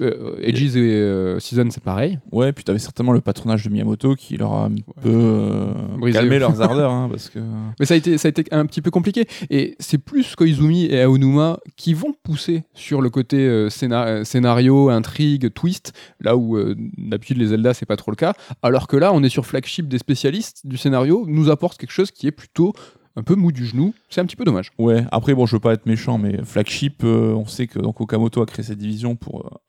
[0.00, 2.18] Euh, Edges et euh, Season, c'est pareil.
[2.32, 5.72] Ouais, puis tu avais certainement le patronage de Miyamoto qui leur a un peu euh,
[5.98, 6.18] Brisé.
[6.18, 7.38] calmé leurs ardeurs, hein, parce que
[7.80, 9.26] Mais ça a, été, ça a été un petit peu compliqué.
[9.50, 14.90] Et c'est plus Koizumi et Aonuma qui vont pousser sur le côté euh, euh, scénario,
[14.90, 16.58] intrigue, twist, là où
[16.96, 18.34] d'habitude les Zelda, c'est pas trop le cas.
[18.62, 22.10] Alors que là, on est sur flagship des spécialistes du scénario, nous apporte quelque chose
[22.10, 22.72] qui est plutôt
[23.18, 23.94] un peu mou du genou.
[24.08, 24.70] C'est un petit peu dommage.
[24.78, 25.04] ouais.
[25.10, 28.40] Après, bon, je veux pas être méchant, mais Flagship, euh, on sait que donc Okamoto
[28.40, 29.60] a créé cette division pour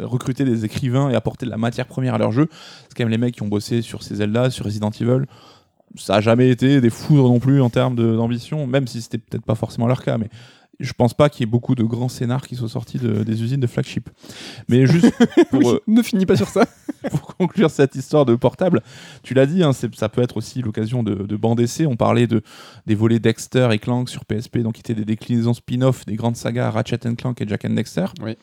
[0.00, 2.48] euh, recruter des écrivains et apporter de la matière première à leur jeu.
[2.88, 5.24] C'est quand même les mecs qui ont bossé sur ces Zelda, sur Resident Evil.
[5.96, 9.44] Ça a jamais été des foudres non plus en termes d'ambition, même si c'était peut-être
[9.44, 10.28] pas forcément leur cas, mais
[10.82, 13.42] je pense pas qu'il y ait beaucoup de grands scénars qui soient sortis de- des
[13.42, 14.10] usines de flagship.
[14.68, 15.12] Mais juste
[15.50, 16.66] pour, euh, ne finis pas sur ça.
[17.10, 18.80] pour conclure cette histoire de portable,
[19.22, 21.86] tu l'as dit, hein, ça peut être aussi l'occasion de, de bande essai.
[21.86, 22.42] On parlait de,
[22.86, 26.36] des volets Dexter et Clank sur PSP, donc qui étaient des déclinaisons spin-off des grandes
[26.36, 28.06] sagas Ratchet Clank et Jack and Dexter.
[28.22, 28.36] Oui.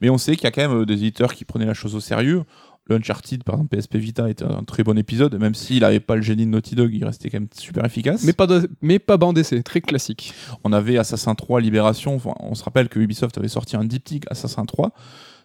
[0.00, 1.94] Mais on sait qu'il y a quand même euh, des éditeurs qui prenaient la chose
[1.94, 2.42] au sérieux.
[2.88, 6.22] L'Uncharted, par exemple, PSP Vita était un très bon épisode, même s'il n'avait pas le
[6.22, 8.24] génie de Naughty Dog, il restait quand même super efficace.
[8.24, 10.34] Mais pas, de- mais pas bande essai, très classique.
[10.64, 12.16] On avait Assassin 3 Libération.
[12.16, 14.90] Enfin, on se rappelle que Ubisoft avait sorti un diptyque Assassin 3.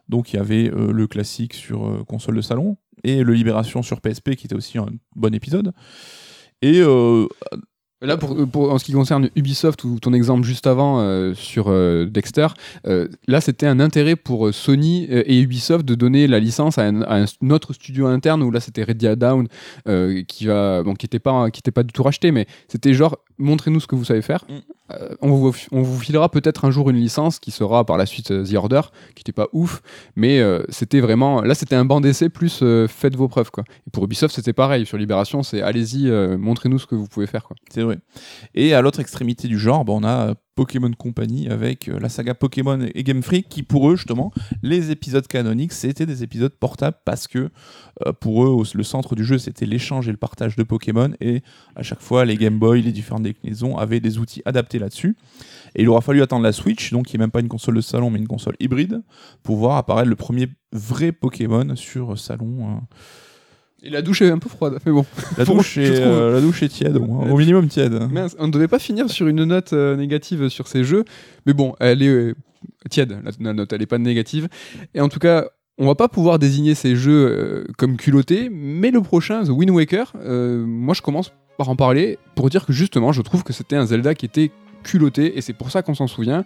[0.09, 3.83] Donc il y avait euh, le classique sur euh, console de salon et le Libération
[3.83, 5.73] sur PSP qui était aussi un bon épisode.
[6.61, 7.27] Et euh,
[8.01, 11.65] Là, pour, pour- en ce qui concerne Ubisoft ou ton exemple juste avant euh, sur
[11.69, 12.45] euh, Dexter,
[12.85, 16.77] euh, là c'était un intérêt pour euh, Sony euh, et Ubisoft de donner la licence
[16.77, 19.47] à un, à un autre studio interne où là c'était Redia Down
[19.87, 22.93] euh, qui va bon, qui était pas qui était pas du tout racheté, mais c'était
[22.93, 24.45] genre montrez-nous ce que vous savez faire.
[24.91, 28.05] Euh, on, vous, on vous filera peut-être un jour une licence qui sera par la
[28.05, 28.81] suite euh, The Order,
[29.15, 29.81] qui n'était pas ouf,
[30.15, 33.63] mais euh, c'était vraiment là c'était un banc d'essai plus faites vos preuves quoi.
[33.87, 37.47] Et pour Ubisoft c'était pareil sur Libération, c'est allez-y montrez-nous ce que vous pouvez faire
[37.69, 37.99] c'est vrai.
[38.55, 42.33] Et à l'autre extrémité du genre, bah, on a Pokémon Company avec euh, la saga
[42.33, 46.97] Pokémon et Game Freak qui pour eux justement les épisodes canoniques c'était des épisodes portables
[47.05, 47.49] parce que
[48.05, 51.43] euh, pour eux le centre du jeu c'était l'échange et le partage de Pokémon et
[51.75, 55.15] à chaque fois les Game Boy, les différentes déclinaisons avaient des outils adaptés là-dessus.
[55.75, 57.81] Et il aura fallu attendre la Switch, donc qui est même pas une console de
[57.81, 59.01] salon mais une console hybride,
[59.43, 62.77] pour voir apparaître le premier vrai Pokémon sur salon.
[62.77, 62.95] euh.
[63.83, 65.05] Et la douche est un peu froide, mais bon.
[65.37, 67.93] La, douche est, euh, la douche est tiède, au, minimum tiède.
[68.11, 71.05] Mince, on ne devait pas finir sur une note euh, négative sur ces jeux,
[71.45, 72.33] mais bon, elle est euh,
[72.89, 74.47] tiède, la, la note, elle n'est pas négative.
[74.95, 75.45] Et en tout cas,
[75.77, 80.13] on va pas pouvoir désigner ces jeux comme culottés, mais le prochain, The Wind Waker,
[80.25, 83.85] moi je commence par en parler pour dire que justement, je trouve que c'était un
[83.85, 84.51] Zelda qui était
[84.83, 86.45] culotté, et c'est pour ça qu'on s'en souvient.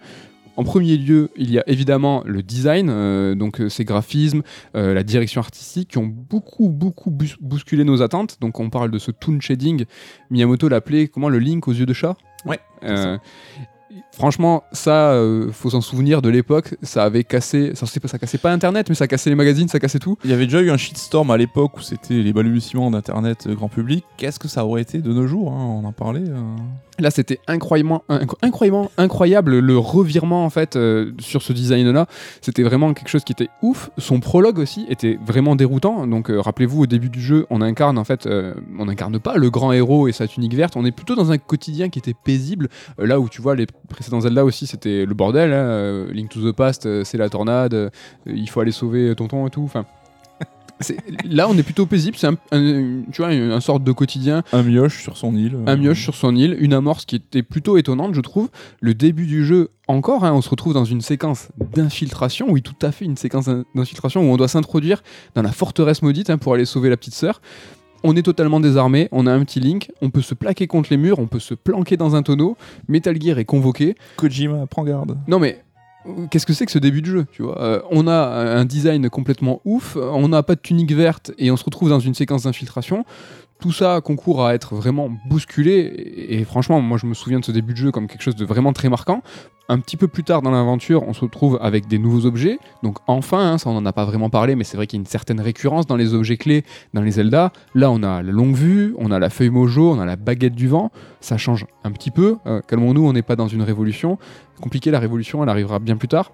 [0.57, 4.41] En premier lieu, il y a évidemment le design, euh, donc euh, ces graphismes,
[4.76, 8.38] euh, la direction artistique qui ont beaucoup, beaucoup bousculé nos attentes.
[8.41, 9.86] Donc on parle de ce toon shading.
[10.30, 12.15] Miyamoto l'appelait comment le Link aux yeux de chat?
[12.45, 13.18] Ouais, Euh,
[14.13, 16.76] Franchement, ça, euh, faut s'en souvenir de l'époque.
[16.81, 19.99] Ça avait cassé, ça, ça cassait pas Internet, mais ça cassait les magazines, ça cassait
[19.99, 20.18] tout.
[20.23, 23.55] Il y avait déjà eu un shitstorm à l'époque où c'était les balbutiements d'Internet euh,
[23.55, 24.03] grand public.
[24.18, 26.23] Qu'est-ce que ça aurait été de nos jours hein, On en parlait.
[26.27, 26.41] euh.
[26.99, 32.05] Là, c'était incroyablement, inc- incroyablement, incroyable le revirement en fait euh, sur ce design-là.
[32.41, 33.89] C'était vraiment quelque chose qui était ouf.
[33.97, 36.05] Son prologue aussi était vraiment déroutant.
[36.05, 38.27] Donc, rappelez-vous, au début du jeu, on incarne en fait,
[38.77, 40.76] on incarne pas le grand héros et sa tunique verte.
[40.76, 42.68] On est plutôt dans un quotidien qui était paisible.
[42.99, 45.52] Là où tu vois les précédents Zelda aussi, c'était le bordel.
[45.52, 45.56] hein.
[45.56, 47.74] Euh, Link to the Past, euh, c'est la tornade.
[47.74, 47.90] euh,
[48.26, 49.64] il faut aller sauver tonton et tout.
[49.64, 49.86] Enfin.
[51.26, 52.18] Là, on est plutôt paisible.
[52.18, 55.56] C'est un, un- tu vois, un, un sorte de quotidien Un mioche sur son île.
[55.68, 58.49] un mioche sur son île, une amorce qui était plutôt étonnante, je trouve.
[58.80, 62.74] Le début du jeu, encore, hein, on se retrouve dans une séquence d'infiltration, oui, tout
[62.82, 65.03] à fait, une séquence d'in- d'infiltration où on doit s'introduire
[65.36, 67.41] dans la forteresse maudite hein, pour aller sauver la petite sœur.
[68.03, 70.98] On est totalement désarmé, on a un petit link, on peut se plaquer contre les
[70.98, 72.57] murs, on peut se planquer dans un tonneau.
[72.88, 73.95] Metal Gear est convoqué.
[74.18, 75.18] Kojima, prends garde.
[75.28, 75.64] Non mais
[76.07, 77.61] euh, qu'est-ce que c'est que ce début de jeu tu vois?
[77.61, 78.15] Euh, On a
[78.57, 81.99] un design complètement ouf, on n'a pas de tunique verte et on se retrouve dans
[81.99, 83.06] une séquence d'infiltration.
[83.62, 85.94] Tout ça concourt à être vraiment bousculé
[86.30, 88.44] et, franchement moi je me souviens de ce début de jeu comme quelque chose de
[88.44, 89.22] vraiment très marquant.
[89.70, 92.58] Un petit peu plus tard dans l'aventure, on se retrouve avec des nouveaux objets.
[92.82, 95.00] Donc enfin, hein, ça on en a pas vraiment parlé, mais c'est vrai qu'il y
[95.00, 96.66] a une certaine récurrence dans les objets clés
[96.96, 97.54] dans les Zelda.
[97.76, 100.56] Là, on a la longue vue, on a la feuille mojo, on a la baguette
[100.56, 100.92] du vent.
[101.22, 102.38] Ça change un petit peu.
[102.48, 104.18] Euh, Calmons-nous, on n'est pas dans une révolution.
[104.60, 106.32] Compliqué, la révolution, elle arrivera bien plus tard.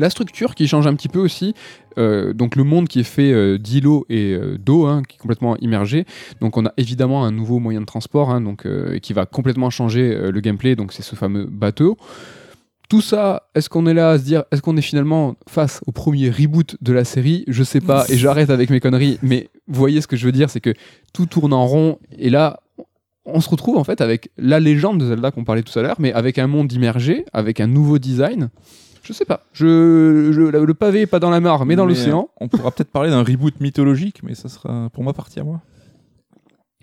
[0.00, 1.52] La structure qui change un petit peu aussi,
[1.98, 5.18] euh, donc le monde qui est fait euh, d'îlots et euh, d'eau, hein, qui est
[5.18, 6.06] complètement immergé.
[6.40, 8.42] Donc on a évidemment un nouveau moyen de transport, hein,
[9.02, 10.74] qui va complètement changer le gameplay.
[10.74, 11.98] Donc c'est ce fameux bateau.
[12.88, 15.92] Tout ça, est-ce qu'on est là à se dire, est-ce qu'on est finalement face au
[15.92, 17.44] premier reboot de la série?
[17.46, 20.32] Je sais pas, et j'arrête avec mes conneries, mais vous voyez ce que je veux
[20.32, 20.72] dire, c'est que
[21.12, 22.60] tout tourne en rond, et là,
[23.26, 25.96] on se retrouve en fait avec la légende de Zelda qu'on parlait tout à l'heure,
[25.98, 28.48] mais avec un monde immergé, avec un nouveau design.
[29.02, 32.28] Je sais pas, je, je- le pavé est pas dans la mare, mais dans l'océan.
[32.40, 35.60] On pourra peut-être parler d'un reboot mythologique, mais ça sera pour moi partie à moi.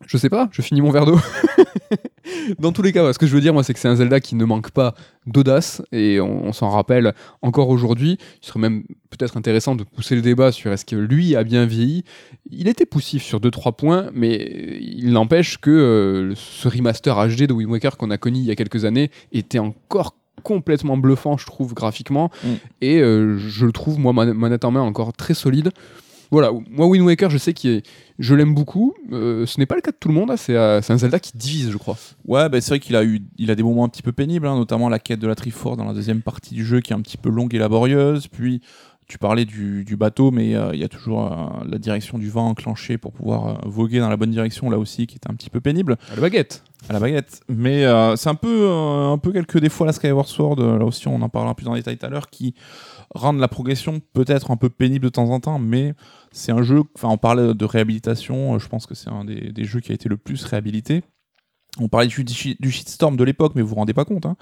[0.05, 1.19] Je sais pas, je finis mon verre d'eau.
[2.59, 3.95] Dans tous les cas, ouais, ce que je veux dire, moi, c'est que c'est un
[3.95, 4.93] Zelda qui ne manque pas
[5.25, 8.17] d'audace, et on, on s'en rappelle encore aujourd'hui.
[8.43, 11.65] Il serait même peut-être intéressant de pousser le débat sur est-ce que lui a bien
[11.65, 12.03] vieilli.
[12.51, 17.53] Il était poussif sur 2-3 points, mais il n'empêche que euh, ce remaster HD de
[17.53, 21.45] Wind Waker qu'on a connu il y a quelques années était encore complètement bluffant, je
[21.45, 22.47] trouve, graphiquement, Mm.
[22.81, 25.69] et euh, je le trouve, moi, man- manette en main, encore très solide.
[26.29, 27.81] voilà, moi Wind Waker, je sais que
[28.19, 28.93] je l'aime beaucoup.
[29.13, 30.29] Euh, ce n'est pas le cas de tout le monde.
[30.29, 31.95] hein, C'est euh, c'est un Zelda qui divise, je crois.
[32.25, 34.45] Ouais, bah, c'est vrai qu'il a eu, il a des moments un petit peu pénibles,
[34.45, 36.95] hein, notamment la quête de la Triforce dans la deuxième partie du jeu qui est
[36.97, 38.27] un petit peu longue et laborieuse.
[38.27, 38.61] Puis
[39.07, 42.29] tu parlais du, du bateau, mais euh, il y a toujours euh, la direction du
[42.29, 45.33] vent enclenchée pour pouvoir euh, voguer dans la bonne direction là aussi, qui est un
[45.33, 46.63] petit peu pénible À la baguette.
[46.89, 47.41] à la baguette.
[47.47, 47.85] Mais
[48.17, 50.59] c'est un peu, un peu quelques défauts à la Skyward Sword.
[50.59, 52.53] là aussi, on en parlera plus en détail tout à l'heure, qui
[53.15, 55.93] rendent la progression peut-être un peu pénible de temps en temps, mais
[56.31, 56.83] c'est un jeu.
[56.95, 58.59] Enfin, on parlait de réhabilitation.
[58.59, 61.03] Je pense que c'est un des, des jeux qui a été le plus réhabilité.
[61.79, 64.25] On parlait du, du shitstorm de l'époque, mais vous vous rendez pas compte.
[64.25, 64.35] hein.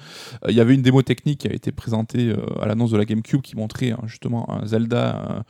[0.45, 2.97] Euh, Il y avait une démo technique qui a été présentée euh, à l'annonce de
[2.97, 5.43] la GameCube qui montrait hein, justement un Zelda,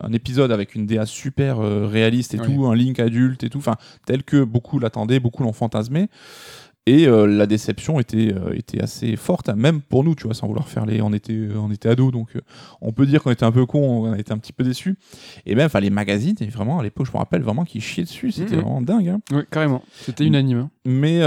[0.00, 2.54] un, un épisode avec une DA super euh, réaliste et Oui.
[2.54, 3.76] tout, un Link adulte et tout, enfin
[4.06, 6.08] tel que beaucoup l'attendaient, beaucoup l'ont fantasmé.
[6.88, 10.46] Et euh, la déception était, euh, était assez forte, même pour nous, tu vois, sans
[10.46, 11.02] vouloir faire les.
[11.02, 12.30] On était, euh, on était ados, donc
[12.80, 14.96] on peut dire qu'on était un peu cons, on été un petit peu déçus.
[15.46, 18.04] Et même, enfin, les magazines, et vraiment, à l'époque, je me rappelle vraiment qu'ils chiaient
[18.04, 18.60] dessus, c'était Mhm.
[18.62, 19.08] vraiment dingue.
[19.08, 19.20] hein.
[19.32, 19.82] Oui, carrément.
[19.94, 20.58] C'était unanime.
[20.58, 20.70] hein.
[20.84, 21.22] Mais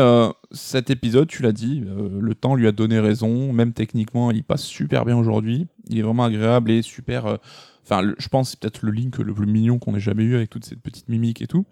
[0.52, 4.64] cet épisode, tu l'as dit, le temps lui a donné raison, même techniquement, il passe
[4.64, 5.68] super bien aujourd'hui.
[5.90, 7.38] Il est vraiment agréable et super.
[7.84, 10.36] Enfin, je pense que c'est peut-être le Link le plus mignon qu'on ait jamais eu
[10.36, 11.66] avec toutes ces petites mimiques et tout.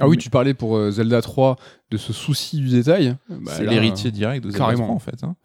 [0.00, 1.56] Ah oui, Mais- tu parlais pour euh, Zelda 3
[1.90, 3.14] de ce souci du détail.
[3.28, 4.84] Bah, c'est l'héritier direct de Zelda carrément.
[4.84, 5.22] 3, en fait.
[5.22, 5.36] hein.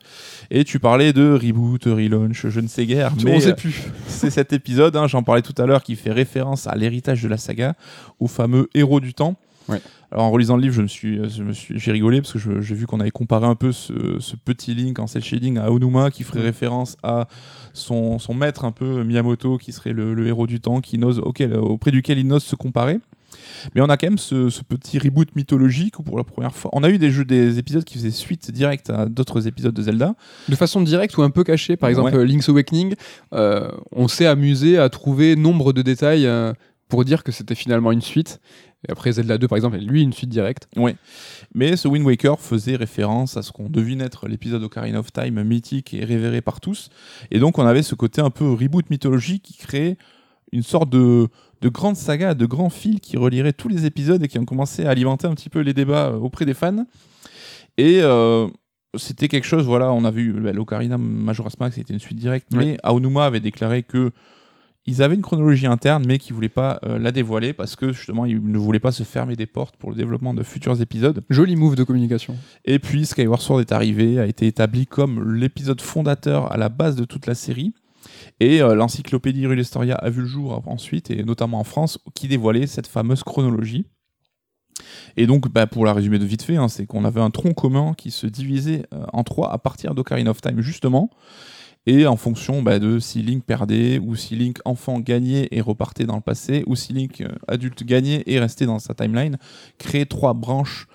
[0.49, 3.55] Et tu parlais de reboot, relaunch, je ne sais guère, euh, mais on euh, sait
[3.55, 3.83] plus.
[4.07, 7.27] c'est cet épisode, hein, j'en parlais tout à l'heure, qui fait référence à l'héritage de
[7.27, 7.75] la saga,
[8.19, 9.35] au fameux héros du temps.
[9.67, 9.81] Ouais.
[10.13, 12.61] Alors en relisant le livre, je me suis, je me suis, j'ai rigolé parce que
[12.61, 15.69] j'ai vu qu'on avait comparé un peu ce, ce petit Link en cel shading à
[15.69, 17.27] Onuma, qui ferait référence à
[17.73, 21.19] son, son maître un peu Miyamoto, qui serait le, le héros du temps, qui n'ose,
[21.19, 22.99] auquel, auprès duquel il n'ose se comparer.
[23.75, 26.71] Mais on a quand même ce, ce petit reboot mythologique où pour la première fois,
[26.73, 29.81] on a eu des jeux, des épisodes qui faisaient suite directe à d'autres épisodes de
[29.81, 30.15] Zelda.
[30.49, 32.25] De façon directe ou un peu cachée, par exemple Ouais.
[32.25, 32.95] Link's Awakening,
[33.33, 36.53] euh, on s'est amusé à trouver nombre de détails euh,
[36.87, 38.39] pour dire que c'était finalement une suite.
[38.87, 40.69] Et après Zelda 2, par exemple, lui une suite directe.
[41.53, 45.41] Mais ce Wind Waker faisait référence à ce qu'on devine être l'épisode Ocarina of Time
[45.43, 46.89] mythique et révéré par tous.
[47.31, 49.97] Et donc on avait ce côté un peu reboot mythologique qui créait
[50.51, 51.27] une sorte de,
[51.61, 54.85] de grande saga, de grands fils qui relierait tous les épisodes et qui ont commencé
[54.85, 56.85] à alimenter un petit peu les débats euh, auprès des fans.
[57.77, 58.47] Et euh,
[58.95, 62.47] c'était quelque chose, voilà, on a vu bah, l'Ocarina Majora's Mask, c'était une suite directe,
[62.53, 64.11] mais Aonuma avait déclaré que
[64.89, 68.25] ils avaient une chronologie interne, mais qu'ils voulaient pas euh, la dévoiler parce que justement,
[68.25, 71.21] ils ne voulaient pas se fermer des portes pour le développement de futurs épisodes.
[71.29, 72.37] Joli move de communication.
[72.63, 76.95] Et puis Skyward Sword est arrivé, a été établi comme l'épisode fondateur à la base
[76.95, 77.73] de toute la série.
[78.39, 82.27] Et euh, l'encyclopédie Rue Historia a vu le jour ensuite, et notamment en France, qui
[82.27, 83.85] dévoilait cette fameuse chronologie.
[85.15, 87.53] Et donc, bah, pour la résumer de vite fait, hein, c'est qu'on avait un tronc
[87.53, 91.09] commun qui se divisait euh, en trois à partir d'Ocarina of Time, justement.
[91.87, 96.05] Et en fonction bah, de si Link perdait, ou si Link enfant gagnait et repartait
[96.05, 99.37] dans le passé, ou si Link euh, adulte gagnait et restait dans sa timeline,
[99.77, 100.87] créer trois branches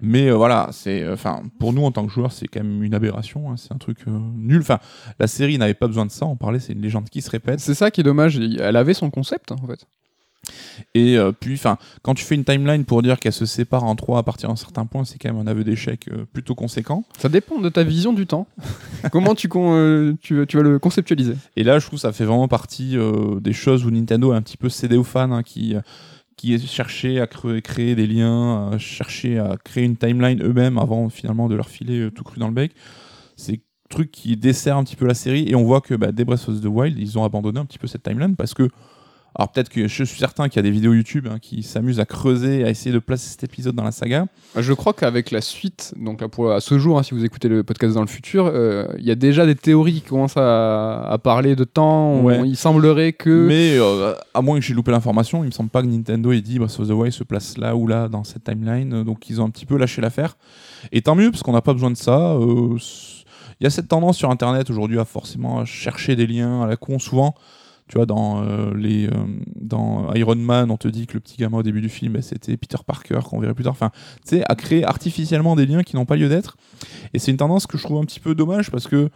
[0.00, 2.94] mais euh, voilà, c'est, enfin, pour nous en tant que joueurs, c'est quand même une
[2.94, 3.50] aberration.
[3.50, 4.60] hein, c'est un truc euh, nul.
[4.60, 4.78] Enfin,
[5.18, 6.26] la série n'avait pas besoin de ça.
[6.26, 7.60] On parlait, c'est une légende qui se répète.
[7.60, 8.38] C'est ça qui est dommage.
[8.38, 9.86] Elle avait son concept, en fait.
[10.94, 13.96] Et euh, puis, enfin, quand tu fais une timeline pour dire qu'elle se sépare en
[13.96, 17.04] trois à partir d'un certain point, c'est quand même un aveu d'échec euh, plutôt conséquent.
[17.18, 18.46] Ça dépend de ta vision du temps.
[19.10, 22.12] Comment tu, con- euh, tu, tu vas le conceptualiser Et là, je trouve que ça
[22.12, 25.32] fait vraiment partie euh, des choses où Nintendo a un petit peu cédé aux fans
[25.32, 25.80] hein, qui euh,
[26.36, 31.48] qui cherchaient à créer des liens, à chercher à créer une timeline eux-mêmes avant finalement
[31.48, 32.72] de leur filer euh, tout cru dans le bec.
[33.36, 36.24] C'est truc qui dessert un petit peu la série et on voit que bah, dès
[36.24, 38.68] Breath of the Wild, ils ont abandonné un petit peu cette timeline parce que
[39.38, 42.00] alors peut-être que je suis certain qu'il y a des vidéos YouTube hein, qui s'amusent
[42.00, 44.26] à creuser, à essayer de placer cet épisode dans la saga.
[44.56, 47.48] Je crois qu'avec la suite, donc là, pour, à ce jour, hein, si vous écoutez
[47.48, 51.02] le podcast dans le futur, euh, il y a déjà des théories qui commencent à,
[51.02, 52.12] à parler de temps.
[52.38, 53.46] On- il semblerait que.
[53.46, 56.40] Mais euh, à moins que j'ai loupé l'information, il me semble pas que Nintendo ait
[56.40, 59.40] dit Breath of the Wild se place là ou là dans cette timeline, donc ils
[59.40, 60.38] ont un petit peu lâché l'affaire.
[60.92, 62.32] Et tant mieux parce qu'on n'a pas besoin de ça.
[62.32, 62.76] euh,
[63.60, 66.76] Il y a cette tendance sur Internet aujourd'hui à forcément chercher des liens à la
[66.76, 67.34] con souvent.
[67.88, 69.10] Tu vois, dans, euh, les, euh,
[69.60, 72.22] dans Iron Man, on te dit que le petit gamin au début du film, bah,
[72.22, 73.72] c'était Peter Parker, qu'on verrait plus tard.
[73.74, 73.90] Enfin,
[74.24, 76.56] tu sais, à créer artificiellement des liens qui n'ont pas lieu d'être.
[77.14, 79.08] Et c'est une tendance que je trouve un petit peu dommage parce que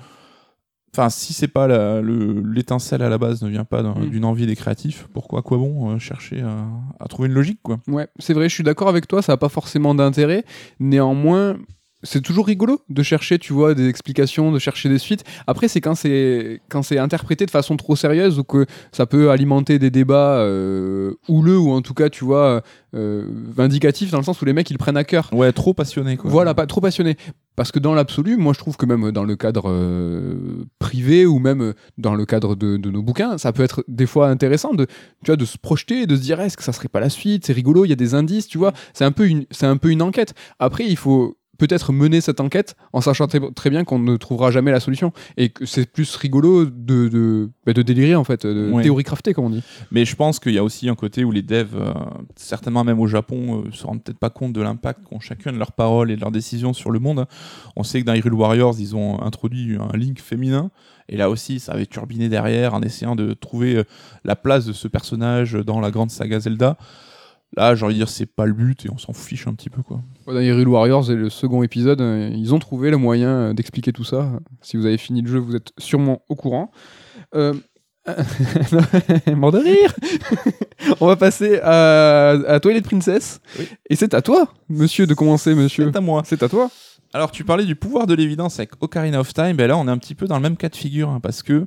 [0.92, 1.68] Enfin, si c'est pas
[2.02, 4.08] l'étincelle à la base ne vient pas Mm.
[4.10, 6.66] d'une envie des créatifs, pourquoi quoi bon euh, chercher à,
[6.98, 7.78] à trouver une logique quoi?
[7.86, 10.44] Ouais, c'est vrai, je suis d'accord avec toi, ça n'a pas forcément d'intérêt.
[10.80, 11.58] Néanmoins,
[12.02, 15.24] c'est toujours rigolo de chercher, tu vois, des explications, de chercher des suites.
[15.46, 19.30] Après, c'est quand c'est quand c'est interprété de façon trop sérieuse ou que ça peut
[19.30, 22.62] alimenter des débats euh, houleux ou en tout cas, tu vois,
[22.94, 25.28] euh, vindicatifs dans le sens où les mecs ils prennent à cœur.
[25.32, 26.30] Ouais, trop passionné quoi.
[26.30, 27.16] Voilà, pas trop passionné.
[27.56, 31.38] Parce que dans l'absolu, moi je trouve que même dans le cadre euh, privé ou
[31.38, 34.86] même dans le cadre de, de nos bouquins, ça peut être des fois intéressant de,
[34.86, 37.46] tu vois, de se projeter, de se dire est-ce que ça serait pas la suite,
[37.46, 38.72] c'est rigolo, il y a des indices, tu vois.
[38.94, 40.32] C'est un peu une, c'est un peu une enquête.
[40.58, 44.50] Après, il faut peut-être mener cette enquête en sachant très, très bien qu'on ne trouvera
[44.50, 48.46] jamais la solution et que c'est plus rigolo de, de, bah, de délirer en fait,
[48.46, 48.82] de Ouais.
[48.82, 49.62] théorie crafter comme on dit.
[49.92, 51.92] Mais je pense qu'il y a aussi un côté où les devs, euh,
[52.36, 55.58] certainement même au Japon, euh, se rendent peut-être pas compte de l'impact qu'ont chacun de
[55.58, 57.26] leurs paroles et de leurs décisions sur le monde.
[57.76, 60.70] On sait que dans Hyrule Warriors, ils ont introduit un Link féminin.
[61.08, 63.84] Et là aussi, ça avait turbiné derrière en essayant de trouver euh,
[64.24, 66.76] la place de ce personnage dans la grande saga Zelda.
[67.56, 69.70] Là, j'ai envie de dire, c'est pas le but et on s'en fiche un petit
[69.70, 70.00] peu, quoi.
[70.26, 73.92] Dans Hyrule Warriors et le second épisode, euh, ils ont trouvé le moyen euh, d'expliquer
[73.92, 74.30] tout ça.
[74.62, 76.70] Si vous avez fini le jeu, vous êtes sûrement au courant.
[77.34, 77.54] Euh...
[79.36, 79.94] Mort de rire
[81.00, 83.40] On va passer à, à Twilight Princess.
[83.58, 83.68] Oui.
[83.90, 85.90] Et c'est à toi, monsieur, de commencer, monsieur.
[85.92, 86.22] C'est à moi.
[86.24, 86.70] C'est à toi.
[87.12, 89.54] Alors, tu parlais du pouvoir de l'évidence avec Ocarina of Time.
[89.54, 91.42] Ben là, on est un petit peu dans le même cas de figure hein, parce
[91.42, 91.66] que,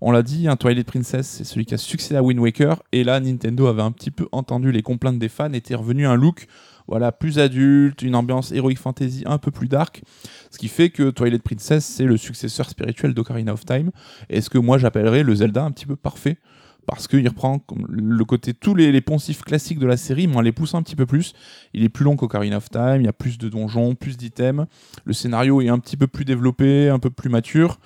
[0.00, 2.80] on l'a dit, un Twilight Princess, c'est celui qui a succédé à Wind Waker.
[2.92, 6.14] Et là, Nintendo avait un petit peu entendu les complaintes des fans, était revenu un
[6.14, 6.46] look
[6.86, 10.02] voilà, plus adulte, une ambiance Heroic Fantasy un peu plus dark.
[10.50, 13.90] Ce qui fait que Twilight Princess, c'est le successeur spirituel d'Ocarina of Time.
[14.28, 16.36] Et ce que moi, j'appellerais le Zelda un petit peu parfait.
[16.86, 20.40] Parce qu'il reprend le côté, tous les, les poncifs classiques de la série, mais en
[20.40, 21.32] les poussant un petit peu plus.
[21.72, 24.66] Il est plus long qu'Ocarina of Time, il y a plus de donjons, plus d'items.
[25.04, 27.78] Le scénario est un petit peu plus développé, un peu plus mature.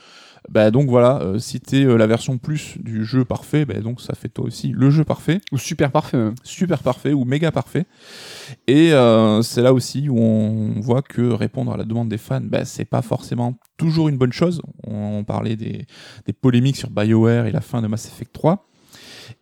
[0.49, 4.01] Bah donc voilà, euh, si t'es euh, la version plus du jeu parfait, bah donc
[4.01, 6.17] ça fait toi aussi le jeu parfait, Ou super parfait.
[6.17, 6.35] même.
[6.43, 7.85] super parfait ou méga parfait.
[8.67, 12.41] Et euh, c'est là aussi où on voit que répondre à la demande des fans,
[12.41, 14.63] bah, c'est pas forcément toujours une bonne chose.
[14.87, 15.87] On, on parlait des,
[16.27, 18.68] des polémiques sur BioWare et la fin de Mass Effect 3.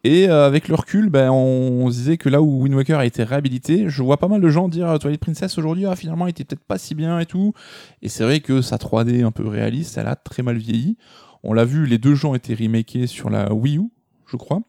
[0.05, 2.99] Et euh, avec le recul, ben, on, on se disait que là où Wind Waker
[2.99, 5.97] a été réhabilité, je vois pas mal de gens dire euh, Twilight Princess aujourd'hui, ah,
[5.97, 7.55] finalement, il était peut-être pas si bien et tout.
[8.03, 10.97] Et c'est vrai que sa 3D un peu réaliste, elle a très mal vieilli.
[11.43, 13.91] On l'a vu, les deux jeux ont été remakés sur la Wii U,
[14.27, 14.63] je crois.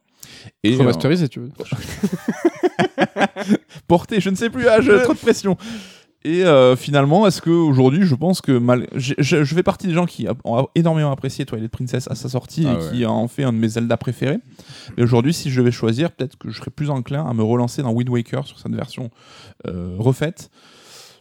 [0.63, 1.51] Et euh, Remasterisé, tu veux.
[3.87, 5.57] porté, je ne sais plus, ah, j'ai trop de pression.
[6.25, 8.87] Et euh, finalement, est-ce que aujourd'hui, je pense que mal...
[8.95, 12.27] je, je- je fais partie des gens qui ont énormément apprécié Twilight Princess à sa
[12.27, 12.91] sortie Ah et ouais.
[12.91, 14.39] qui en fait un de mes Zelda préférés.
[14.97, 17.81] Mais aujourd'hui, si je devais choisir, peut-être que je serais plus enclin à me relancer
[17.81, 19.09] dans Wind Waker sur cette version
[19.67, 20.49] euh, refaite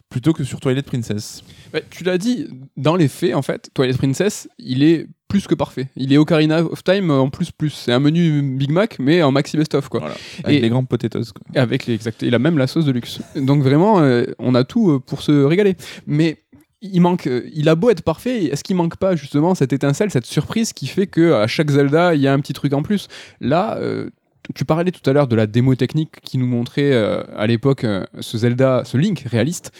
[0.09, 1.43] plutôt que sur Twilight Princess.
[1.73, 2.47] Ouais, tu l'as dit,
[2.77, 5.89] dans les faits, en fait, Twilight Princess, il est plus que parfait.
[5.97, 7.71] Il est Ocarina of Time en plus plus.
[7.71, 9.99] C'est un menu Big Mac, mais en maxi best-of, quoi.
[9.99, 10.15] Voilà.
[10.45, 11.25] Avec Et- les grandes potatoes.
[11.33, 11.61] quoi.
[11.61, 12.21] Avec les exact.
[12.21, 13.19] Il a même la sauce de luxe.
[13.35, 15.75] Donc vraiment, euh, on a tout euh, pour se régaler.
[16.05, 16.37] Mais
[16.81, 20.11] il manque, euh, il a beau être parfait, est-ce qu'il manque pas justement cette étincelle,
[20.11, 22.81] cette surprise qui fait que à chaque Zelda, il y a un petit truc en
[22.81, 23.09] plus?
[23.41, 23.77] Là.
[23.79, 24.09] euh,
[24.55, 27.83] tu parlais tout à l'heure de la démo technique qui nous montrait euh, à l'époque
[27.83, 29.71] euh, ce Zelda, ce Link réaliste.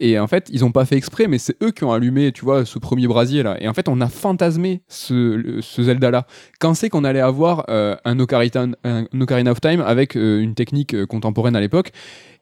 [0.00, 2.44] Et en fait, ils n'ont pas fait exprès, mais c'est eux qui ont allumé, tu
[2.44, 3.56] vois, ce premier brasier là.
[3.60, 6.26] Et en fait, on a fantasmé ce, Zelda là.
[6.58, 11.06] Quand c'est qu'on allait avoir euh, un, Ocarina, un Ocarina of Time avec une technique
[11.06, 11.92] contemporaine à l'époque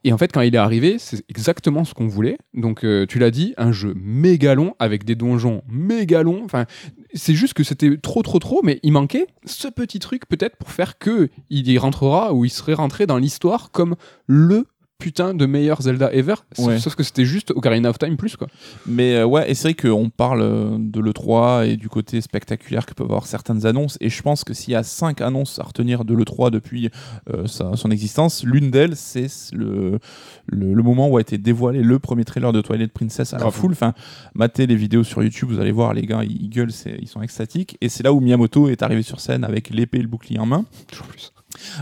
[0.03, 2.37] et en fait, quand il est arrivé, c'est exactement ce qu'on voulait.
[2.53, 6.41] Donc, tu l'as dit, un jeu méga long avec des donjons méga longs.
[6.43, 6.65] Enfin,
[7.13, 10.71] c'est juste que c'était trop, trop, trop, mais il manquait ce petit truc peut-être pour
[10.71, 13.95] faire que il y rentrera ou il serait rentré dans l'histoire comme
[14.27, 14.65] le
[15.03, 16.35] putain de meilleur Zelda ever.
[16.53, 16.79] Sauf- Ouais.
[16.79, 18.47] Sauf que c'était juste Ocarina of Time plus quoi.
[18.87, 22.85] Mais euh, ouais, et c'est vrai qu'on parle euh, de l'E3 et du côté spectaculaire
[22.85, 23.97] que peuvent avoir certaines annonces.
[23.99, 26.89] Et je pense que s'il y a cinq annonces à retenir de l'E3 depuis
[27.33, 29.99] euh, sa- son existence, l'une d'elles, c'est le,
[30.47, 33.43] le, le moment où a été dévoilé le premier trailer de Twilight Princess à la
[33.51, 33.71] foule.
[33.73, 33.93] Enfin,
[34.35, 36.71] matez les vidéos sur YouTube, vous allez voir, les gars, ils gueulent,
[37.01, 37.77] ils sont extatiques.
[37.81, 40.45] Et c'est là où Miyamoto est arrivé sur scène avec l'épée et le bouclier en
[40.45, 40.63] main.
[40.87, 41.33] Toujours plus.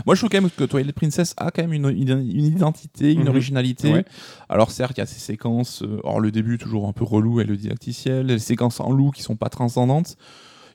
[0.06, 3.12] Moi, je trouve quand même que Twilight Princess a quand même une, une- une identité,
[3.12, 3.28] une Mhm.
[3.28, 3.92] originalité.
[3.92, 4.04] Ouais.
[4.48, 7.40] Alors certes, il y a ces séquences, euh, or le début toujours un peu relou
[7.40, 10.16] et le didacticiel, les séquences en loup qui sont pas transcendantes.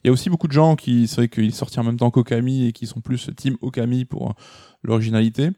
[0.03, 1.97] Il y a aussi beaucoup de gens qui, c'est vrai qu'il est sorti en même
[1.97, 4.33] temps qu'Okami et qui sont plus team Okami pour euh,
[4.83, 5.49] l'originalité.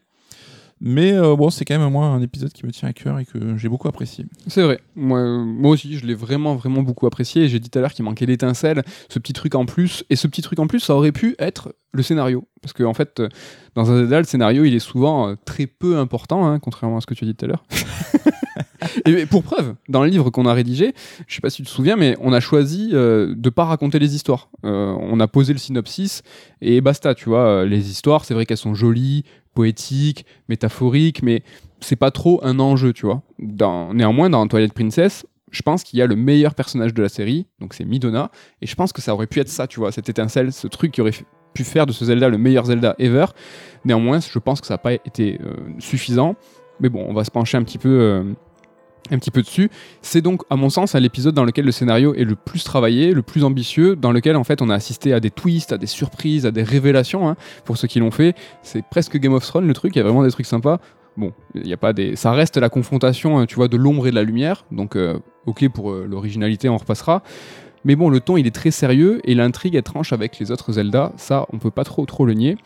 [0.80, 3.26] Mais euh, bon, c'est quand même moi un épisode qui me tient à cœur et
[3.26, 4.24] que j'ai beaucoup apprécié.
[4.46, 4.80] C'est vrai.
[4.96, 7.48] Moi, euh, moi aussi, je l'ai vraiment, vraiment beaucoup apprécié.
[7.48, 10.04] J'ai dit tout à l'heure qu'il manquait l'étincelle, ce petit truc en plus.
[10.08, 12.48] Et ce petit truc en plus, ça aurait pu être le scénario.
[12.62, 13.28] Parce qu'en en fait, euh,
[13.74, 17.06] dans un Zelda, le scénario, il est souvent très peu important, hein, contrairement à ce
[17.06, 17.64] que tu as dit tout à l'heure.
[19.06, 20.94] Et pour preuve, dans le livre qu'on a rédigé,
[21.26, 23.98] je sais pas si tu te souviens, mais on a choisi euh, de pas raconter
[23.98, 24.48] les histoires.
[24.64, 26.22] Euh, on a posé le synopsis
[26.62, 27.64] et basta, tu vois.
[27.64, 29.24] Les histoires, c'est vrai qu'elles sont jolies,
[29.60, 31.42] poétiques, métaphoriques, mais
[31.80, 33.20] c'est pas trop un enjeu, tu vois.
[33.38, 37.10] Dans, néanmoins, dans Twilight Princess, je pense qu'il y a le meilleur personnage de la
[37.10, 38.30] série, donc c'est Midona,
[38.62, 40.92] et je pense que ça aurait pu être ça, tu vois, cette étincelle, ce truc
[40.92, 41.12] qui aurait
[41.52, 43.26] pu faire de ce Zelda le meilleur Zelda ever.
[43.84, 46.36] Néanmoins, je pense que ça n'a pas été euh, suffisant.
[46.80, 48.32] Mais bon, on va se pencher un petit peu euh,
[49.10, 49.70] un petit peu dessus.
[50.02, 53.22] C'est donc, à mon sens, l'épisode dans lequel le scénario est le plus travaillé, le
[53.22, 56.46] plus ambitieux, dans lequel en fait on a assisté à des twists, à des surprises,
[56.46, 57.28] à des révélations.
[57.28, 59.94] hein, pour ceux qui l'ont fait, c'est presque Game of Thrones le truc.
[59.96, 60.80] Il y a vraiment des trucs sympas.
[61.16, 64.06] Bon, il y a pas des, ça reste la confrontation, hein, tu vois, de l'ombre
[64.06, 64.64] et de la lumière.
[64.70, 67.22] Donc, euh, ok pour euh, l'originalité, on repassera.
[67.84, 70.72] Mais bon, le ton il est très sérieux et l'intrigue est tranche avec les autres
[70.72, 71.12] Zelda.
[71.16, 72.56] Ça, on peut pas trop trop le nier.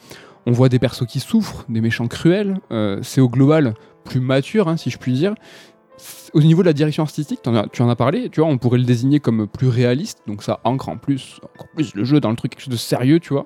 [0.47, 2.59] On voit des persos qui souffrent, des méchants cruels.
[2.71, 3.75] euh, c'est au global
[4.05, 5.35] plus mature, hein, si je puis dire.
[6.33, 8.59] Au niveau de la direction artistique, t'en as- tu en as parlé, tu vois, on
[8.59, 12.21] pourrait le désigner comme plus réaliste, donc ça ancre en plus, encore plus le jeu
[12.21, 13.45] dans le truc, quelque chose de sérieux, tu vois.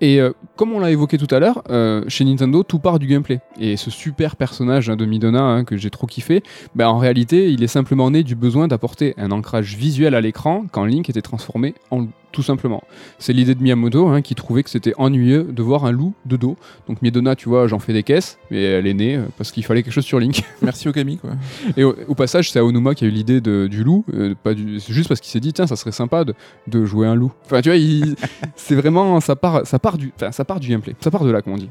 [0.00, 0.32] Et euh,
[0.62, 3.40] comme on l'a évoqué tout à l'heure, euh, chez Nintendo, tout part du gameplay.
[3.58, 6.44] Et ce super personnage hein, de Midona hein, que j'ai trop kiffé,
[6.76, 10.66] ben, en réalité, il est simplement né du besoin d'apporter un ancrage visuel à l'écran
[10.70, 12.82] quand Link était transformé en loup, tout simplement.
[13.18, 16.36] C'est l'idée de Miyamoto hein, qui trouvait que c'était ennuyeux de voir un loup de
[16.36, 16.56] dos.
[16.88, 19.64] Donc Midona, tu vois, j'en fais des caisses, mais elle est née euh, parce qu'il
[19.64, 20.42] fallait quelque chose sur Link.
[20.62, 21.30] Merci Okami, quoi.
[21.76, 24.80] Et au, au passage, c'est Aonuma qui a eu l'idée du loup, euh, pas du,
[24.80, 26.34] c'est juste parce qu'il s'est dit tiens, ça serait sympa de,
[26.68, 27.32] de jouer un loup.
[27.44, 28.14] Enfin, tu vois,
[28.56, 31.42] c'est vraiment ça part, ça part du, ça part du gameplay, ça part de là,
[31.42, 31.70] comme on dit.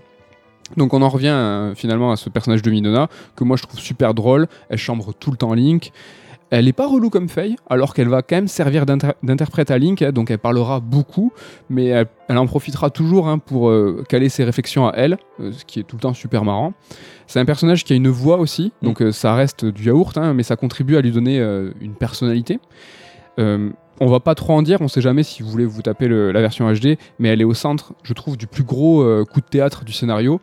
[0.78, 3.80] Donc on en revient euh, finalement à ce personnage de Midona que moi je trouve
[3.80, 4.48] super drôle.
[4.70, 5.92] Elle chambre tout le temps Link.
[6.54, 9.78] Elle est pas relou comme Faye, alors qu'elle va quand même servir d'inter- d'interprète à
[9.78, 11.32] Link, hein, donc elle parlera beaucoup,
[11.70, 15.54] mais elle, elle en profitera toujours hein, pour euh, caler ses réflexions à elle, euh,
[15.54, 16.74] ce qui est tout le temps super marrant.
[17.26, 20.34] C'est un personnage qui a une voix aussi, donc euh, ça reste du yaourt, hein,
[20.34, 21.40] mais ça contribue à lui donner
[21.80, 22.60] une personnalité.
[24.02, 26.08] Euh, on va pas trop en dire, on sait jamais si vous voulez vous taper
[26.08, 29.42] la version HD, mais elle est au centre, je trouve, du plus gros euh, coup
[29.42, 30.42] de théâtre du scénario.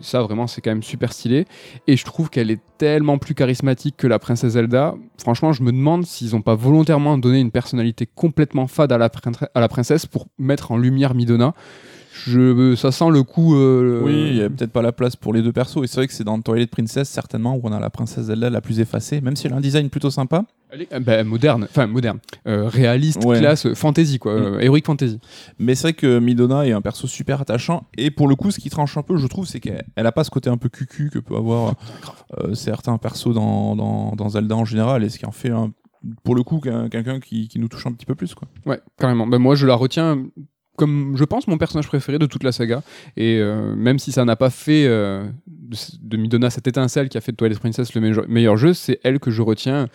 [0.00, 1.46] Ça, vraiment, c'est quand même super stylé.
[1.86, 4.94] Et je trouve qu'elle est tellement plus charismatique que la princesse Zelda.
[5.18, 9.68] Franchement, je me demande s'ils n'ont pas volontairement donné une personnalité complètement fade à la,
[9.68, 11.54] princesse pour mettre en lumière Midona.
[12.24, 13.56] Je, ça sent le coup.
[13.56, 15.82] euh, Oui, il y a peut-être pas la place pour les deux persos.
[15.82, 18.48] Et c'est vrai que c'est dans Twilight Princess, certainement, où on a la princesse Zelda
[18.48, 20.44] la plus effacée, même si elle a un design plutôt sympa.
[20.72, 23.38] Elle est, bah, moderne, enfin moderne, Euh, réaliste, Ouais.
[23.38, 24.42] classe, euh, fantasy quoi, Mm.
[24.44, 25.18] euh, heroic fantasy.
[25.58, 27.86] Mais c'est vrai que Midona est un perso super attachant.
[27.98, 30.12] Et pour le coup, ce qui tranche un peu, je trouve, c'est qu'elle elle a
[30.12, 31.74] pas ce côté un peu cucu que peut avoir
[32.38, 35.04] euh, certains persos dans, dans, dans Zelda en général.
[35.04, 35.72] Et ce qui en fait, un-
[36.24, 38.34] pour le coup, qu'un- quelqu'un qui, qui nous touche un petit peu plus.
[38.34, 38.48] Quoi.
[38.66, 39.26] Ouais, carrément.
[39.26, 40.24] Ben, moi, je la retiens
[40.76, 42.82] comme, je pense, mon personnage préféré de toute la saga.
[43.18, 47.18] Et euh, même si ça n'a pas fait euh, de, de Midona cette étincelle qui
[47.18, 49.88] a fait de Twilight Princess le meilleur, meilleur jeu, c'est elle que je retiens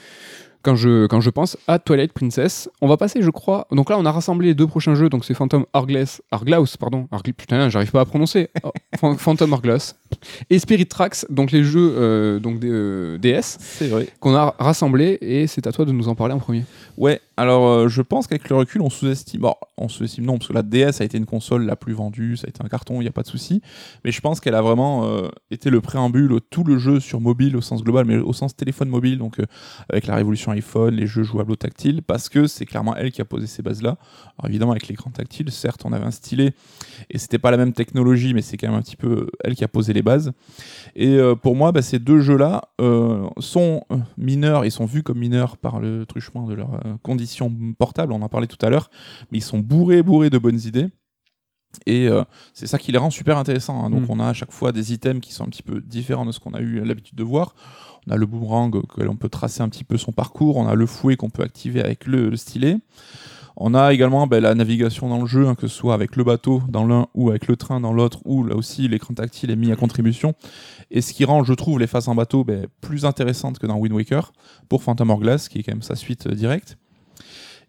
[0.66, 2.70] quand je, quand je pense à Twilight Princess.
[2.82, 3.68] On va passer, je crois.
[3.72, 5.08] Donc là, on a rassemblé les deux prochains jeux.
[5.10, 7.08] Donc c'est Phantom Hourglass, Hourglass, pardon.
[7.12, 8.50] Hourgl- putain, j'arrive pas à prononcer.
[8.64, 9.96] Oh, Phan- Phantom Hourglass.
[10.50, 14.08] Et Spirit Tracks, donc les jeux euh, donc des, euh, DS C'est vrai.
[14.20, 15.20] qu'on a rassemblés.
[15.22, 16.64] Et c'est à toi de nous en parler en premier.
[16.98, 19.42] Ouais, alors euh, je pense qu'avec le recul, on sous-estime.
[19.42, 22.38] Bon, on sous-estime non, parce que la DS a été une console la plus vendue,
[22.38, 23.62] ça a été un carton, il n'y a pas de souci.
[24.04, 25.06] Mais je pense qu'elle a vraiment
[25.52, 28.90] été le préambule, tout le jeu sur mobile au sens global, mais au sens téléphone
[28.90, 29.38] mobile, donc
[29.90, 33.22] avec la révolution iPhone, les jeux jouables au tactile, parce que c'est clairement elle qui
[33.22, 33.98] a posé ces bases-là.
[34.38, 36.54] Alors évidemment, avec l'écran tactile, certes, on avait un stylet,
[37.10, 39.56] et c'était pas la même technologie, mais c'est quand même un petit peu euh, elle
[39.56, 40.32] qui a posé les bases.
[40.96, 43.84] Et euh, pour moi, bah, ces deux jeux-là euh, sont
[44.18, 48.30] mineurs, ils sont vus comme mineurs par le truchement de leurs conditions portables, on en
[48.30, 48.90] parlait tout à l'heure,
[49.32, 50.88] mais ils sont bourrés, bourrés de bonnes idées.
[51.86, 52.24] Et euh,
[52.54, 53.84] c'est ça qui les rend super intéressants.
[53.84, 53.90] hein.
[53.90, 54.12] Donc Mm.
[54.12, 56.40] on a à chaque fois des items qui sont un petit peu différents de ce
[56.40, 57.54] qu'on a eu l'habitude de voir.
[58.08, 60.58] On a le boomerang auquel on peut tracer un petit peu son parcours.
[60.58, 62.78] On a le fouet qu'on peut activer avec le, le stylet.
[63.58, 66.26] On a également ben, la navigation dans le jeu, hein, que ce soit avec le
[66.26, 69.56] bateau dans l'un ou avec le train dans l'autre, où là aussi l'écran tactile est
[69.56, 70.34] mis à contribution.
[70.92, 73.78] Et ce qui rend, je trouve, les phases en bateau ben, plus intéressantes que dans
[73.78, 74.34] Wind Waker
[74.68, 76.78] pour Phantom Hourglass, qui est quand même sa suite euh, directe.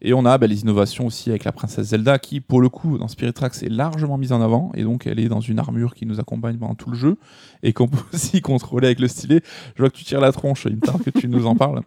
[0.07, 2.97] Et on a ben, les innovations aussi avec la princesse Zelda, qui pour le coup
[2.97, 5.97] dans Spirit Tracks est largement mise en avant, et donc elle est dans une armure
[5.97, 7.16] qui nous accompagne pendant tout le jeu,
[7.65, 9.43] et qu'on peut aussi contrôler avec le stylet.
[9.74, 11.83] Je vois que tu tires la tronche, il me tarde que tu nous en parles.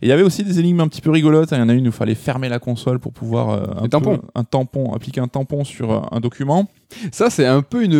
[0.00, 1.52] Et il y avait aussi des énigmes un petit peu rigolotes.
[1.52, 1.56] hein.
[1.56, 3.82] Il y en a une où il fallait fermer la console pour pouvoir euh, un,
[3.82, 4.18] Les tampons.
[4.18, 6.68] peu- un tampon, appliquer un tampon sur euh, un document.
[7.10, 7.94] Ça, c'est un peu une,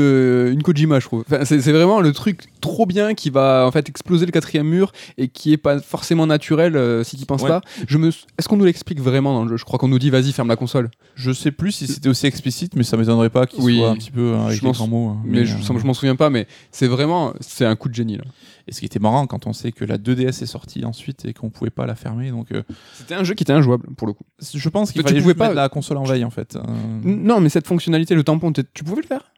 [0.53, 1.25] une Kojima, je trouve.
[1.27, 4.67] Enfin, c'est c'est vraiment le truc trop bien qui va en fait exploser le quatrième
[4.69, 7.49] mur et qui est pas forcément naturel euh, si tu penses Ouais.
[7.49, 7.63] pas.
[7.89, 8.09] Je me...
[8.09, 9.57] Est-ce qu'on nous l'explique vraiment dans le jeu?
[9.57, 10.91] Je crois qu'on nous dit vas-y, ferme la console.
[11.15, 13.79] Je sais plus si c'était aussi explicite, mais ça m'étonnerait pas qu'il Oui.
[13.79, 15.09] soit un petit peu hein, avec Je les grands mots.
[15.09, 15.23] hein.
[15.25, 18.19] Mais, je, euh, je m'en souviens pas, mais c'est vraiment c'est un coup de génie
[18.19, 18.25] là.
[18.69, 21.33] Et ce qui était marrant quand on sait que la 2DS est sortie ensuite et
[21.35, 22.31] qu'on pouvait pas la fermer.
[22.31, 22.63] Donc euh,
[22.95, 24.25] C'était un jeu qui était injouable pour le coup.
[24.55, 26.57] je pense qu'il Tu fallait pouvais juste pas- la console en veille en fait.
[26.57, 26.61] Euh,
[27.05, 29.33] Non, mais cette fonctionnalité, le tampon, tu pouvais le faire?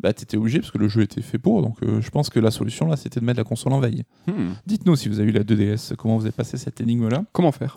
[0.00, 1.60] Bah t'étais obligé parce que le jeu était fait pour.
[1.62, 4.04] Donc euh, je pense que la solution là c'était de mettre la console en veille.
[4.26, 4.52] Hmm.
[4.66, 7.24] Dites-nous si vous avez eu la 2DS, comment vous avez passé cette énigme là.
[7.32, 7.76] Comment faire?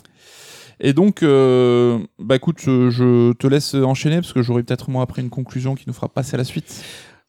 [0.81, 5.03] Et donc, euh, bah écoute, je, je te laisse enchaîner parce que j'aurai peut-être moi
[5.03, 6.83] après une conclusion qui nous fera passer à la suite.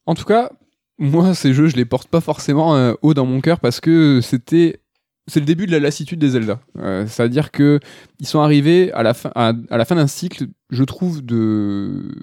[0.07, 0.51] En tout cas,
[0.99, 4.21] moi, ces jeux, je les porte pas forcément euh, haut dans mon cœur parce que
[4.23, 4.81] c'était
[5.29, 6.61] c'est le début de la lassitude des Zelda.
[6.79, 7.81] Euh, C'est-à-dire que
[8.21, 12.15] ils sont arrivés à la fin, à, à la fin d'un cycle, je trouve, de,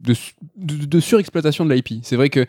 [0.00, 0.14] de,
[0.56, 1.88] de, de surexploitation de l'IP.
[2.02, 2.46] C'est vrai que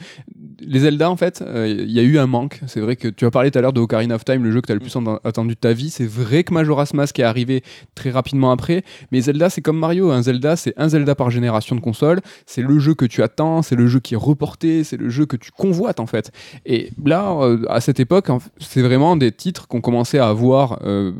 [0.61, 2.61] les Zelda, en fait, euh, il y a eu un manque.
[2.67, 4.61] C'est vrai que tu as parlé tout à l'heure de Ocarina of Time, le jeu
[4.61, 5.89] que tu as le plus en- attendu de ta vie.
[5.89, 7.63] C'est vrai que Majora's Mask est arrivé
[7.95, 8.83] très rapidement après.
[9.11, 10.11] Mais Zelda, c'est comme Mario.
[10.11, 12.21] Un Zelda, c'est un Zelda par génération de console.
[12.45, 15.25] C'est le jeu que tu attends, c'est le jeu qui est reporté, c'est le jeu
[15.25, 16.31] que tu convoites, en fait.
[16.65, 18.27] Et là, euh, à cette époque,
[18.59, 21.11] c'est vraiment des titres qu'on commençait à voir euh,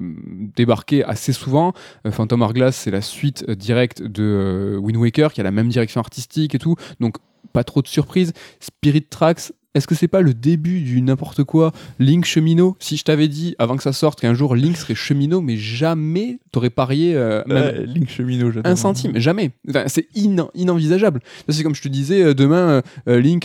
[0.56, 1.74] débarquer assez souvent.
[2.06, 5.99] Euh, Phantom Hourglass, c'est la suite directe de Wind Waker, qui a la même direction
[5.99, 6.20] artistique
[6.56, 6.76] et tout.
[6.99, 7.15] Donc,
[7.53, 8.34] pas trop de surprises.
[8.60, 11.72] Spirit Tracks, est-ce que c'est pas le début du n'importe quoi?
[11.98, 15.39] Link cheminot Si je t'avais dit avant que ça sorte qu'un jour Link serait cheminot,
[15.41, 18.69] mais jamais t'aurais parié euh, même Euh, Link cheminot, j'adore.
[18.72, 19.52] un centime, jamais.
[19.69, 20.07] Enfin, c'est
[20.56, 21.22] inenvisageable.
[21.49, 23.43] C'est comme je te disais euh, demain, euh, Link.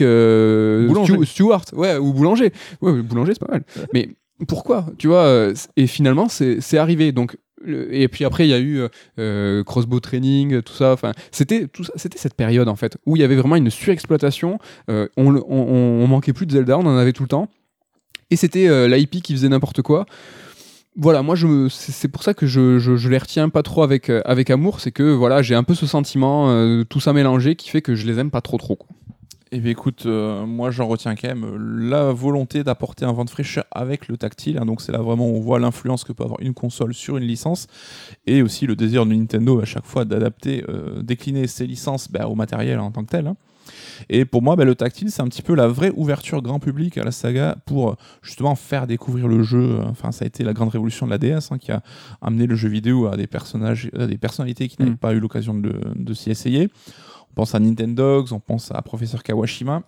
[1.04, 2.52] Stu- Stewart, ouais, ou boulanger.
[2.80, 3.64] Ouais, boulanger, c'est pas mal.
[3.94, 4.08] Mais
[4.48, 4.86] pourquoi?
[4.98, 7.12] Tu vois Et finalement, c'est arrivé.
[7.12, 8.88] Donc, et puis après, il y a eu euh,
[9.18, 10.92] euh, crossbow training, tout ça.
[10.92, 14.58] Enfin, c'était tout c'était cette période en fait où il y avait vraiment une surexploitation.
[14.90, 17.48] Euh, on, on, manquait plus de Zelda, on en avait tout le temps.
[18.30, 20.06] Et c'était l'IP qui faisait n'importe quoi
[20.98, 24.48] voilà, moi je c'est pour ça que je, je, les retiens pas trop avec, avec
[24.48, 26.46] amour, c'est que voilà, j'ai un peu ce sentiment,
[26.86, 28.78] tout ça mélangé, qui fait que je les aime pas trop trop.
[29.52, 31.56] Eh bien écoute, euh, moi j'en retiens quand même euh,
[31.88, 34.58] la volonté d'apporter un vent de fraîcheur avec le tactile.
[34.58, 34.66] hein.
[34.66, 37.24] donc c'est là vraiment où on voit l'influence que peut avoir une console sur une
[37.24, 37.68] licence.
[38.26, 42.26] Et aussi le désir de Nintendo à chaque fois d'adapter, euh, décliner ses licences bah,
[42.26, 43.28] au matériel en tant que tel.
[43.28, 43.36] hein.
[44.08, 46.98] Et pour moi, bah, le tactile, c'est un petit peu la vraie ouverture grand public
[46.98, 49.78] à la saga pour justement faire découvrir le jeu.
[49.84, 51.82] Enfin, ça a été la grande révolution de la DS hein, qui a
[52.20, 54.96] amené le jeu vidéo à des personnages, à des personnalités qui n'avaient Mm.
[54.98, 56.68] pas eu l'occasion de, de s'y essayer.
[57.36, 59.82] On pense à Nintendogs, on pense à Professeur Kawashima.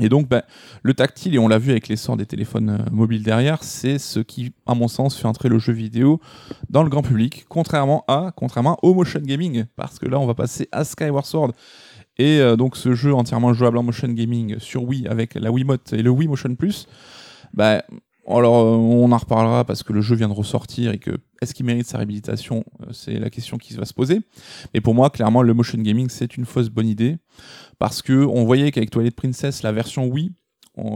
[0.00, 0.44] Et donc, bah,
[0.82, 4.18] le tactile, et on l'a vu avec l'essor des téléphones euh, mobiles derrière, c'est ce
[4.20, 6.20] qui, à mon sens, fait entrer le jeu vidéo
[6.70, 10.32] dans le grand public, contrairement à, contrairement au motion gaming, parce que là, on va
[10.32, 11.52] passer à Skyward Sword.
[12.16, 15.92] Et euh, donc, ce jeu entièrement jouable en motion gaming sur Wii avec la Wiimote
[15.92, 16.86] et le Wii Motion Plus,
[17.52, 17.84] bah,
[18.28, 21.10] alors, euh, on en reparlera parce que le jeu vient de ressortir et que
[21.42, 24.20] est-ce qu'il mérite sa réhabilitation Euh, C'est la question qui va se poser.
[24.72, 27.18] Mais pour moi, clairement, le motion gaming, c'est une fausse bonne idée
[27.78, 30.32] parce que on voyait qu'avec Twilight Princess, la version Wii,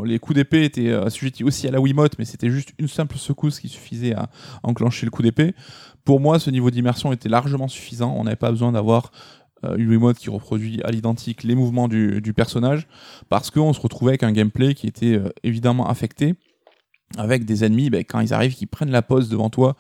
[0.05, 3.17] les coups d'épée étaient euh, assujettis aussi à la Wiimote, mais c'était juste une simple
[3.17, 4.31] secousse qui suffisait à
[4.63, 5.55] enclencher le coup d'épée.
[6.05, 8.15] Pour moi, ce niveau d'immersion était largement suffisant.
[8.17, 9.13] On n'avait pas besoin d'avoir
[9.77, 12.87] une Wiimote qui reproduit à l'identique les mouvements du, du personnage,
[13.29, 16.37] parce qu'on se retrouvait avec un gameplay qui était évidemment affecté
[17.17, 19.77] avec des ennemis, ben, quand ils arrivent, qui prennent la pose devant toi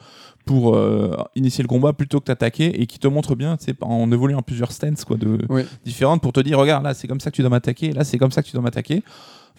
[0.46, 4.38] pour euh, initier le combat plutôt que t'attaquer et qui te montrent bien, en évoluant
[4.38, 5.62] en plusieurs stances quoi, de, Oui.
[5.84, 8.16] différentes pour te dire, regarde, là c'est comme ça que tu dois m'attaquer, là c'est
[8.16, 9.02] comme ça que tu dois m'attaquer.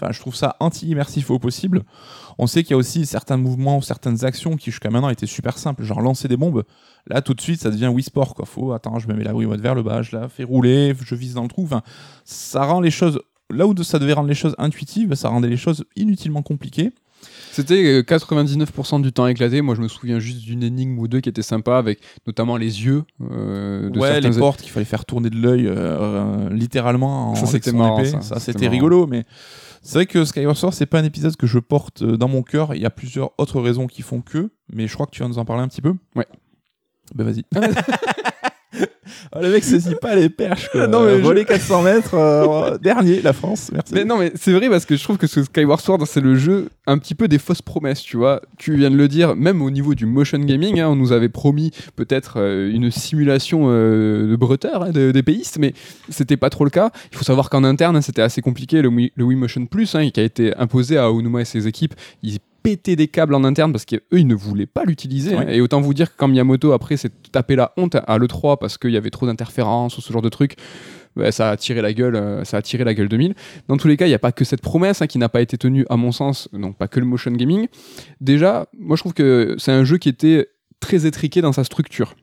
[0.01, 1.83] Enfin, je trouve ça anti-immersif au possible.
[2.37, 5.25] On sait qu'il y a aussi certains mouvements ou certaines actions qui jusqu'à maintenant étaient
[5.25, 6.63] super simples, genre lancer des bombes.
[7.07, 8.33] Là, tout de suite, ça devient Wii Sport.
[8.33, 8.45] Quoi.
[8.45, 11.15] Faut, attends, je me mets la Wiimote vers le bas, je la fais rouler, je
[11.15, 11.63] vise dans le trou.
[11.65, 11.81] Enfin,
[12.23, 13.19] ça rend les choses.
[13.49, 16.93] Là où ça devait rendre les choses intuitives, ça rendait les choses inutilement compliquées.
[17.51, 19.61] C'était euh, 99% du temps éclaté.
[19.61, 22.85] Moi, je me souviens juste d'une énigme ou deux qui était sympa, avec notamment les
[22.85, 23.03] yeux.
[23.21, 27.31] euh, de ouais, certains- les portes qu'il fallait faire tourner de l'œil euh, euh, littéralement
[27.31, 28.09] en Ça, c'était son marrant, épée.
[28.09, 28.21] ça.
[28.21, 29.25] Ça, C'était rigolo, mais
[29.81, 32.43] c'est vrai que Skyward Sword, c'est pas un épisode que je porte euh, dans mon
[32.43, 32.75] cœur.
[32.75, 35.27] Il y a plusieurs autres raisons qui font que, mais je crois que tu vas
[35.27, 35.93] nous en parler un petit peu.
[36.15, 36.27] Ouais.
[37.15, 37.43] Ben vas-y.
[39.31, 40.69] Ah, le mec saisit pas les perches.
[40.71, 40.87] Quoi.
[40.87, 43.69] Non, mais je- Voler 400 mètres, euh, dernier, la France.
[43.73, 43.93] Merci.
[43.93, 46.35] Mais non, mais c'est vrai parce que je trouve que ce Skyward Sword, c'est le
[46.35, 48.41] jeu un petit peu des fausses promesses, tu vois.
[48.57, 51.29] Tu viens de le dire, même au niveau du motion gaming, hein, on nous avait
[51.29, 55.73] promis peut-être euh, une simulation euh, de breteurs, hein, de- d'épéistes, mais
[56.09, 56.91] c'était pas trop le cas.
[57.11, 58.81] Il faut savoir qu'en interne, hein, c'était assez compliqué.
[58.81, 61.67] Le Wii, le Wii Motion Plus, hein, qui a été imposé à Onuma et ses
[61.67, 65.35] équipes, ils pétaient des câbles en interne parce qu'eux, ils ne voulaient pas l'utiliser.
[65.35, 65.45] hein.
[65.45, 65.57] Ouais.
[65.57, 68.77] Et autant vous dire que quand Miyamoto, après, s'est tapé la honte à l'E3 parce
[68.77, 70.55] qu'il y avait trop d'interférences ou ce genre de trucs,
[71.15, 73.33] ouais, ça a tiré la gueule, euh, ça a tiré la gueule 2000.
[73.67, 75.41] Dans tous les cas, il n'y a pas que cette promesse hein, qui n'a pas
[75.41, 77.67] été tenue, à mon sens, donc pas que le motion gaming.
[78.21, 80.49] Déjà, moi je trouve que c'est un jeu qui était
[80.79, 82.15] très étriqué dans sa structure.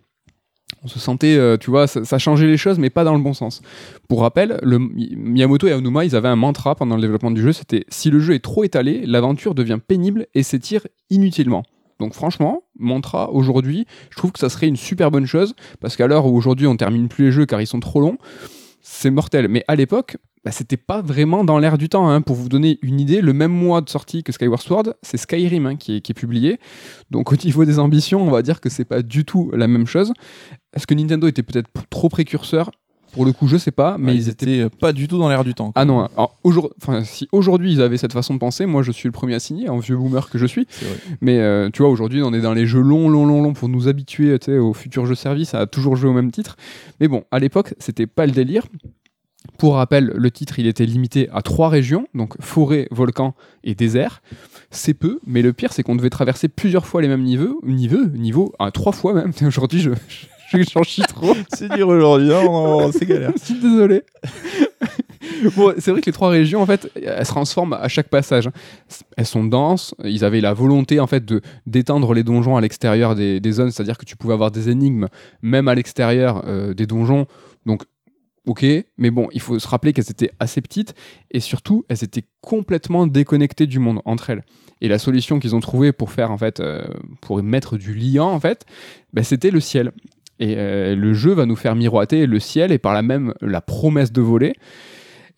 [0.83, 3.35] On se sentait, euh, tu vois, ça, changeait les choses, mais pas dans le bon
[3.35, 3.63] sens.
[4.09, 7.85] Pour rappel, Miyamoto et Aonuma, ils avaient un mantra pendant le développement du jeu, c'était
[7.89, 11.63] si le jeu est trop étalé, l'aventure devient pénible et s'étire inutilement.
[11.99, 16.07] Donc franchement, mantra aujourd'hui, je trouve que ça serait une super bonne chose parce qu'à
[16.07, 18.19] l'heure où aujourd'hui on termine plus les jeux car ils sont trop longs,
[18.83, 19.49] c'est mortel.
[19.49, 22.09] Mais à l'époque, bah, c'était pas vraiment dans l'air du temps.
[22.09, 22.21] hein.
[22.21, 25.67] Pour vous donner une idée, le même mois de sortie que Skyward Sword, c'est Skyrim
[25.67, 26.61] hein, qui, est, qui est publié.
[27.11, 29.87] Donc au niveau des ambitions, on va dire que c'est pas du tout la même
[29.89, 30.13] chose.
[30.73, 32.71] Est-ce que Nintendo était peut-être trop précurseur?
[33.13, 34.59] Pour le coup, je sais pas, mais Ouais, ils étaient.
[34.59, 35.73] étaient pas du tout dans l'air du temps.
[35.73, 35.83] quoi.
[35.83, 38.93] Ah non, alors, aujourd- enfin, si aujourd'hui ils avaient cette façon de penser, moi je
[38.93, 40.67] suis le premier à signer, en vieux boomer que je suis.
[41.23, 43.69] Mais euh, tu vois, aujourd'hui on est dans les jeux longs, longs, longs, longs pour
[43.69, 46.57] nous habituer aux futurs jeux services à toujours jouer au même titre.
[47.01, 48.63] Mais bon, à l'époque, c'était pas le délire.
[49.59, 53.35] Pour rappel, le titre il était limité à trois régions, donc forêt, volcan
[53.65, 54.23] et désert.
[54.71, 58.07] C'est peu, mais le pire c'est qu'on devait traverser plusieurs fois les mêmes niveaux, niveaux,
[58.07, 59.33] niveaux, ah, trois fois même.
[59.47, 59.91] Aujourd'hui, je,
[60.51, 61.35] je, j'en chie trop.
[61.55, 63.33] C'est dur aujourd'hui, hein, c'est galère.
[63.37, 64.03] Je suis désolé.
[65.57, 68.49] bon, c'est vrai que les trois régions, en fait, elles se transforment à chaque passage.
[69.17, 69.95] Elles sont denses.
[70.05, 73.71] Ils avaient la volonté, en fait, de d'étendre les donjons à l'extérieur des, des zones,
[73.71, 75.09] c'est-à-dire que tu pouvais avoir des énigmes
[75.43, 77.27] même à l'extérieur euh, des donjons.
[77.65, 77.83] Donc,
[78.47, 78.65] ok,
[78.97, 80.95] mais bon, il faut se rappeler qu'elles étaient assez petites
[81.31, 84.45] et surtout, elles étaient complètement déconnectées du monde entre elles.
[84.81, 86.87] Et la solution qu'ils ont trouvée pour faire, en fait, euh,
[87.21, 88.65] pour mettre du liant, en fait,
[89.13, 89.93] ben, c'était le ciel.
[90.39, 93.61] Et euh, le jeu va nous faire miroiter le ciel et par là même la
[93.61, 94.55] promesse de voler.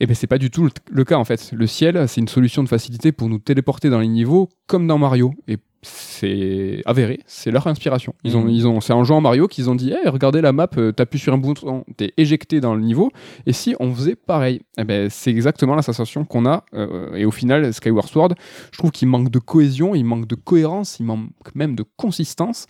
[0.00, 1.50] Et ben c'est pas du tout le, le cas en fait.
[1.52, 4.98] Le ciel, c'est une solution de facilité pour nous téléporter dans les niveaux comme dans
[4.98, 5.32] Mario.
[5.48, 8.12] Et c'est avéré, c'est leur inspiration.
[8.24, 8.50] Ils ont, Mhm.
[8.50, 10.90] ils ont, c'est en jouant à Mario qu'ils ont dit, hey, regardez la map, euh,
[10.92, 13.10] t'appuies sur un bouton, t'es éjecté dans le niveau.
[13.46, 16.64] Et si on faisait pareil, Eh ben c'est exactement la sensation qu'on a.
[16.74, 18.34] euh, et au final, Skyward Sword,
[18.72, 22.66] je trouve qu'il manque de cohésion, il manque de cohérence, il manque même de consistance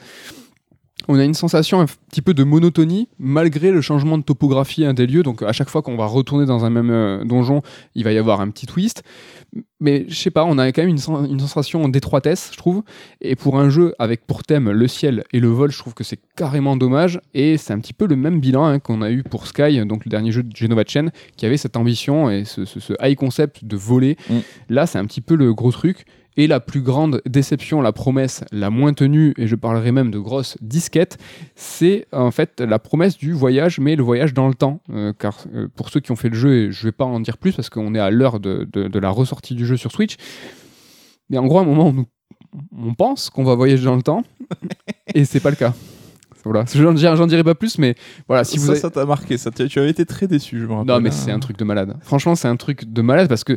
[1.08, 4.92] on a une sensation un petit peu de monotonie malgré le changement de topographie hein,
[4.94, 5.22] des lieux.
[5.22, 7.62] Donc à chaque fois qu'on va retourner dans un même euh, donjon,
[7.94, 9.02] il va y avoir un petit twist.
[9.80, 12.82] Mais je sais pas, on a quand même une, sen- une sensation d'étroitesse, je trouve.
[13.20, 16.04] Et pour un jeu avec pour thème le ciel et le vol, je trouve que
[16.04, 17.20] c'est carrément dommage.
[17.32, 20.04] Et c'est un petit peu le même bilan hein, qu'on a eu pour Sky, donc
[20.04, 23.16] le dernier jeu de Genova Chen, qui avait cette ambition et ce, ce- ce high
[23.16, 24.16] concept de voler.
[24.28, 24.34] Mm.
[24.68, 26.04] Là, c'est un petit peu le gros truc.
[26.38, 30.18] Et la plus grande déception, la promesse la moins tenue, et je parlerai même de
[30.18, 31.18] grosse disquette,
[31.56, 34.80] c'est en fait la promesse du voyage, mais le voyage dans le temps.
[34.90, 37.18] Euh, car euh, pour ceux qui ont fait le jeu, et je vais pas en
[37.20, 39.90] dire plus parce qu'on est à l'heure de, de- de la ressortie du jeu sur
[39.92, 40.14] Switch,
[41.28, 41.92] mais en gros, à un moment,
[42.78, 44.22] on, pense qu'on va voyager dans le temps,
[45.14, 45.74] et c'est pas le cas.
[46.44, 47.94] Voilà, j'en dirai, pas plus, mais
[48.28, 50.66] voilà, si vous ça, avez- ça t'a marqué, ça, tu avais été très déçu, je
[50.66, 50.86] me rappelle.
[50.94, 51.96] non, mais c'est un truc de malade.
[52.00, 53.56] Franchement, c'est un truc de malade parce que,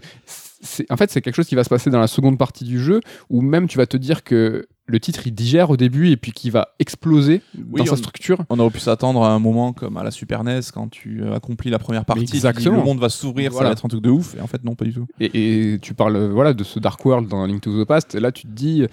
[0.89, 2.99] en fait, c'est quelque chose qui va se passer dans la seconde partie du jeu
[3.29, 6.31] où même tu vas te dire que le titre il digère au début et puis
[6.33, 8.43] qu'il va exploser Oui, dans sa on- structure.
[8.49, 11.33] On aurait pu s'attendre à un moment comme à la Super NES quand tu euh,
[11.35, 12.77] accomplis la première partie, tu dis, Exactement.
[12.77, 13.69] le monde va s'ouvrir, ça Voilà.
[13.69, 15.07] va être un truc de ouf, et en fait non pas du tout.
[15.19, 18.15] Et, et tu parles euh, voilà de ce Dark World dans Link to the Past.
[18.15, 18.85] Et là, tu te dis,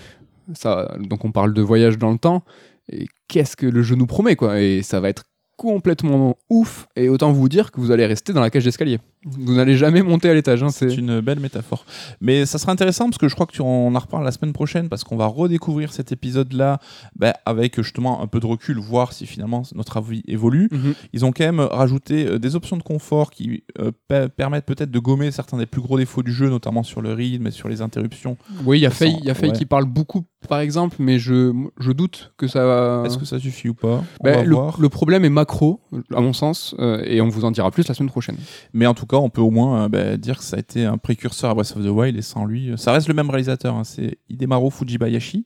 [0.55, 2.45] ça, donc on parle de voyage dans le temps.
[2.90, 5.24] Et qu'est-ce que le jeu nous promet quoi Et ça va être
[5.59, 6.86] complètement ouf.
[6.97, 9.01] Et autant vous dire que vous allez rester dans la cage d'escalier.
[9.26, 10.62] Vous n'allez jamais monter à l'étage.
[10.62, 11.85] hein, c'est une belle métaphore.
[12.20, 14.89] Mais ça sera intéressant parce que je crois que tu en reparles la semaine prochaine
[14.89, 16.78] parce qu'on va redécouvrir cet épisode-là
[17.16, 20.68] bah, avec justement un peu de recul, voir si finalement notre avis évolue.
[20.70, 20.94] Mhm.
[21.12, 24.93] Ils ont quand même rajouté euh, des options de confort qui euh, pe- permettent peut-être
[24.93, 27.68] de gommer certains des plus gros défauts du jeu, notamment sur le rythme et sur
[27.68, 28.36] les interruptions.
[28.64, 29.56] Oui, il y a Faye, y a Faye ouais.
[29.56, 33.02] qui parle beaucoup, par exemple, mais je, je doute que ça va.
[33.05, 34.05] Est-ce que ça suffit ou pas?
[34.23, 35.81] Ben, le, problème est macro,
[36.15, 38.36] à mon sens, euh, et on vous en dira plus la semaine prochaine.
[38.73, 40.85] Mais en tout cas, on peut au moins euh, bah, dire que ça a été
[40.85, 43.31] un précurseur à Breath of the Wild et sans lui, euh, ça reste le même
[43.31, 43.74] réalisateur.
[43.74, 45.44] hein, c'est Hidemaru Fujibayashi.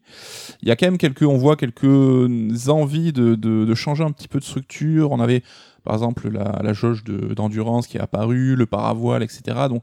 [0.63, 4.13] Il y a quand même quelques, on voit quelques envies de, de- de changer un
[4.13, 5.11] petit peu de structure.
[5.13, 5.43] On avait
[5.85, 9.43] par exemple la, la jauge de- d'endurance qui est apparue, le paravoile, etc.
[9.69, 9.83] Donc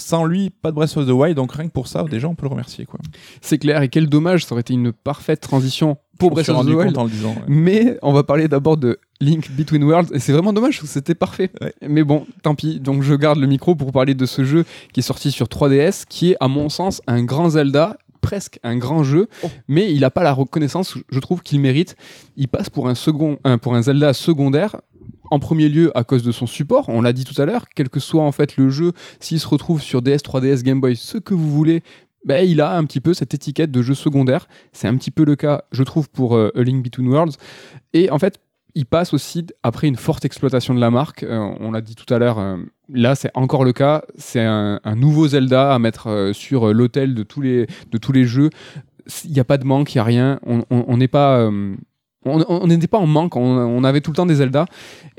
[0.00, 1.36] sans lui, pas de Breath of the Wild.
[1.36, 2.86] Donc rien que pour ça, déjà, on peut le remercier.
[2.86, 2.98] Quoi.
[3.40, 6.70] C'est clair, et quel dommage, ça aurait été une parfaite transition pour Breath of the
[6.70, 6.98] Wild.
[6.98, 7.30] en le disant.
[7.30, 7.42] ouais.
[7.48, 11.50] Mais on va parler d'abord de Link Between Worlds, et c'est vraiment dommage, c'était parfait.
[11.60, 11.74] Ouais.
[11.88, 15.00] Mais bon, tant pis, donc je garde le micro pour parler de ce jeu qui
[15.00, 19.02] est sorti sur 3DS, qui est à mon sens un grand Zelda, presque un grand
[19.02, 19.48] jeu, Oh.
[19.66, 21.96] mais il n'a pas la reconnaissance, je trouve, qu'il mérite.
[22.36, 24.76] Il passe pour un, second, un- pour un Zelda secondaire,
[25.30, 27.88] en premier lieu à cause de son support, on l'a dit tout à l'heure, quel
[27.88, 31.18] que soit en fait le jeu, s'il se retrouve sur DS, 3DS, Game Boy, ce
[31.18, 31.82] que vous voulez,
[32.24, 34.46] ben, il a un petit peu cette étiquette de jeu secondaire.
[34.72, 37.36] C'est un petit peu le cas, je trouve, pour euh, A Link Between Worlds.
[37.94, 38.40] Et en fait,
[38.74, 41.22] il passe aussi après une forte exploitation de la marque.
[41.22, 42.56] Euh, on l'a dit tout à l'heure, euh,
[42.88, 44.02] là c'est encore le cas.
[44.16, 48.50] C'est un, nouveau Zelda à mettre sur l'hôtel de, tous les- de tous les jeux.
[49.24, 50.40] Il n'y a pas de manque, il n'y a rien.
[50.44, 51.50] On n'est pas.
[52.26, 54.66] On n'était pas en manque, on, on avait tout le temps des Zelda.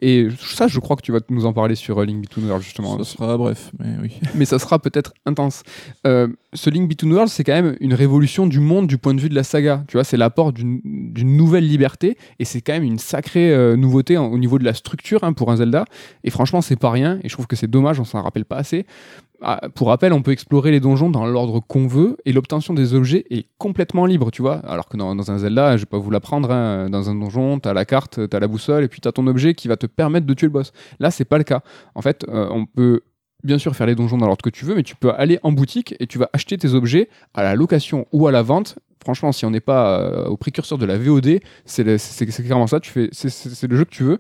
[0.02, 2.64] Et ça, je crois que tu vas nous en parler sur euh, Link Between Worlds,
[2.64, 2.98] justement.
[2.98, 4.20] Ça sera bref, mais oui.
[4.36, 5.64] mais ça sera peut-être intense.
[6.06, 9.22] Euh, ce Link Between Worlds, c'est quand même une révolution du monde du point de
[9.22, 9.84] vue de la saga.
[9.88, 13.76] Tu vois, c'est l'apport d'une d'une nouvelle liberté et c'est quand même une sacrée euh,
[13.76, 15.86] nouveauté en- au niveau de la structure hein, pour un Zelda.
[16.24, 18.58] Et franchement, c'est pas rien et je trouve que c'est dommage, on s'en rappelle pas
[18.58, 18.86] assez.
[19.44, 22.94] Ah, pour rappel, on peut explorer les donjons dans l'ordre qu'on veut et l'obtention des
[22.94, 24.58] objets est complètement libre, tu vois.
[24.68, 27.68] Alors que dans, un Zelda, je vais pas vous l'apprendre, hein, dans un donjon, tu
[27.68, 29.78] as la carte, tu as la boussole et puis tu as ton objet qui va
[29.78, 30.74] te permettre de tuer le boss.
[31.00, 31.62] Là, c'est pas le cas.
[31.96, 33.02] En fait, euh, on peut
[33.44, 35.52] bien sûr faire les donjons dans l'ordre que tu veux, mais tu peux aller en
[35.52, 38.78] boutique et tu vas acheter tes objets à la location ou à la vente.
[39.04, 42.80] Franchement, si on n'est pas euh, au précurseur de la VOD, c'est clairement ça.
[43.12, 44.20] C'est le jeu que tu veux.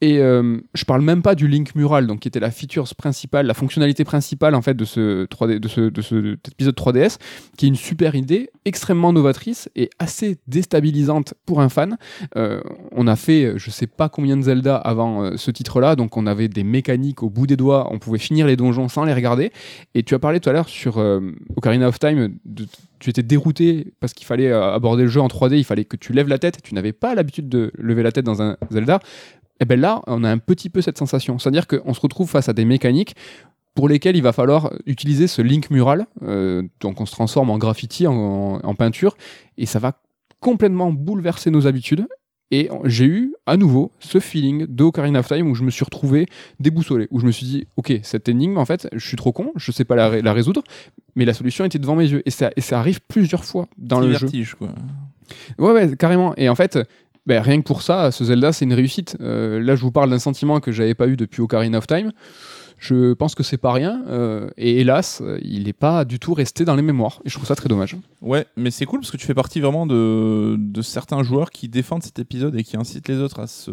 [0.00, 3.46] Et euh, je parle même pas du Link Mural, donc qui était la feature principale,
[3.46, 7.18] la fonctionnalité principale en fait de ce 3D, de ce, cet épisode 3DS,
[7.56, 11.96] qui est une super idée, extrêmement novatrice et assez déstabilisante pour un fan.
[12.36, 12.60] Euh,
[12.92, 16.26] on a fait, je sais pas combien de Zelda avant euh, ce titre-là, donc on
[16.26, 19.52] avait des mécaniques au bout des doigts, on pouvait finir les donjons sans les regarder.
[19.94, 21.20] Et tu as parlé tout à l'heure sur euh,
[21.56, 22.36] Ocarina of Time,
[22.98, 26.12] tu étais dérouté parce qu'il fallait aborder le jeu en 3D, il fallait que tu
[26.12, 29.00] lèves la tête, et tu n'avais pas l'habitude de lever la tête dans un Zelda.
[29.60, 31.38] Et bien là, on a un petit peu cette sensation.
[31.38, 33.14] C'est-à-dire qu'on se retrouve face à des mécaniques
[33.74, 36.06] pour lesquelles il va falloir utiliser ce link mural.
[36.22, 38.14] Euh, donc on se transforme en graffiti, en,
[38.62, 39.16] en peinture,
[39.56, 40.00] et ça va
[40.40, 42.06] complètement bouleverser nos habitudes.
[42.50, 45.84] Et j'ai eu à nouveau ce feeling de Ocarina of Time où je me suis
[45.84, 46.26] retrouvé
[46.60, 49.52] déboussolé, où je me suis dit, ok, cette énigme, en fait, je suis trop con,
[49.56, 50.62] je sais pas la, ré- la résoudre,
[51.14, 52.22] mais la solution était devant mes yeux.
[52.24, 54.28] Et ça, et ça arrive plusieurs fois dans le jeu.
[54.58, 54.68] quoi.
[55.58, 56.34] Ouais, ouais, carrément.
[56.36, 56.78] Et en fait,
[57.28, 59.18] ben, rien que pour ça, ce Zelda, c'est une réussite.
[59.20, 62.10] Euh, là, je vous parle d'un sentiment que j'avais pas eu depuis Ocarina of Time.
[62.78, 64.02] Je pense que c'est pas rien.
[64.08, 67.20] euh, et hélas, euh, il n'est pas du tout resté dans les mémoires.
[67.26, 67.96] Et je trouve ça très dommage.
[68.22, 72.02] Ouais, mais c'est cool parce que tu fais partie vraiment de, certains joueurs qui défendent
[72.02, 73.70] cet épisode et qui incitent les autres à se,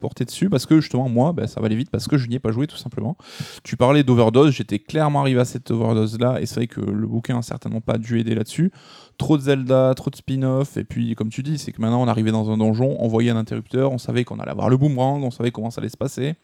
[0.00, 2.34] porter dessus parce que justement, moi, ben, ça va aller vite parce que je n'y
[2.36, 3.16] ai pas joué tout simplement.
[3.62, 7.06] Tu parlais d'overdose, j'étais clairement arrivé à cette overdose là et c'est vrai que le
[7.06, 8.72] bouquin a certainement pas dû aider là-dessus.
[9.20, 12.08] Trop de Zelda, trop de spin-off et puis comme tu dis, c'est que maintenant on
[12.08, 15.22] arrivait dans un donjon, on voyait un interrupteur, on savait qu'on allait avoir le boomerang,
[15.22, 16.36] on savait comment ça allait se passer.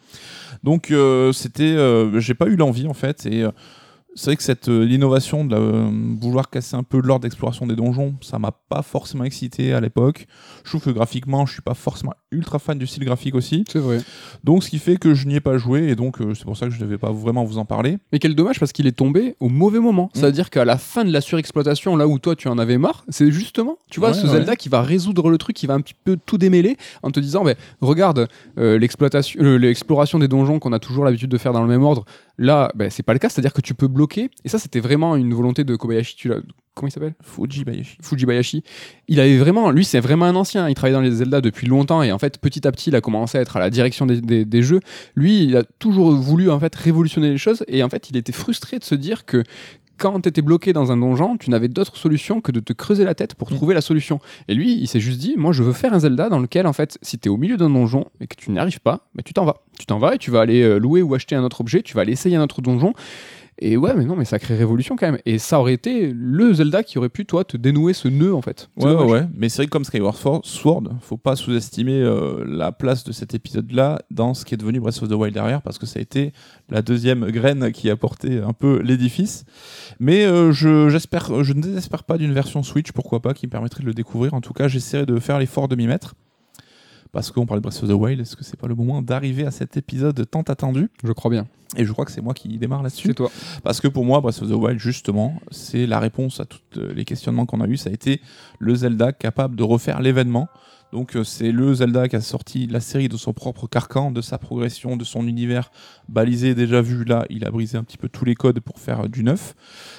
[0.62, 3.51] Donc euh, c'était, euh, j'ai pas eu l'envie en fait et euh,
[4.15, 5.57] c'est vrai que cette l'innovation de
[6.20, 10.27] vouloir casser un peu l'ordre d'exploration des donjons, ça m'a pas forcément excité à l'époque.
[10.62, 13.65] Je trouve que graphiquement, je suis pas forcément ultra fan du style graphique aussi.
[13.70, 13.98] C'est vrai.
[14.43, 16.57] Donc ce qui fait que je n'y ai pas joué et donc euh, c'est pour
[16.57, 17.98] ça que je devais pas vraiment vous en parler.
[18.12, 20.07] Mais quel dommage parce qu'il est tombé au mauvais moment.
[20.07, 20.19] Mm.
[20.19, 23.31] C'est-à-dire qu'à la fin de la surexploitation, là où toi tu en avais marre, c'est
[23.31, 24.32] justement, tu vois, Ouais, ce ouais.
[24.32, 27.20] Zelda qui va résoudre le truc, qui va un petit peu tout démêler en te
[27.20, 28.27] disant, ben, regarde,
[28.59, 31.82] euh, l'exploitation, euh, l'exploration des donjons qu'on a toujours l'habitude de faire dans le même
[31.85, 32.05] ordre.
[32.39, 33.28] Là, ben, c'est pas le cas.
[33.28, 34.31] C'est-à-dire que tu peux bloquer.
[34.44, 36.16] Et ça, c'était vraiment une volonté de Kobayashi.
[36.16, 36.40] Tu l'as-
[36.77, 37.97] Comment il s'appelle Fujibayashi.
[38.03, 38.62] Fujibayashi.
[39.09, 40.69] Il avait vraiment, lui, c'est vraiment un ancien.
[40.69, 43.01] Il travaille dans les Zelda depuis longtemps et en fait, petit à petit, il a
[43.01, 44.81] commencé à être à la direction des, des- des jeux.
[45.15, 48.31] Lui, il a toujours voulu en fait révolutionner les choses et en fait, il était
[48.32, 49.43] frustré de se dire que
[49.98, 53.05] quand tu étais bloqué dans un donjon, tu n'avais d'autre solution que de te creuser
[53.05, 53.55] la tête pour Mm.
[53.55, 54.19] trouver la solution.
[54.47, 56.74] Et lui, il s'est juste dit, moi, je veux faire un Zelda dans lequel, en
[56.74, 59.23] fait, si tu es au milieu d'un donjon et que tu n'y arrives pas, bah,
[59.24, 59.62] tu t'en vas.
[59.78, 61.94] Tu t'en vas et tu vas aller euh, louer ou acheter un autre objet, tu
[61.94, 62.93] vas aller essayer un autre donjon.
[63.59, 65.19] Et ouais, mais non, mais ça crée révolution quand même.
[65.24, 68.43] Et ça aurait été le Zelda qui aurait pu, toi, te dénouer ce nœud, en
[68.43, 68.69] fait.
[68.77, 69.11] Ouais, ouais, dommage.
[69.11, 69.28] ouais.
[69.35, 73.35] Mais c'est vrai que comme Skyward Sword, faut pas sous-estimer euh, la place de cet
[73.35, 76.03] épisode-là dans ce qui est devenu Breath of the Wild derrière, parce que ça a
[76.03, 76.33] été
[76.69, 79.45] la deuxième graine qui a porté un peu l'édifice.
[80.01, 83.51] Mais euh, je, j'espère, je ne désespère pas d'une version Switch, pourquoi pas, qui me
[83.51, 84.35] permettrait de le découvrir.
[84.35, 86.15] En tout cas, j'essaierai de faire l'effort de m'y mettre.
[87.16, 89.47] Parce qu'on parle de Breath of the Wild, est-ce que c'est pas le moment d'arriver
[89.47, 90.90] à cet épisode tant attendu?
[91.02, 91.47] Je crois bien.
[91.74, 93.09] Et je crois que c'est moi qui démarre là-dessus.
[93.09, 93.30] C'est toi.
[93.64, 97.06] Parce que pour moi, Breath of the Wild, justement, c'est la réponse à tous les
[97.06, 97.78] questionnements qu'on a eus.
[97.78, 98.20] Ça a été
[98.59, 100.47] le Zelda capable de refaire l'événement.
[100.93, 104.20] Donc, euh, c'est le Zelda qui a sorti la série de son propre carcan, de
[104.20, 105.70] sa progression, de son univers
[106.09, 107.05] balisé, déjà vu.
[107.05, 109.55] Là, il a brisé un petit peu tous les codes pour faire euh, du neuf.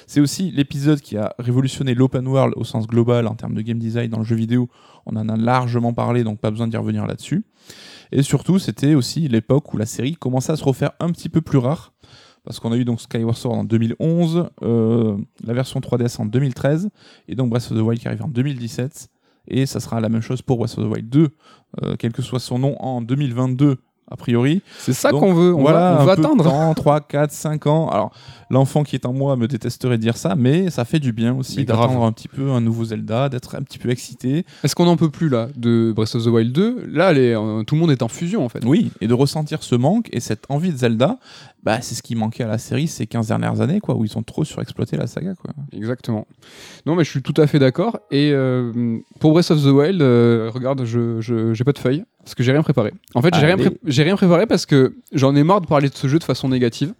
[0.06, 3.78] C'est aussi l'épisode qui a révolutionné l'open world au sens global en termes de game
[3.78, 4.70] design dans le jeu vidéo.
[5.08, 7.44] On en a largement parlé, donc pas besoin d'y revenir là-dessus.
[8.12, 11.40] Et surtout, c'était aussi l'époque où la série commençait à se refaire un petit peu
[11.40, 11.92] plus rare.
[12.44, 16.88] Parce qu'on a eu donc Skyward Sword en 2011, euh, la version 3DS en 2013,
[17.28, 19.08] et donc Breath of the Wild qui arrive en 2017.
[19.48, 21.28] Et ça sera la même chose pour Breath of the Wild 2,
[21.82, 23.76] euh, quel que soit son nom, en 2022
[24.10, 24.62] a priori.
[24.78, 25.54] C'est ça qu'on veut.
[25.54, 26.44] On voilà, va, on de attendre.
[26.44, 27.88] temps, 3, 4, 5 ans.
[27.88, 28.10] Alors,
[28.50, 31.34] l'enfant qui est en moi me détesterait de dire ça, mais ça fait du bien
[31.34, 34.44] aussi d'attendre un petit peu un nouveau Zelda, d'être un petit peu excité.
[34.64, 37.62] Est-ce qu'on n'en peut plus là de Breath of the Wild 2 Là, les- euh,
[37.64, 38.64] tout le monde est en fusion en fait.
[38.64, 41.18] Oui, et de ressentir ce manque et cette envie de Zelda,
[41.62, 44.16] bah, c'est ce qui manquait à la série ces 15 dernières années, quoi, où ils
[44.16, 45.34] ont trop surexploité la saga.
[45.34, 45.52] Quoi.
[45.72, 46.26] Exactement.
[46.86, 47.98] Non, mais je suis tout à fait d'accord.
[48.10, 52.04] Et euh, pour Breath of the Wild, euh, regarde, je je- j'ai pas de feuille.
[52.28, 52.92] Parce que j'ai rien préparé.
[53.14, 55.94] En fait, j'ai rien, pré- rien préparé parce que j'en ai marre de parler de
[55.94, 56.92] ce jeu de façon négative.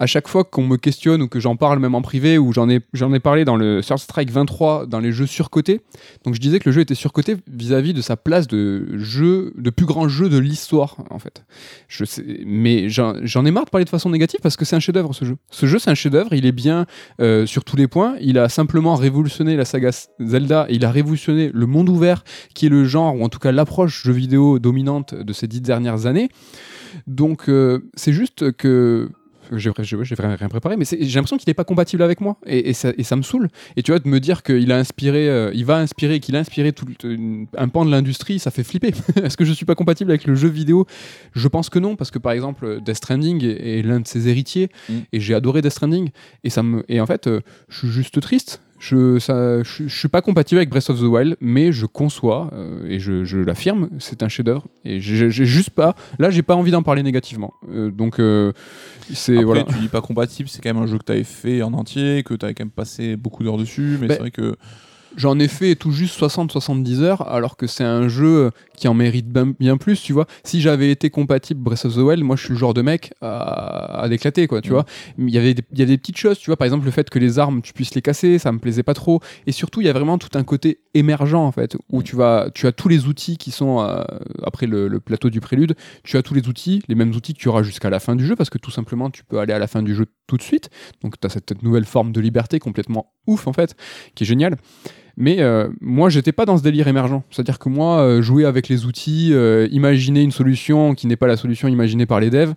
[0.00, 2.68] À chaque fois qu'on me questionne ou que j'en parle même en privé ou j'en
[2.68, 2.80] ai,
[3.20, 5.82] parlé dans le Third Strike 23 dans les jeux surcotés.
[6.24, 9.70] Donc je disais que le jeu était surcoté vis-à-vis de sa place de jeu, de
[9.70, 11.44] plus grand jeu de l'histoire en fait.
[11.86, 14.80] Je sais, mais j'en, ai marre de parler de façon négative parce que c'est un
[14.80, 15.36] chef-d'œuvre ce jeu.
[15.52, 16.86] Ce jeu c'est un chef-d'œuvre, il est bien
[17.20, 18.16] euh, sur tous les points.
[18.20, 22.66] Il a simplement révolutionné la saga Zelda et il a révolutionné le monde ouvert qui
[22.66, 26.06] est le genre ou en tout cas l'approche jeu vidéo dominante de ces dix dernières
[26.06, 26.28] années.
[27.06, 29.10] Donc euh, c'est juste que
[29.54, 32.90] j'ai rien préparé, mais j'ai l'impression qu'il n'est pas compatible avec moi et, et ça,
[32.96, 33.48] et ça me saoule.
[33.76, 36.38] Et tu vois, de me dire qu'il a inspiré, euh, il va inspirer, qu'il a
[36.38, 38.92] inspiré tout, une- un pan de l'industrie, ça fait flipper.
[39.22, 40.86] Est-ce que je suis pas compatible avec le jeu vidéo?
[41.34, 44.28] Je pense que non, parce que par exemple, Death Stranding est, est l'un de ses
[44.28, 44.94] héritiers Mm.
[45.12, 46.08] et j'ai adoré Death Stranding
[46.44, 48.62] et ça me, et en fait, euh, je suis juste triste.
[48.82, 52.50] Je, ça, je, je suis pas compatible avec Breath of the Wild, mais je conçois
[52.52, 54.66] euh, et je, je l'affirme, c'est un chef-d'œuvre.
[54.84, 57.54] Et j'ai juste pas, là, j'ai pas envie d'en parler négativement.
[57.72, 58.52] Euh, donc, euh,
[59.12, 59.62] c'est voilà.
[59.62, 62.24] tu dis pas compatible, c'est quand même un jeu que tu avais fait en entier,
[62.24, 64.56] que tu avais quand même passé beaucoup d'heures dessus, mais Ben, c'est vrai que
[65.16, 69.28] J'en ai fait tout juste 60-70 heures, alors que c'est un jeu qui en mérite
[69.60, 70.26] bien plus, tu vois.
[70.42, 73.12] Si j'avais été compatible Breath of the Wild, moi je suis le genre de mec
[73.20, 74.72] à, à d'éclater, quoi, tu Mm.
[74.72, 74.84] vois.
[75.18, 76.56] Il y avait des- il y a des petites choses, tu vois.
[76.56, 78.94] Par exemple, le fait que les armes, tu puisses les casser, ça me plaisait pas
[78.94, 79.20] trop.
[79.46, 82.48] Et surtout, il y a vraiment tout un côté émergent, en fait, où tu, vas,
[82.54, 84.02] tu as tous les outils qui sont, euh,
[84.42, 85.74] après le, le plateau du prélude,
[86.04, 88.26] tu as tous les outils, les mêmes outils que tu auras jusqu'à la fin du
[88.26, 90.42] jeu, parce que tout simplement, tu peux aller à la fin du jeu tout de
[90.42, 90.70] suite.
[91.02, 93.76] Donc, tu as cette nouvelle forme de liberté complètement ouf, en fait,
[94.14, 94.56] qui est géniale.
[95.18, 97.20] Mais euh, moi, j'étais pas dans ce délire émergent.
[97.30, 101.26] C'est-à-dire que moi, euh, jouer avec les outils, euh, imaginer une solution qui n'est pas
[101.26, 102.54] la solution imaginée par les devs,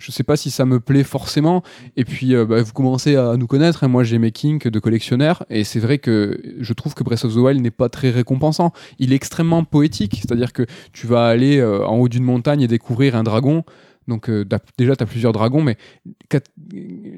[0.00, 1.62] je sais pas si ça me plaît forcément.
[1.96, 3.84] Et puis, bah, vous commencez à nous connaître.
[3.84, 3.88] hein.
[3.88, 5.44] Moi, j'ai mes kinks de collectionneur.
[5.50, 8.72] Et c'est vrai que je trouve que Breath of the Wild n'est pas très récompensant.
[8.98, 10.16] Il est extrêmement poétique.
[10.20, 13.64] C'est-à-dire que tu vas aller en haut d'une montagne et découvrir un dragon.
[14.08, 14.44] Donc euh,
[14.78, 15.76] déjà, tu as plusieurs dragons, mais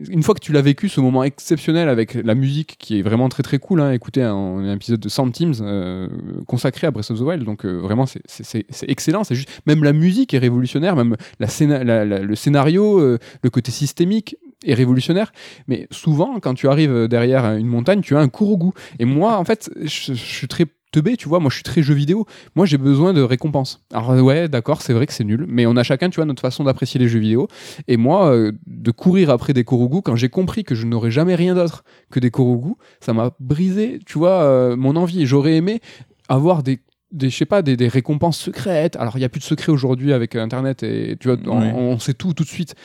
[0.09, 3.29] une fois que tu l'as vécu, ce moment exceptionnel avec la musique qui est vraiment
[3.29, 6.09] très très cool, hein, écoutez un, un épisode de Sound Teams euh,
[6.47, 10.35] consacré à Breath of the donc euh, vraiment c'est- excellent, c'est juste même la musique
[10.35, 15.33] est révolutionnaire, même le scénario, le côté systémique est révolutionnaire,
[15.69, 19.45] mais souvent quand tu arrives derrière une montagne, tu as un Kurogu, et moi en
[19.45, 22.79] fait je suis très teubé, tu vois, moi je suis très jeu vidéo, moi j'ai
[22.79, 23.83] besoin de récompenses.
[23.93, 26.43] Alors ouais, d'accord, c'est vrai que c'est nul, mais on a chacun, tu vois, notre
[26.43, 27.49] façon d'apprécier les jeux vidéo.
[27.89, 31.35] Et moi, euh, de courir après des Korogu, quand j'ai compris que je n'aurais jamais
[31.35, 35.27] rien d'autre que des Korogu, ça m'a brisé, tu vois, euh, mon envie.
[35.27, 35.81] J'aurais aimé
[36.29, 36.81] avoir des
[37.13, 38.95] des, je sais pas, des, des récompenses secrètes.
[38.95, 41.67] Alors, il n'y a plus de secret aujourd'hui avec Internet et tu vois, on, Oui.
[41.75, 42.77] on sait tout tout de suite.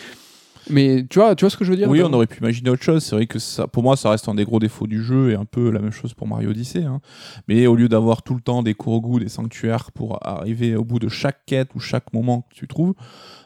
[0.70, 2.70] Mais tu vois, tu vois ce que je veux dire Oui, on aurait pu imaginer
[2.70, 3.04] autre chose.
[3.04, 5.36] C'est vrai que ça, pour moi, ça reste un des gros défauts du jeu et
[5.36, 6.84] un peu la même chose pour Mario Odyssey.
[6.84, 7.02] hein.
[7.48, 11.00] Mais au lieu d'avoir tout le temps des Korogu, des sanctuaires pour arriver au bout
[11.00, 12.94] de chaque quête ou chaque moment que tu trouves,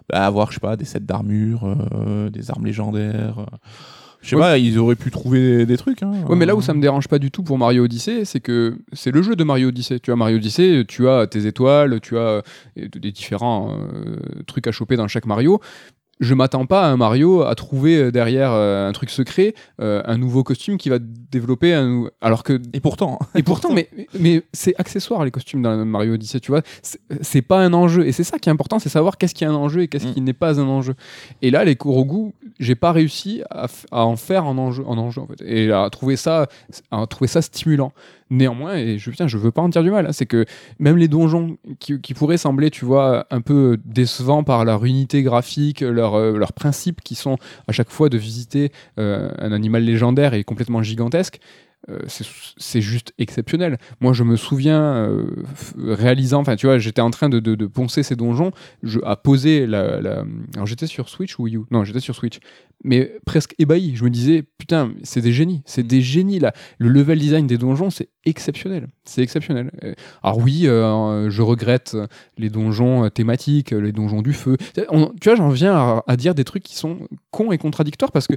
[0.09, 3.39] bah, avoir, je sais pas, des sets d'armure, euh, des armes légendaires.
[3.39, 3.45] euh,
[4.21, 4.41] je sais Ouais.
[4.41, 6.03] pas, ils auraient pu trouver des, trucs.
[6.03, 8.41] Hein, Ouais, mais là où ça me dérange pas du tout pour Mario Odyssey, c'est
[8.41, 9.99] que c'est le jeu de Mario Odyssey.
[10.01, 12.41] Tu as Mario Odyssey, tu as tes étoiles, tu as euh,
[12.75, 15.61] des différents euh, trucs à choper dans chaque Mario.
[16.19, 20.01] Je m'attends pas à un Mario à trouver euh, derrière euh, un truc secret euh,
[20.05, 23.87] un nouveau costume qui va développer un alors que Et pourtant, et pourtant mais
[24.19, 26.61] mais c'est accessoire les costumes dans Mario Odyssey tu vois.
[26.81, 28.05] C'est- pas un enjeu.
[28.05, 30.07] Et c'est ça qui est important c'est savoir qu'est-ce qui est un enjeu et qu'est-ce
[30.07, 30.13] Mm.
[30.13, 30.93] qui n'est pas un enjeu.
[31.41, 35.27] Et là les Korogu j'ai pas réussi à, en faire un enjeu en enjeu en
[35.27, 36.47] fait et à trouver ça
[36.91, 37.93] à trouver ça stimulant.
[38.31, 40.45] Néanmoins et je putain je veux pas en dire du mal hein, c'est que
[40.79, 45.23] même les donjons qui, qui pourraient sembler tu vois un peu décevants par leur unité
[45.23, 47.37] graphique leur euh, leurs principes qui sont
[47.67, 51.39] à chaque fois de visiter euh, un animal légendaire et complètement gigantesque
[51.89, 53.77] euh, c'est- juste exceptionnel.
[54.01, 55.43] Moi, je me souviens euh,
[55.77, 58.51] réalisant, enfin, tu vois, j'étais en train de, poncer ces donjons,
[58.83, 60.23] je, à poser la.
[60.55, 61.61] Alors, j'étais sur Switch ou Wii U?
[61.71, 62.39] Non, j'étais sur Switch.
[62.83, 63.95] Mais presque ébahi.
[63.95, 65.61] Je me disais, putain, c'est des génies.
[65.65, 66.53] C'est des génies, là.
[66.77, 68.87] Le level design des donjons, c'est exceptionnel.
[69.03, 69.71] C'est exceptionnel.
[69.83, 71.97] Euh, Alors, oui, je regrette
[72.37, 74.57] les donjons thématiques, les donjons du feu.
[74.75, 74.83] Tu
[75.29, 78.35] vois, j'en viens à dire des trucs qui sont cons et contradictoires parce que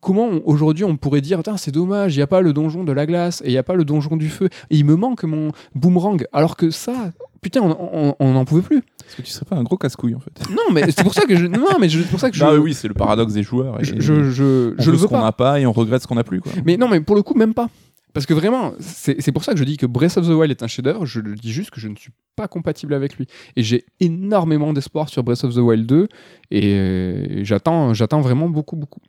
[0.00, 3.06] comment aujourd'hui on pourrait dire c'est dommage, il n'y a pas le donjon de la
[3.06, 4.48] glace et il n'y a pas le donjon du feu.
[4.70, 6.24] Et il me manque mon boomerang.
[6.32, 8.78] Alors que ça putain on- n'en pouvait plus.
[9.06, 10.32] Est-ce que tu serais pas un gros casse-couille en fait.
[10.50, 12.54] Non mais c'est pour ça que je non mais c'est pour ça que je Bah
[12.56, 13.80] oui, c'est le paradoxe des joueurs.
[13.80, 16.02] et- je, je, je, on je veut le ce qu'on n'a pas et on regrette
[16.02, 16.40] ce qu'on n'a plus.
[16.40, 16.52] Quoi.
[16.64, 17.68] mais non mais pour le coup même pas.
[18.14, 20.62] Parce que vraiment c'est pour ça que je dis que Breath of the Wild est
[20.62, 21.04] un chef-d'œuvre.
[21.04, 23.26] Je le dis juste que je ne suis pas compatible avec lui.
[23.56, 26.06] Et j'ai énormément d'espoir sur Breath of the Wild 2
[26.52, 29.00] et euh, j'attends j'attends vraiment beaucoup beaucoup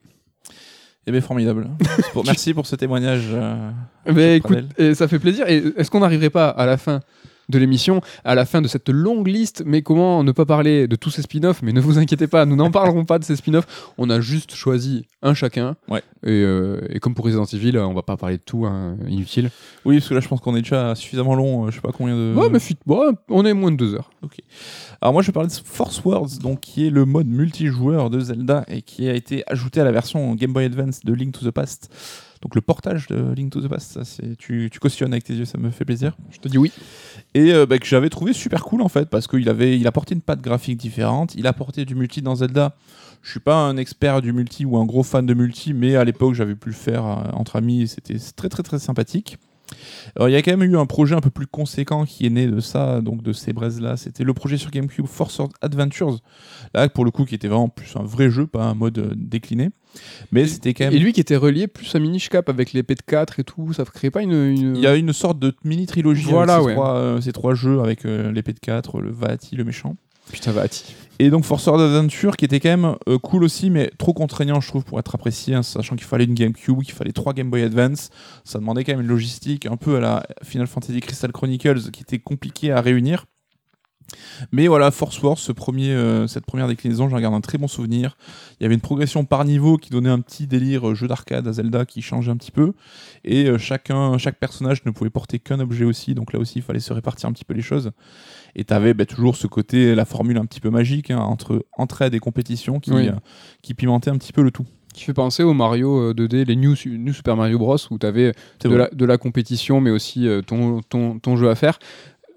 [1.07, 1.67] Eh bien, formidable.
[2.25, 3.27] Merci pour ce témoignage.
[3.31, 3.71] euh,
[4.13, 5.47] Mais écoute, et ça fait plaisir.
[5.47, 7.01] Et est-ce qu'on n'arriverait pas à la fin
[7.49, 9.63] de l'émission, à la fin de cette longue liste.
[9.65, 11.61] Mais comment ne pas parler de tous ces spin-offs?
[11.61, 13.91] Mais ne vous inquiétez pas, nous n'en parlerons pas de ces spin-offs.
[13.97, 15.75] On a juste choisi un chacun.
[15.87, 16.03] Ouais.
[16.23, 19.49] Et, euh, et comme pour Resident Evil, on va pas parler de tout, hein, inutile.
[19.85, 21.65] Oui, parce que là, je pense qu'on est déjà suffisamment long.
[21.65, 22.33] euh, je sais pas combien de.
[22.35, 24.09] Ouais, mais bon, on est moins de deux heures.
[25.01, 28.19] Alors moi je vais parler de Force Wars, donc qui est le mode multijoueur de
[28.19, 31.45] Zelda et qui a été ajouté à la version Game Boy Advance de Link to
[31.45, 31.89] the Past.
[32.45, 35.33] Donc le portage de Link to the Past, ça c'est tu, tu cautionnes avec tes
[35.33, 36.15] yeux, ça me fait plaisir.
[36.29, 36.71] Je te dis oui.
[37.33, 40.13] Et euh, bah, que j'avais trouvé super cool en fait parce qu'il avait il apportait
[40.13, 42.75] une patte graphique différente, il apportait du multi dans Zelda.
[43.23, 46.03] Je suis pas un expert du multi ou un gros fan de multi, mais à
[46.03, 49.39] l'époque j'avais pu le faire euh, entre amis et c'était très très très sympathique.
[50.15, 52.29] Alors, il y a quand même eu un projet un peu plus conséquent qui est
[52.29, 53.97] né de ça, donc de ces braises là.
[53.97, 56.19] C'était le projet sur GameCube Force Adventures,
[56.75, 59.13] là pour le coup qui était vraiment plus un vrai jeu, pas un mode euh,
[59.15, 59.71] décliné.
[60.31, 60.93] Mais c'était quand même.
[60.93, 63.73] Et lui qui était relié plus à Minish Cap avec l'épée de 4 et tout,
[63.73, 64.31] ça créait pas une.
[64.33, 66.73] une- Il y a une sorte de mini trilogie Voilà, avec ces, ouais.
[66.75, 69.95] trois, euh, ces trois jeux avec euh, l'épée de 4, le Vati, le méchant.
[70.31, 70.95] Putain, Vati.
[71.19, 74.59] Et donc Force Wars Adventure qui était quand même euh, cool aussi, mais trop contraignant,
[74.59, 77.49] je trouve, pour être apprécié, hein, sachant qu'il fallait une GameCube, qu'il fallait trois Game
[77.51, 78.09] Boy Advance.
[78.43, 82.01] Ça demandait quand même une logistique un peu à la Final Fantasy Crystal Chronicles qui
[82.01, 83.25] était compliqué à réunir.
[84.51, 87.67] Mais voilà, Force Wars, ce premier, euh, cette première déclinaison, j'en garde un très bon
[87.67, 88.17] souvenir.
[88.59, 91.47] Il y avait une progression par niveau qui donnait un petit délire euh, jeu d'arcade
[91.47, 92.73] à Zelda qui changeait un petit peu.
[93.23, 96.61] Et euh, chacun, chaque personnage ne pouvait porter qu'un objet aussi, donc là aussi il
[96.61, 97.91] fallait se répartir un petit peu les choses.
[98.55, 102.13] Et tu avais toujours ce côté, la formule un petit peu magique hein, entre entraide
[102.13, 103.09] et compétition qui, Oui.
[103.09, 103.13] euh,
[103.61, 104.65] qui pimentait un petit peu le tout.
[104.93, 108.05] Qui fait penser au Mario euh, 2D, les New, New Super Mario Bros, où tu
[108.05, 108.31] avais
[108.63, 111.79] de la, de la compétition, mais aussi ton, ton, ton jeu à faire.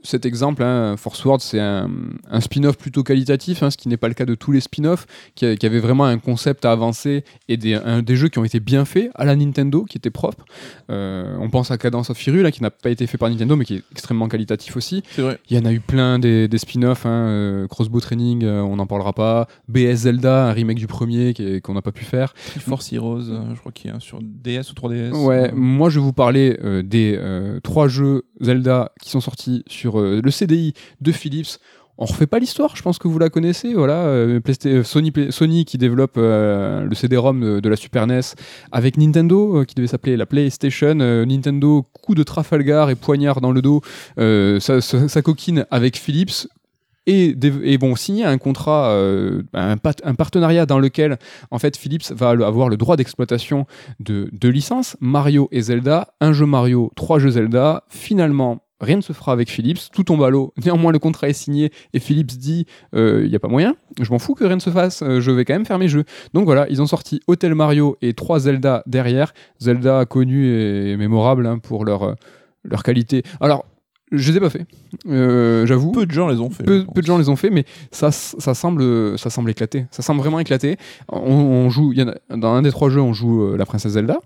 [0.08, 1.90] Cet exemple, hein, Force Wars, c'est un,
[2.30, 5.06] un spin-off plutôt qualitatif, hein, ce qui n'est pas le cas de tous les spin-offs,
[5.34, 8.44] qui, qui avait vraiment un concept à avancer et des, un- des jeux qui ont
[8.44, 10.46] été bien faits à la Nintendo, qui étaient propres.
[10.90, 13.54] Euh, on pense à Cadence of Hyrule, là, qui n'a pas été fait par Nintendo,
[13.54, 15.02] mais qui est extrêmement qualitatif aussi.
[15.18, 15.38] Vrai.
[15.50, 18.76] Il y en a eu plein des, des spin-offs, hein, euh, Crossbow Training, euh, on
[18.76, 19.46] n'en parlera pas.
[19.68, 22.32] BS Zelda, un remake du premier est- qu'on n'a pas pu faire.
[22.36, 23.24] Force Heroes,
[23.54, 25.12] je crois qu'il y a sur DS ou 3DS.
[25.12, 27.18] Ouais, moi je vais vous parler des
[27.62, 31.58] trois jeux Zelda qui sont sortis sur euh, le CDI de Philips.
[32.00, 33.74] On refait pas l'histoire, je pense que vous la connaissez.
[33.74, 38.20] Voilà, euh, euh, Sony, Sony qui développe le CD-ROM de, la Super NES
[38.70, 40.94] avec Nintendo qui devait s'appeler la PlayStation.
[40.94, 43.82] Nintendo, coup de Trafalgar et poignard dans le dos,
[44.16, 46.46] sa coquine avec Philips.
[47.10, 51.16] Et, bon, signer un contrat, euh, un, partenariat dans lequel
[51.50, 53.64] en fait Philips va avoir le droit d'exploitation
[53.98, 57.84] de deux licences, Mario et Zelda, un jeu Mario, trois jeux Zelda.
[57.88, 60.52] Finalement, rien ne se fera avec Philips, tout tombe à l'eau.
[60.62, 64.18] Néanmoins, le contrat est signé et Philips dit il n'y a pas moyen, je m'en
[64.18, 66.04] fous que rien ne se fasse, euh, je vais quand même faire mes jeux.
[66.34, 69.32] Donc voilà, ils ont sorti Hotel Mario et trois Zelda derrière.
[69.60, 72.14] Zelda connu et mémorable hein, pour leur, euh,
[72.64, 73.22] leur qualité.
[73.40, 73.64] Alors,
[74.12, 74.66] je les ai pas fait,
[75.08, 75.92] euh, j'avoue.
[75.92, 76.64] Peu de gens les ont fait.
[76.64, 79.86] Peu, de gens les ont fait, mais ça, ça, semble, ça semble éclater.
[79.90, 80.76] Ça semble vraiment éclater.
[81.10, 83.66] On, on joue, y en a- dans un des trois jeux, on joue euh, la
[83.66, 84.18] princesse Zelda.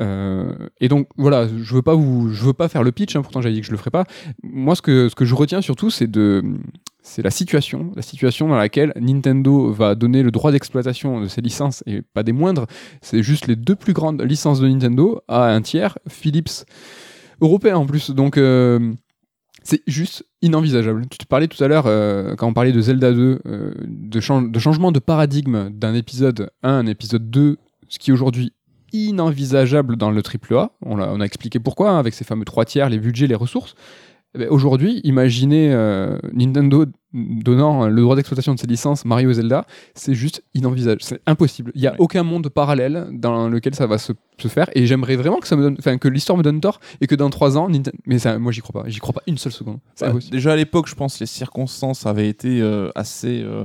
[0.00, 3.16] Euh, et donc voilà, je veux pas vous, je veux pas faire le pitch.
[3.16, 4.04] hein, pourtant, j'avais dit que je le ferais pas.
[4.42, 6.42] Moi, ce que, ce que je retiens surtout, c'est de,
[7.02, 11.40] c'est la situation, la situation dans laquelle Nintendo va donner le droit d'exploitation de ses
[11.40, 12.66] licences et pas des moindres.
[13.02, 16.64] C'est juste les deux plus grandes licences de Nintendo à un tiers, Philips
[17.40, 18.10] européen en plus.
[18.10, 18.92] Donc euh,
[19.66, 21.06] c'est juste inenvisageable.
[21.10, 24.20] Tu te parlais tout à l'heure, euh, quand on parlait de Zelda 2, euh, de,
[24.20, 27.56] chan- de changement de paradigme d'un épisode 1 à un épisode 2,
[27.88, 28.52] ce qui est aujourd'hui
[28.92, 30.70] inenvisageable dans le AAA.
[30.82, 33.34] On a, on a expliqué pourquoi, hein, avec ces fameux trois tiers, les budgets, les
[33.34, 33.74] ressources.
[34.36, 36.84] Eh ben, Aujourd'hui, imaginez euh, Nintendo
[37.14, 39.64] donnant le droit d'exploitation de ses licences Mario et Zelda,
[39.94, 41.72] c'est juste inenvisageable, c'est impossible.
[41.74, 41.96] Il n'y a Ouais.
[42.00, 45.56] aucun monde parallèle dans lequel ça va se, se faire, et j'aimerais vraiment que ça
[45.56, 48.18] me donne, enfin que l'histoire me donne tort et que dans trois ans, Ninten- mais
[48.18, 49.78] ça, moi j'y crois pas, j'y crois pas une seule seconde.
[50.00, 53.64] Bah, déjà à l'époque, je pense, les circonstances avaient été euh, assez euh,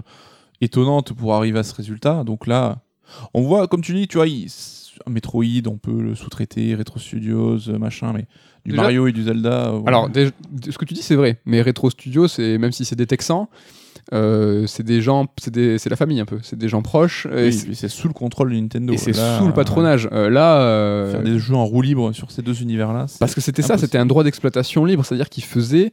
[0.62, 2.24] étonnantes pour arriver à ce résultat.
[2.24, 2.80] Donc là,
[3.34, 4.48] on voit, comme tu dis, tu vois, il-
[5.06, 8.26] un Metroid, on peut le sous-traiter, Retro Studios, euh, machin, mais
[8.66, 9.70] du Déjà- Mario et du Zelda.
[9.70, 9.82] euh.
[9.86, 13.08] Alors, ce que tu dis, c'est vrai, mais Retro Studio, c'est même si c'est des
[13.08, 13.48] Texans,
[14.14, 17.54] euh, c'est des gens, c'est la famille un peu, c'est des gens proches, et Oui,
[17.54, 18.94] c'est- sous le contrôle de Nintendo.
[18.94, 20.10] et c'est sous le patronage.
[20.12, 23.06] Euh, là, euh, Faire des jeux en roue libre sur ces deux univers-là.
[23.20, 25.92] parce que c'était ça, c'était un droit d'exploitation libre, c'est-à-dire qu'ils faisaient,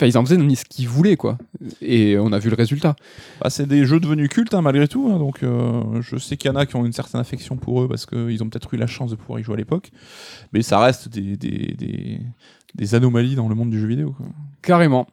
[0.00, 1.36] enfin ils en faisaient ce qu'ils voulaient, quoi.
[1.82, 2.96] Et on a vu le résultat.
[3.40, 5.10] Bah, c'est des jeux devenus cultes hein, malgré tout.
[5.12, 7.82] hein, donc euh, je sais qu'il y en a qui ont une certaine affection pour
[7.82, 9.90] eux parce qu'ils ont peut-être eu la chance de pouvoir y jouer à l'époque.
[10.52, 12.20] Mais ça reste des, des, des-
[12.76, 14.12] des anomalies dans le monde du jeu vidéo.
[14.16, 14.26] quoi.
[14.62, 15.08] Carrément.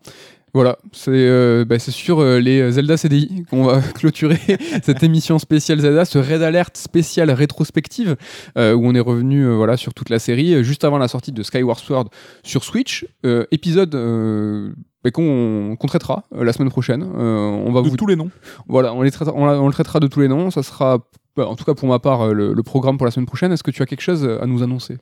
[0.53, 4.39] Voilà, c'est euh, bah, sur euh, les Zelda CDI qu'on va clôturer
[4.83, 8.15] cette émission spéciale Zelda, ce Red Alert spécial rétrospective,
[8.57, 11.31] euh, où on est revenu euh, voilà, sur toute la série, juste avant la sortie
[11.31, 12.09] de Skyward Sword
[12.43, 13.05] sur Switch.
[13.51, 13.91] Épisode
[15.03, 17.03] bah, qu'on qu'on traitera la semaine prochaine.
[17.03, 18.31] On va De vous tous les noms.
[18.67, 20.49] voilà, on, les traitera- on, le traitera de tous les noms.
[20.49, 20.99] Ça sera,
[21.35, 23.51] bah, en tout cas pour ma part, le, le programme pour la semaine prochaine.
[23.51, 24.97] Est-ce que tu as quelque chose à nous annoncer?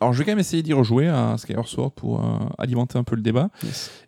[0.00, 2.24] Alors je vais quand même essayer d'y rejouer à Skyward Sword pour euh,
[2.58, 3.48] alimenter un peu le débat.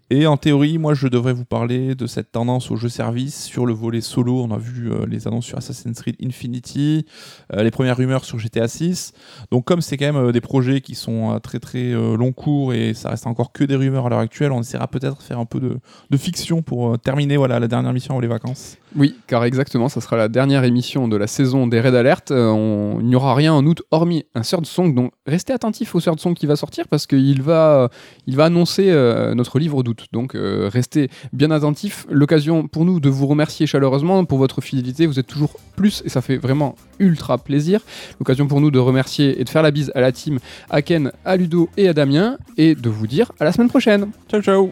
[0.09, 3.67] Et en théorie, moi, je devrais vous parler de cette tendance au jeu service sur
[3.67, 4.41] le volet solo.
[4.41, 7.07] On a vu euh, les annonces sur Assassin's Creed Infinity,
[7.53, 9.13] euh, les premières rumeurs sur GTA 6.
[9.51, 12.73] Donc, comme c'est quand même euh, des projets qui sont à très très long cours
[12.73, 15.41] et ça reste encore que des rumeurs à l'heure actuelle, on essaiera peut-être de faire
[15.41, 18.79] un peu de, fiction pour terminer voilà, la dernière mission avant les vacances.
[18.99, 22.31] Oui, car exactement, ça sera la dernière émission de la saison des Red Alert.
[22.31, 24.95] Euh, on- il n'y aura rien en août hormis un third song.
[24.95, 27.91] Donc restez attentifs au third song qui va sortir parce qu'il va,
[28.27, 30.07] il va annoncer euh, notre livre d'août.
[30.13, 32.07] Donc euh, restez bien attentifs.
[32.11, 35.05] L'occasion pour nous de vous remercier chaleureusement pour votre fidélité.
[35.05, 37.81] Vous êtes toujours plus et ça fait vraiment ultra plaisir.
[38.19, 40.39] L'occasion pour nous de remercier et de faire la bise à la team,
[40.71, 44.09] à Ken, à Ludo et à Damien et de vous dire à la semaine prochaine.
[44.31, 44.71] Ciao ciao